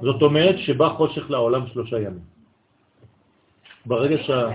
זאת 0.00 0.22
אומרת 0.22 0.58
שבא 0.58 0.88
חושך 0.88 1.30
לעולם 1.30 1.66
שלושה 1.66 2.00
ימים. 2.00 2.24
ברגע 3.86 4.16
שה... 4.22 4.50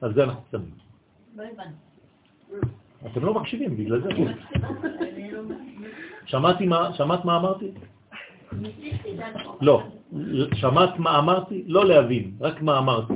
על 0.00 0.14
זה 0.14 0.24
אנחנו 0.24 0.42
שמים. 0.50 0.70
לא. 1.36 1.44
אתם 3.06 3.24
לא 3.24 3.34
מקשיבים, 3.34 3.76
בגלל 3.76 4.00
זה. 4.02 4.08
שמעתי 6.24 6.66
מה, 6.66 6.92
שמעת 6.92 7.24
מה 7.24 7.36
אמרתי? 7.36 7.70
לא. 9.60 9.82
שמעת 10.54 10.98
מה 10.98 11.18
אמרתי? 11.18 11.64
לא 11.66 11.84
להבין, 11.84 12.32
רק 12.40 12.62
מה 12.62 12.78
אמרתי. 12.78 13.14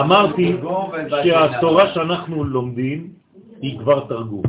אמרתי. 0.00 0.56
שהתורה 1.24 1.94
שאנחנו 1.94 2.44
לומדים 2.44 3.12
היא 3.60 3.78
כבר 3.78 4.06
תרגום. 4.08 4.42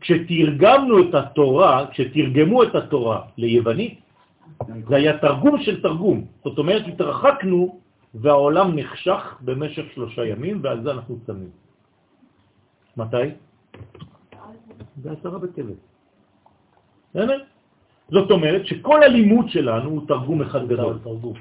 כשתרגמנו 0.00 1.08
את 1.08 1.14
התורה, 1.14 1.86
כשתרגמו 1.90 2.62
את 2.62 2.74
התורה 2.74 3.20
ליוונית, 3.36 4.00
זה 4.88 4.96
היה 4.96 5.18
תרגום 5.18 5.62
של 5.62 5.82
תרגום. 5.82 6.24
זאת 6.44 6.58
אומרת, 6.58 6.82
התרחקנו 6.86 7.80
והעולם 8.14 8.78
נחשך 8.78 9.38
במשך 9.40 9.84
שלושה 9.94 10.24
ימים, 10.24 10.60
ועל 10.62 10.82
זה 10.82 10.90
אנחנו 10.90 11.18
צמים. 11.26 11.50
מתי? 12.96 13.26
בעשרה 14.96 15.38
בטבת. 15.38 15.80
בסדר? 17.10 17.38
זאת 18.08 18.30
אומרת 18.30 18.66
שכל 18.66 19.02
הלימוד 19.02 19.48
שלנו 19.48 19.90
הוא 19.90 20.02
תרגום 20.08 20.42
אחד 20.42 20.68
גדול. 20.68 20.98
תרגום. 21.04 21.34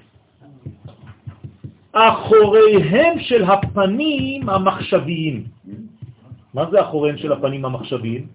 אחוריהם 1.93 3.19
של 3.19 3.43
הפנים 3.43 4.49
המחשביים. 4.49 5.43
מה 6.53 6.65
זה 6.71 6.81
אחוריהם 6.81 7.17
של 7.17 7.31
הפנים 7.31 7.65
המחשביים? 7.65 8.27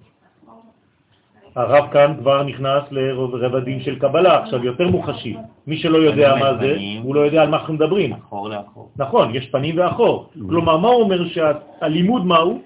הרב 1.54 1.90
כאן 1.92 2.14
כבר 2.18 2.42
נכנס 2.42 2.82
לרבדים 2.90 3.80
של 3.80 3.98
קבלה, 3.98 4.42
עכשיו 4.42 4.64
יותר 4.64 4.88
מוחשי. 4.88 5.36
מי 5.66 5.76
שלא 5.76 5.98
יודע 5.98 6.34
מה 6.40 6.54
זה, 6.60 6.76
הוא 7.02 7.14
לא 7.14 7.20
יודע 7.20 7.42
על 7.42 7.50
מה 7.50 7.56
אנחנו 7.56 7.74
מדברים. 7.74 8.12
אחור 8.12 8.48
לאחור. 8.48 8.90
נכון, 8.96 9.34
יש 9.34 9.46
פנים 9.50 9.78
ואחור. 9.78 10.30
כלומר, 10.48 10.76
מה 10.76 10.88
הוא 10.88 11.02
אומר 11.02 11.28
שהלימוד 11.28 12.26
מהו? 12.26 12.62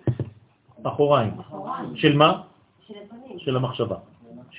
אחוריים. 0.85 1.31
של 1.95 2.17
מה? 2.17 2.41
של 3.39 3.57
המחשבה, 3.57 3.97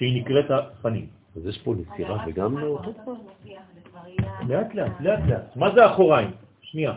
שהיא 0.03 0.21
נקראת 0.21 0.51
הפנים. 0.51 1.07
אז 1.35 1.47
יש 1.47 1.57
פה 1.57 1.73
נסירה 1.73 2.23
וגם 2.27 2.57
לא... 2.57 2.79
לאט 4.47 4.75
לאט, 4.75 4.91
לאט 4.99 5.19
לאט. 5.27 5.55
מה 5.55 5.75
זה 5.75 5.85
אחוריים? 5.85 6.31
שנייה. 6.61 6.93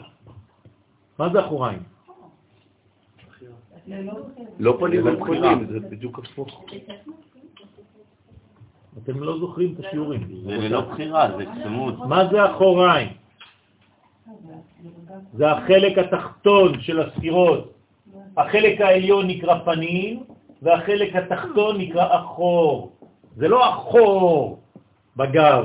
מה 1.18 1.28
זה 1.32 1.46
אחוריים? 1.46 1.82
לא 4.58 4.76
פנים 4.80 5.06
ולפנים, 5.06 5.66
זה 5.66 5.80
בדיוק 5.80 6.18
הפוך. 6.18 6.64
אתם 9.02 9.22
לא 9.22 9.38
זוכרים 9.38 9.74
את 9.74 9.84
השיעורים. 9.84 10.20
זה 10.44 10.56
ללא 10.56 10.80
בחירה, 10.80 11.36
זה 11.36 11.44
צמוד. 11.62 12.06
מה 12.06 12.28
זה 12.30 12.50
אחוריים? 12.50 13.08
זה 15.34 15.50
החלק 15.50 15.98
התחתון 15.98 16.80
של 16.80 17.00
הספירות. 17.00 17.72
החלק 18.36 18.80
העליון 18.80 19.26
נקרא 19.26 19.64
פנים, 19.64 20.24
והחלק 20.62 21.16
התחתון 21.16 21.78
נקרא 21.78 22.20
אחור. 22.20 22.95
זה 23.36 23.48
לא 23.48 23.70
אחור 23.70 24.58
בגב. 25.16 25.64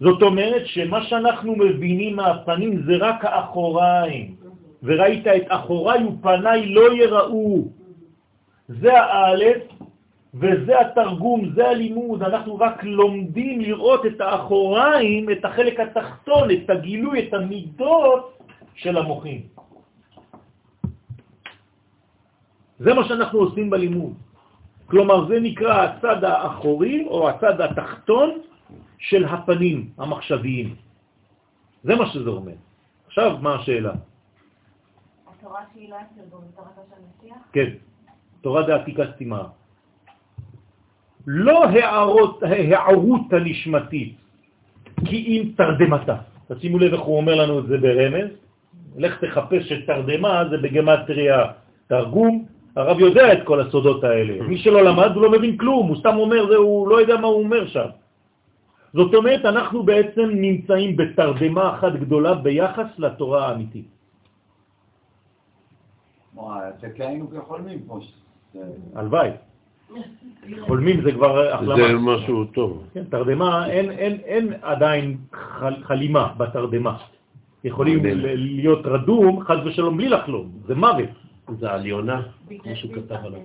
זאת 0.00 0.22
אומרת 0.22 0.66
שמה 0.66 1.02
שאנחנו 1.04 1.56
מבינים 1.56 2.16
מהפנים 2.16 2.82
זה 2.82 2.92
רק 3.00 3.24
האחוריים. 3.24 4.34
וראית 4.82 5.26
את 5.26 5.46
אחוריי 5.48 6.04
ופניי 6.04 6.66
לא 6.66 6.92
יראו. 6.92 7.64
זה 8.68 8.92
האלף 9.00 9.62
וזה 10.34 10.80
התרגום, 10.80 11.40
זה 11.54 11.68
הלימוד. 11.68 12.22
אנחנו 12.22 12.58
רק 12.58 12.84
לומדים 12.84 13.60
לראות 13.60 14.06
את 14.06 14.20
האחוריים, 14.20 15.30
את 15.30 15.44
החלק 15.44 15.80
התחתון, 15.80 16.50
את 16.50 16.70
הגילוי, 16.70 17.28
את 17.28 17.34
המידות 17.34 18.38
של 18.74 18.96
המוחים. 18.96 19.40
זה 22.78 22.94
מה 22.94 23.04
שאנחנו 23.04 23.38
עושים 23.38 23.70
בלימוד. 23.70 24.31
כלומר, 24.92 25.28
זה 25.28 25.40
נקרא 25.40 25.74
הצד 25.82 26.24
האחורי 26.24 27.08
או 27.08 27.28
הצד 27.28 27.60
התחתון 27.60 28.30
של 28.98 29.24
הפנים 29.24 29.96
המחשביים. 29.98 30.74
זה 31.84 31.96
מה 31.96 32.06
שזה 32.12 32.30
אומר. 32.30 32.60
עכשיו, 33.08 33.38
מה 33.40 33.54
השאלה? 33.54 33.92
התורה 35.26 35.60
שהיא 35.72 35.90
לא 35.90 35.96
התרגום, 35.96 36.44
תורתו 36.56 36.82
של 36.92 37.00
משיח? 37.08 37.36
כן, 37.52 37.70
תורה 38.44 38.62
דעתיקה 38.68 39.02
סתימה. 39.16 39.42
לא 41.26 41.64
הערות, 41.64 42.42
הערות 42.42 43.32
הנשמתית, 43.32 44.16
כי 45.08 45.16
אם 45.16 45.56
תרדמתה. 45.56 46.16
תשימו 46.52 46.78
לב 46.78 46.92
איך 46.92 47.02
הוא 47.02 47.16
אומר 47.16 47.34
לנו 47.34 47.58
את 47.58 47.66
זה 47.66 47.76
ברמז. 47.78 48.30
לך 48.96 49.24
תחפש 49.24 49.72
שתרדמה 49.72 50.52
זה 50.52 50.56
בגמטריה 50.60 51.38
תרגום. 51.88 52.44
הרב 52.76 53.00
יודע 53.00 53.32
את 53.32 53.38
כל 53.44 53.60
הסודות 53.60 54.04
האלה. 54.04 54.42
מי 54.48 54.58
שלא 54.58 54.82
למד 54.82 55.10
הוא 55.14 55.22
לא 55.22 55.30
מבין 55.30 55.56
כלום, 55.56 55.88
הוא 55.88 55.96
סתם 55.96 56.16
אומר 56.16 56.46
זה, 56.48 56.56
הוא 56.56 56.88
לא 56.88 57.00
יודע 57.00 57.16
מה 57.16 57.26
הוא 57.26 57.42
אומר 57.44 57.66
שם. 57.66 57.88
זאת 58.92 59.14
אומרת, 59.14 59.44
אנחנו 59.44 59.82
בעצם 59.82 60.28
נמצאים 60.32 60.96
בתרדמה 60.96 61.64
אחת 61.74 61.92
גדולה 61.92 62.34
ביחס 62.34 62.88
לתורה 62.98 63.48
האמיתית. 63.48 63.88
פה. 67.86 68.00
הלוואי. 68.94 69.30
חולמים 70.60 71.02
זה 71.02 71.12
כבר 71.12 71.32
החלמה. 71.52 71.76
זה 71.76 71.92
משהו 71.98 72.44
טוב. 72.44 72.84
כן, 72.94 73.04
תרדמה, 73.04 73.68
אין, 73.68 73.90
אין, 73.90 74.14
אין 74.24 74.44
עדיין 74.62 75.16
חל, 75.32 75.74
חלימה 75.82 76.32
בתרדמה. 76.36 76.96
יכולים 77.64 77.98
להיות 78.58 78.86
רדום, 78.86 79.44
חד 79.44 79.56
ושלום, 79.64 79.96
בלי 79.96 80.08
לחלום. 80.08 80.46
זה 80.66 80.74
מוות. 80.74 81.21
זה 81.56 81.70
עליונה, 81.70 82.22
מישהו 82.66 82.88
כתב 82.92 83.16
עליו. 83.24 83.40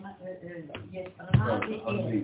חולמים. 1.83 2.23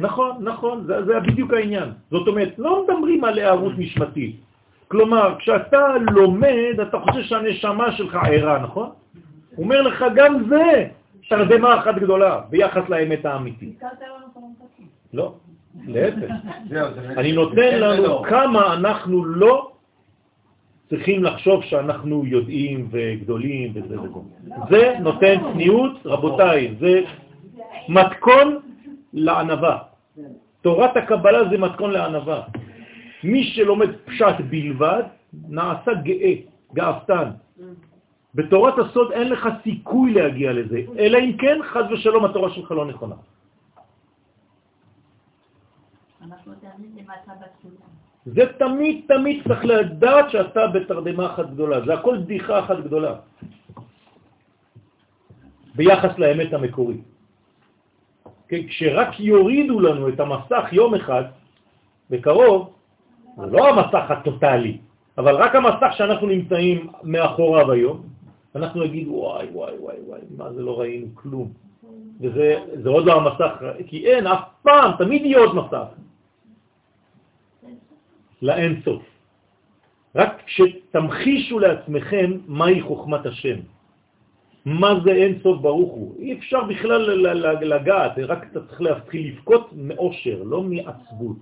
נכון, 0.00 0.36
נכון, 0.40 0.84
זה, 0.84 1.04
זה 1.04 1.20
בדיוק 1.20 1.52
העניין. 1.52 1.88
זאת 2.10 2.28
אומרת, 2.28 2.58
לא 2.58 2.84
מדברים 2.84 3.24
על 3.24 3.38
הערות 3.38 3.72
נשמתית. 3.78 4.36
כלומר, 4.88 5.34
כשאתה 5.38 5.80
לומד, 6.10 6.74
אתה 6.82 6.98
חושב 6.98 7.22
שהנשמה 7.22 7.92
שלך 7.92 8.18
ערה, 8.30 8.58
נכון? 8.58 8.88
הוא 9.56 9.64
אומר 9.64 9.82
לך, 9.82 10.04
גם 10.14 10.48
זה 10.48 10.86
תרדמה 11.28 11.78
אחת 11.78 11.94
גדולה 11.94 12.40
ביחס 12.50 12.88
לאמת 12.88 13.24
האמיתית. 13.24 13.80
לא, 15.12 15.34
להפך. 15.86 16.30
אני 17.20 17.32
נותן 17.32 17.80
לנו 17.80 18.02
ולא. 18.02 18.22
כמה 18.28 18.74
אנחנו 18.74 19.24
לא 19.24 19.69
צריכים 20.90 21.24
לחשוב 21.24 21.64
שאנחנו 21.64 22.26
יודעים 22.26 22.88
וגדולים 22.90 23.72
וזה 23.74 24.00
וזה. 24.00 24.18
זה 24.70 24.96
נותן 25.00 25.34
צניעות, 25.52 25.92
רבותיי, 26.04 26.74
זה 26.80 27.02
מתכון 27.88 28.58
לענבה. 29.12 29.78
תורת 30.60 30.96
הקבלה 30.96 31.48
זה 31.50 31.58
מתכון 31.58 31.90
לענבה. 31.90 32.42
מי 33.24 33.44
שלומד 33.44 33.90
פשט 34.04 34.36
בלבד, 34.50 35.02
נעשה 35.48 35.94
גאה, 35.94 36.34
גאוותן. 36.74 37.30
בתורת 38.34 38.74
הסוד 38.78 39.12
אין 39.12 39.28
לך 39.28 39.48
סיכוי 39.62 40.14
להגיע 40.14 40.52
לזה, 40.52 40.80
אלא 40.98 41.18
אם 41.18 41.36
כן, 41.38 41.58
חז 41.62 41.84
ושלום, 41.92 42.24
התורה 42.24 42.50
שלך 42.50 42.70
לא 42.70 42.86
נכונה. 42.86 43.14
אנחנו 46.22 46.52
תמיד 46.54 46.90
למטה 46.96 47.32
בתפילה. 47.40 47.79
זה 48.26 48.42
תמיד 48.58 49.04
תמיד 49.08 49.44
צריך 49.48 49.64
לדעת 49.64 50.30
שאתה 50.30 50.66
בתרדמה 50.66 51.26
אחת 51.26 51.50
גדולה, 51.50 51.80
זה 51.86 51.94
הכל 51.94 52.18
בדיחה 52.18 52.58
אחת 52.58 52.78
גדולה. 52.84 53.14
ביחס 55.74 56.18
לאמת 56.18 56.52
המקורית. 56.52 57.00
כן, 58.48 58.66
כשרק 58.66 59.20
יורידו 59.20 59.80
לנו 59.80 60.08
את 60.08 60.20
המסך 60.20 60.64
יום 60.72 60.94
אחד, 60.94 61.24
בקרוב, 62.10 62.72
זה 63.36 63.46
לא 63.46 63.68
המסך 63.68 64.10
הטוטלי, 64.10 64.78
אבל 65.18 65.34
רק 65.34 65.54
המסך 65.54 65.90
שאנחנו 65.96 66.26
נמצאים 66.26 66.90
מאחוריו 67.02 67.72
היום, 67.72 68.02
אנחנו 68.54 68.84
נגיד 68.84 69.08
וואי 69.08 69.46
וואי 69.52 69.72
וואי 69.78 69.96
וואי, 70.06 70.20
מה 70.36 70.52
זה 70.52 70.62
לא 70.62 70.80
ראינו 70.80 71.06
כלום. 71.14 71.48
וזה 72.20 72.56
זה 72.82 72.88
עוד 72.88 73.04
לא 73.06 73.12
המסך, 73.12 73.52
כי 73.86 74.06
אין, 74.06 74.26
אף 74.26 74.44
פעם, 74.62 74.92
תמיד 74.98 75.24
יהיה 75.24 75.38
עוד 75.38 75.54
מסך. 75.54 75.88
לאין 78.42 78.80
סוף. 78.84 79.02
רק 80.14 80.42
כשתמחישו 80.46 81.58
לעצמכם 81.58 82.30
מהי 82.46 82.82
חוכמת 82.82 83.26
השם. 83.26 83.58
מה 84.64 85.00
זה 85.04 85.10
אין 85.10 85.38
סוף 85.42 85.60
ברוך 85.60 85.92
הוא. 85.92 86.14
אי 86.18 86.38
אפשר 86.38 86.64
בכלל 86.64 87.00
לגעת, 87.62 88.12
רק 88.18 88.46
אתה 88.52 88.66
צריך 88.66 88.80
להתחיל 88.80 89.28
לבכות 89.28 89.70
מאושר, 89.72 90.42
לא 90.42 90.62
מעצבות. 90.62 91.36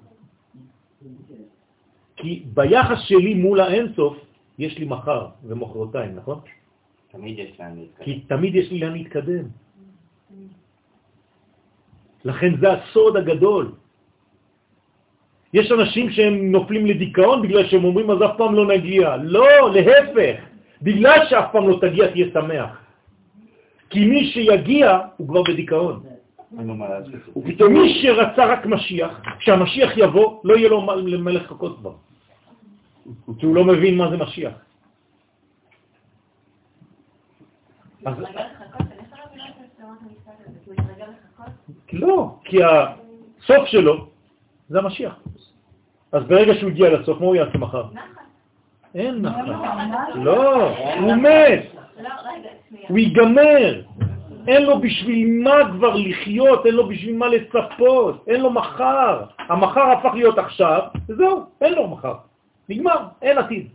כי 2.17 2.43
ביחס 2.55 2.99
שלי 3.01 3.35
מול 3.35 3.61
האין 3.61 3.93
סוף, 3.97 4.17
יש 4.59 4.79
לי 4.79 4.85
מחר 4.85 5.27
ומחרתיים, 5.45 6.17
נכון? 6.17 6.41
תמיד 7.11 7.39
יש 7.39 7.61
לאן 7.61 7.79
להתקדם. 7.79 8.05
כי 8.05 8.21
תמיד 8.21 8.55
יש 8.55 8.71
לי 8.71 8.79
לאן 8.79 8.93
להתקדם. 8.93 9.45
לכן 12.25 12.57
זה 12.61 12.73
הסוד 12.73 13.17
הגדול. 13.17 13.73
יש 15.53 15.73
אנשים 15.73 16.11
שהם 16.11 16.53
נופלים 16.53 16.87
לדיכאון 16.87 17.43
בגלל 17.43 17.67
שהם 17.69 17.85
אומרים 17.85 18.11
אז 18.11 18.19
אף 18.23 18.37
פעם 18.37 18.55
לא 18.55 18.67
נגיע. 18.67 19.17
לא, 19.17 19.73
להפך. 19.73 20.37
בגלל 20.83 21.19
שאף 21.29 21.53
פעם 21.53 21.69
לא 21.69 21.79
תגיע 21.81 22.11
תהיה 22.11 22.27
שמח. 22.33 22.71
כי 23.91 24.05
מי 24.05 24.31
שיגיע 24.33 24.99
הוא 25.17 25.29
כבר 25.29 25.43
בדיכאון. 25.43 26.03
ופתאום 27.37 27.73
מי 27.73 28.01
שרצה 28.03 28.47
רק 28.47 28.67
משיח, 28.67 29.21
כשהמשיח 29.39 29.91
יבוא, 29.97 30.41
לא 30.45 30.57
יהיה 30.57 30.69
לו 30.69 30.87
למה 31.07 31.31
לחכות 31.31 31.79
כבר. 31.79 31.93
כי 33.39 33.47
הוא 33.47 33.55
לא 33.55 33.65
מבין 33.65 33.97
מה 33.97 34.11
זה 34.11 34.17
משיח. 34.17 34.53
לא, 41.93 42.37
כי 42.45 42.59
הסוף 42.65 43.67
שלו 43.67 44.18
זה 44.69 44.79
המשיח. 44.79 45.15
אז 46.13 46.23
ברגע 46.25 46.55
שהוא 46.55 46.71
הגיע 46.71 46.91
לסוף, 46.91 47.21
מה 47.21 47.27
הוא 47.27 47.37
יעשה 47.37 47.59
מחר? 47.59 47.85
אין 48.95 49.23
נחת. 49.23 49.45
לא, 50.15 50.71
הוא 51.01 51.15
מת, 51.15 51.67
לא, 52.01 52.09
רגע, 52.09 52.49
שנייה. 52.69 52.89
הוא 52.89 52.99
ייגמר. 52.99 53.83
אין 54.49 54.63
לו 54.63 54.81
בשביל 54.81 55.43
מה 55.43 55.57
כבר 55.73 55.95
לחיות, 55.97 56.67
אין 56.67 56.75
לו 56.75 56.89
בשביל 56.89 57.17
מה 57.17 57.29
לצפות, 57.29 58.25
אין 58.29 58.41
לו 58.41 58.51
מחר. 58.51 59.25
המחר 59.39 59.81
הפך 59.81 60.15
להיות 60.15 60.39
עכשיו, 60.39 60.81
וזהו, 61.09 61.45
אין 61.61 61.75
לו 61.75 61.89
מחר. 61.89 62.15
נגמר, 62.69 62.97
אין 63.23 63.39
עתיד. 63.39 63.69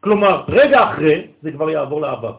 כלומר, 0.00 0.44
רגע 0.48 0.84
אחרי, 0.90 1.26
זה 1.42 1.52
כבר 1.52 1.70
יעבור 1.70 2.00
לעבר. 2.00 2.34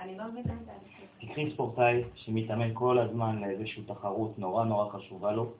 אני 0.00 0.18
לא 0.18 0.24
מבינה 0.24 0.54
את 0.60 0.64
זה. 0.66 0.72
תקחי 1.20 1.50
ספורטאי 1.50 2.02
שמתאמן 2.14 2.70
כל 2.74 2.98
הזמן 2.98 3.40
לאיזושהי 3.40 3.82
תחרות 3.82 4.38
נורא 4.38 4.64
נורא 4.64 4.90
חשובה 4.90 5.32
לו, 5.32 5.52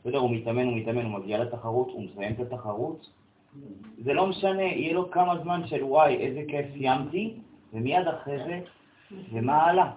בסדר, 0.00 0.18
הוא 0.18 0.30
מתאמן, 0.30 0.66
הוא 0.66 0.76
מתאמן, 0.76 1.04
הוא 1.04 1.20
מגיע 1.20 1.38
לתחרות, 1.38 1.88
הוא 1.88 2.02
מסיים 2.04 2.32
את 2.32 2.40
התחרות, 2.40 3.10
זה 4.04 4.12
לא 4.12 4.26
משנה, 4.26 4.62
יהיה 4.62 4.92
לו 4.92 5.10
כמה 5.10 5.38
זמן 5.42 5.66
של 5.66 5.84
וואי, 5.84 6.16
איזה 6.16 6.42
כיף 6.48 6.66
סיימתי, 6.72 7.34
ומיד 7.72 8.08
אחרי 8.08 8.38
זה, 8.44 8.60
ומה 9.32 9.62
הלאה? 9.62 9.90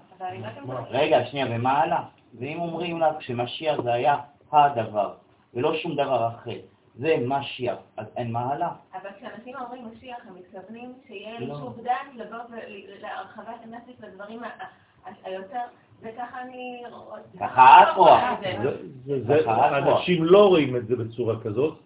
לא 0.68 0.76
רגע, 0.90 1.26
שנייה, 1.26 1.46
ומה 1.50 1.72
הלאה? 1.72 2.04
ואם 2.40 2.60
אומרים 2.60 3.00
לך 3.02 3.22
שמשיח 3.22 3.82
זה 3.82 3.94
היה 3.94 4.18
הדבר, 4.52 5.14
ולא 5.54 5.76
שום 5.76 5.96
דבר 5.96 6.28
אחר, 6.28 6.58
זה 6.96 7.16
משיח, 7.28 7.78
אז 7.98 8.08
אין 8.18 8.32
מה 8.32 8.40
הלאה? 8.40 8.70
אבל 8.94 9.10
כשאנשים 9.18 9.56
אומרים 9.56 9.88
משיח, 9.88 10.18
הם 10.28 10.36
מתכוונים 10.36 10.94
שיהיה 11.08 11.40
לא. 11.40 11.46
איזשהו 11.46 11.74
דעת 11.84 12.16
לבוא 12.16 12.38
להרחבת 13.02 13.56
הנפש 13.64 13.94
לדברים 14.00 14.42
ככה 17.40 17.84
את 17.84 17.98
רואה. 17.98 18.36
אנשים 19.78 20.24
לא 20.24 20.48
רואים 20.48 20.76
את 20.76 20.88
זה 20.88 20.96
בצורה 20.96 21.36
כזאת, 21.44 21.78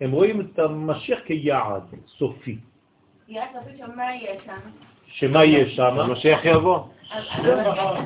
הם 0.00 0.10
רואים 0.12 0.40
את 0.40 0.58
המשיח 0.58 1.18
כיעד 1.26 1.82
סופי. 2.18 2.58
יהיה 3.28 3.44
סופית 3.52 3.78
של 3.78 3.94
מה 3.96 4.02
יהיה 4.02 4.34
שם. 4.46 4.70
שמה 5.06 5.44
יהיה 5.44 5.68
שם? 5.68 5.98
המשיח 5.98 6.44
יבוא. 6.44 6.78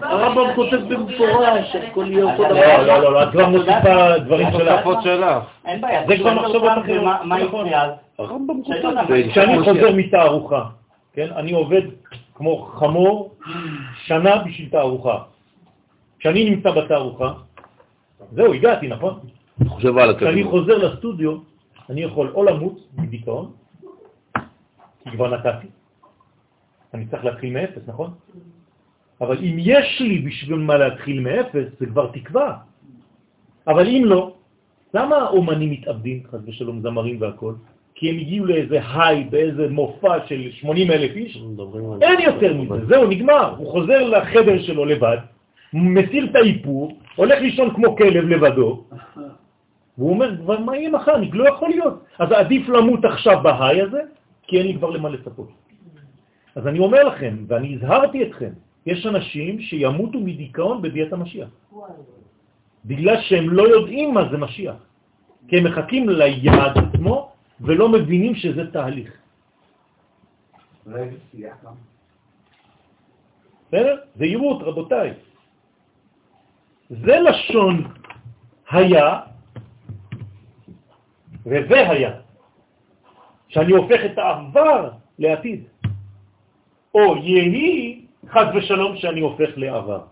הרמב"ם 0.02 0.54
כותב 0.54 0.76
במפורש, 0.76 1.76
הכל 1.76 2.06
יהיה 2.10 2.24
אותו 2.24 2.46
אתה 2.46 2.52
לא, 2.52 2.86
לא, 2.86 2.98
לא, 3.02 3.12
לא, 3.12 3.22
את 3.22 3.28
כבר 3.32 3.48
מוסיפה 3.48 4.18
דברים 4.18 4.46
שלך. 4.52 4.68
התוספות 4.68 5.02
שלך. 5.02 5.44
אין 5.64 5.80
בעיה, 5.80 6.06
זה 6.06 6.16
כבר 6.16 6.34
מחשבות 6.34 6.72
אחרות. 6.72 7.24
מה. 7.24 7.40
יקרה 7.40 7.84
אז? 7.84 7.90
הרמב"ם 8.18 8.62
כותב. 8.62 9.30
כשאני. 9.30 9.58
חוזר 9.58 9.92
מתערוכה, 9.94 10.64
כן, 11.12 11.32
אני 11.36 11.52
עובד 11.52 11.82
כמו 12.34 12.62
חמור 12.62 13.34
שנה 14.04 14.42
בשביל 14.44 14.68
תערוכה. 14.68 15.22
כשאני 16.18 16.50
נמצא 16.50 16.70
בתערוכה, 16.70 17.32
זהו, 18.32 18.52
הגעתי, 18.54 18.88
נכון? 18.88 19.20
חושב 19.68 19.98
על 19.98 20.16
כשאני. 20.16 20.44
חוזר 20.44 20.78
לסטודיו, 20.78 21.38
אני 21.90 22.00
יכול 22.00 22.30
או 22.34 22.44
למות 22.44 22.78
מדיכאון, 22.98 23.52
כי 25.04 25.10
כבר 25.10 25.28
נתתי, 25.34 25.66
אני 26.94 27.06
צריך 27.06 27.24
להתחיל 27.24 27.52
מאפס, 27.52 27.82
נכון? 27.86 28.10
אבל 29.20 29.38
אם 29.38 29.56
יש 29.58 30.00
לי 30.00 30.18
בשביל 30.18 30.58
מה 30.58 30.76
להתחיל 30.76 31.20
מאפס, 31.20 31.66
זה 31.80 31.86
כבר 31.86 32.10
תקווה. 32.12 32.56
אבל 33.66 33.88
אם 33.88 34.02
לא, 34.04 34.34
למה 34.94 35.16
האומנים 35.16 35.70
מתאבדים, 35.70 36.22
חס 36.30 36.40
ושלום, 36.46 36.80
זמרים 36.82 37.20
והכל? 37.20 37.54
כי 37.94 38.10
הם 38.10 38.18
הגיעו 38.18 38.46
לאיזה 38.46 38.80
היי, 38.94 39.24
באיזה 39.24 39.68
מופע 39.68 40.26
של 40.26 40.50
80 40.50 40.90
אלף 40.90 41.16
איש, 41.16 41.42
אין 42.02 42.20
יותר 42.20 42.54
מזה, 42.54 42.86
זהו, 42.86 43.06
נגמר. 43.06 43.54
הוא 43.56 43.70
חוזר 43.70 44.08
לחדר 44.08 44.62
שלו 44.62 44.84
לבד, 44.84 45.16
מסיר 45.72 46.24
את 46.24 46.36
האיפור, 46.36 46.98
הולך 47.16 47.40
לישון 47.40 47.74
כמו 47.74 47.96
כלב 47.96 48.24
לבדו, 48.24 48.84
והוא 49.98 50.10
אומר, 50.10 50.36
כבר 50.36 50.58
מה 50.58 50.76
יהיה 50.76 50.90
מחר? 50.90 51.14
אני 51.14 51.30
לא 51.32 51.48
יכול 51.48 51.68
להיות. 51.68 52.04
אז 52.18 52.32
עדיף 52.32 52.68
למות 52.68 53.04
עכשיו 53.04 53.40
בהיי 53.42 53.82
הזה, 53.82 54.00
כי 54.42 54.58
אין 54.58 54.66
לי 54.66 54.74
כבר 54.74 54.90
למה 54.90 55.08
לצפות. 55.08 55.48
אז 56.56 56.66
אני 56.66 56.78
אומר 56.78 57.04
לכם, 57.04 57.36
ואני 57.48 57.74
הזהרתי 57.74 58.22
אתכם, 58.22 58.50
יש 58.86 59.06
אנשים 59.06 59.60
שימותו 59.60 60.20
מדיכאון 60.20 60.82
בביאת 60.82 61.12
המשיח. 61.12 61.48
בגלל 62.84 63.20
שהם 63.20 63.50
לא 63.50 63.62
יודעים 63.68 64.14
מה 64.14 64.28
זה 64.30 64.38
משיח. 64.38 64.74
כי 65.48 65.58
הם 65.58 65.64
מחכים 65.64 66.08
ליעד 66.08 66.78
עצמו 66.78 67.31
ולא 67.62 67.88
מבינים 67.88 68.34
שזה 68.34 68.70
תהליך. 68.72 69.12
בסדר? 73.68 73.96
זהירות, 74.16 74.62
רבותיי. 74.62 75.14
זה 76.90 77.16
לשון 77.20 77.84
היה, 78.70 79.20
וזה 81.46 81.90
היה. 81.90 82.20
שאני 83.48 83.72
הופך 83.72 84.00
את 84.12 84.18
העבר 84.18 84.90
לעתיד. 85.18 85.64
או 86.94 87.16
יהי, 87.16 88.06
חז 88.28 88.46
ושלום, 88.56 88.96
שאני 88.96 89.20
הופך 89.20 89.50
לעבר. 89.56 90.04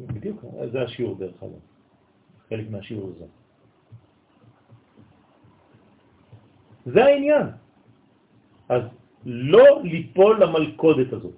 בדיוק, 0.00 0.44
זה 0.72 0.82
השיעור 0.82 1.18
דרך 1.18 1.42
אגב. 1.42 1.62
חלק 2.48 2.70
מהשיעור 2.70 3.10
הזה. 3.16 3.43
זה 6.84 7.04
העניין. 7.04 7.46
אז 8.68 8.82
לא 9.24 9.80
ליפול 9.84 10.42
למלכודת 10.42 11.12
הזאת. 11.12 11.34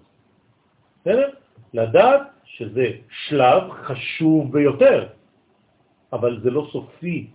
בסדר? 1.00 1.30
לדעת 1.74 2.22
שזה 2.44 2.86
שלב 3.10 3.62
חשוב 3.70 4.52
ביותר, 4.52 5.08
אבל 6.12 6.40
זה 6.42 6.50
לא 6.50 6.68
סופי, 6.72 7.30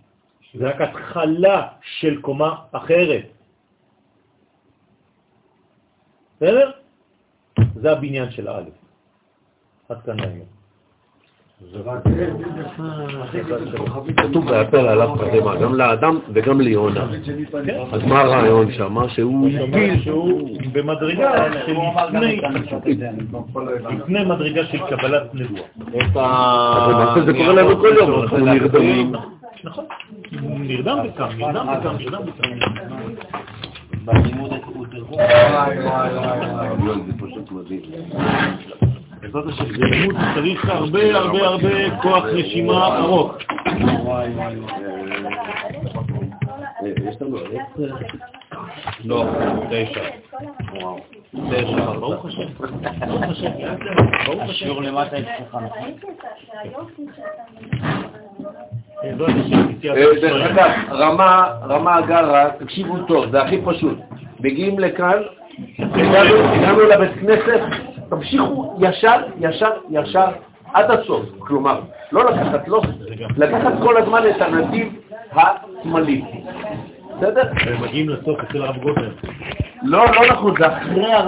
זה 0.54 0.68
רק 0.68 0.80
התחלה 0.80 1.68
של 1.82 2.20
קומה 2.20 2.66
אחרת. 2.72 3.24
בסדר? 6.36 6.70
זה 7.74 7.92
הבניין 7.92 8.30
של 8.30 8.48
א'. 8.48 8.70
עד 9.88 10.02
כאן 10.02 10.20
היום. 10.20 10.61
כתוב 14.16 14.50
בהפר 14.50 14.88
עליו 14.88 15.14
קדימה, 15.20 15.56
גם 15.56 15.74
לאדם 15.74 16.18
וגם 16.32 16.60
ליונה. 16.60 17.06
אז 17.92 18.02
מה 18.02 18.20
הרעיון 18.20 18.72
שם? 18.72 19.08
שהוא 19.08 19.50
שהוא 20.02 20.58
במדרגה 20.72 21.52
של 21.66 21.74
לפני, 23.98 24.24
מדרגה 24.24 24.64
של 24.64 24.78
קבלת 24.78 25.34
נבואה. 25.34 27.24
זה 27.26 27.32
קורה 27.32 27.52
לנו 27.52 27.76
כל 27.76 27.94
יום, 27.98 28.22
אנחנו 28.22 28.38
נרדמים. 28.38 29.12
נכון. 29.64 29.84
נרדם 30.42 30.98
וקם, 31.04 31.28
נרדם 31.38 31.66
וקם, 31.68 31.94
נרדם 31.98 32.22
וקם. 32.26 32.50
בלימוד 34.04 34.50
הוא 34.66 34.86
תרגום. 34.90 35.14
וואי, 35.14 35.78
וואי, 35.78 36.14
וואי. 36.14 37.00
זה 37.06 37.12
פשוט 37.18 37.52
מדהים. 37.52 37.80
בעזרת 39.22 39.46
השם, 39.46 39.64
זה 39.64 39.84
לימוד 39.84 40.16
שצריך 40.32 40.68
הרבה 40.68 41.16
הרבה 41.16 41.38
הרבה 41.38 42.00
כוח 42.02 42.24
נשימה 42.34 42.98
ארוך. 42.98 43.36
יש 46.82 47.22
לנו... 47.22 47.36
לא, 49.04 49.24
תשע. 49.70 50.00
המטרה. 51.34 51.98
ברוך 51.98 52.26
השם. 52.26 52.42
ברוך 53.06 53.22
השם, 53.22 53.50
ברוך 54.26 54.42
השם. 54.42 54.82
למטה 54.82 55.16
אצלך. 55.18 55.58
השם, 59.02 59.70
יציאת 59.70 59.96
אה, 59.96 60.20
דרך. 60.20 60.50
אגב, 60.50 60.70
רמה, 60.90 61.46
רמה 61.62 61.94
הגרה, 61.94 62.50
תקשיבו 62.58 62.98
טוב, 62.98 63.30
זה 63.30 63.42
הכי 63.42 63.60
פשוט. 63.64 63.98
מגיעים 64.40 64.78
לכאן, 64.78 65.22
הגענו 65.78 66.80
לבית 66.82 67.12
כנסת, 67.20 67.60
תמשיכו 68.12 68.74
ישר, 68.78 69.20
ישר, 69.40 69.70
ישר, 69.90 70.28
עד 70.72 70.90
הסוף. 70.90 71.22
כלומר, 71.38 71.80
לא 72.12 72.24
לקחת, 72.24 72.68
לא, 72.68 72.82
לקחת 73.36 73.72
כל 73.82 73.96
הזמן 73.96 74.22
את 74.30 74.40
הנתיב 74.40 74.92
השמאלי. 75.32 76.24
בסדר? 77.16 77.42
הם 77.60 77.82
מגיעים 77.82 78.08
לסוף 78.08 78.40
אצל 78.40 78.62
הרב 78.62 78.76
גוטר. 78.76 79.10
לא, 79.82 80.04
לא 80.06 80.26
נכון, 80.30 80.54
זה 80.58 80.66
אחרי 80.66 81.12
הרב 81.12 81.20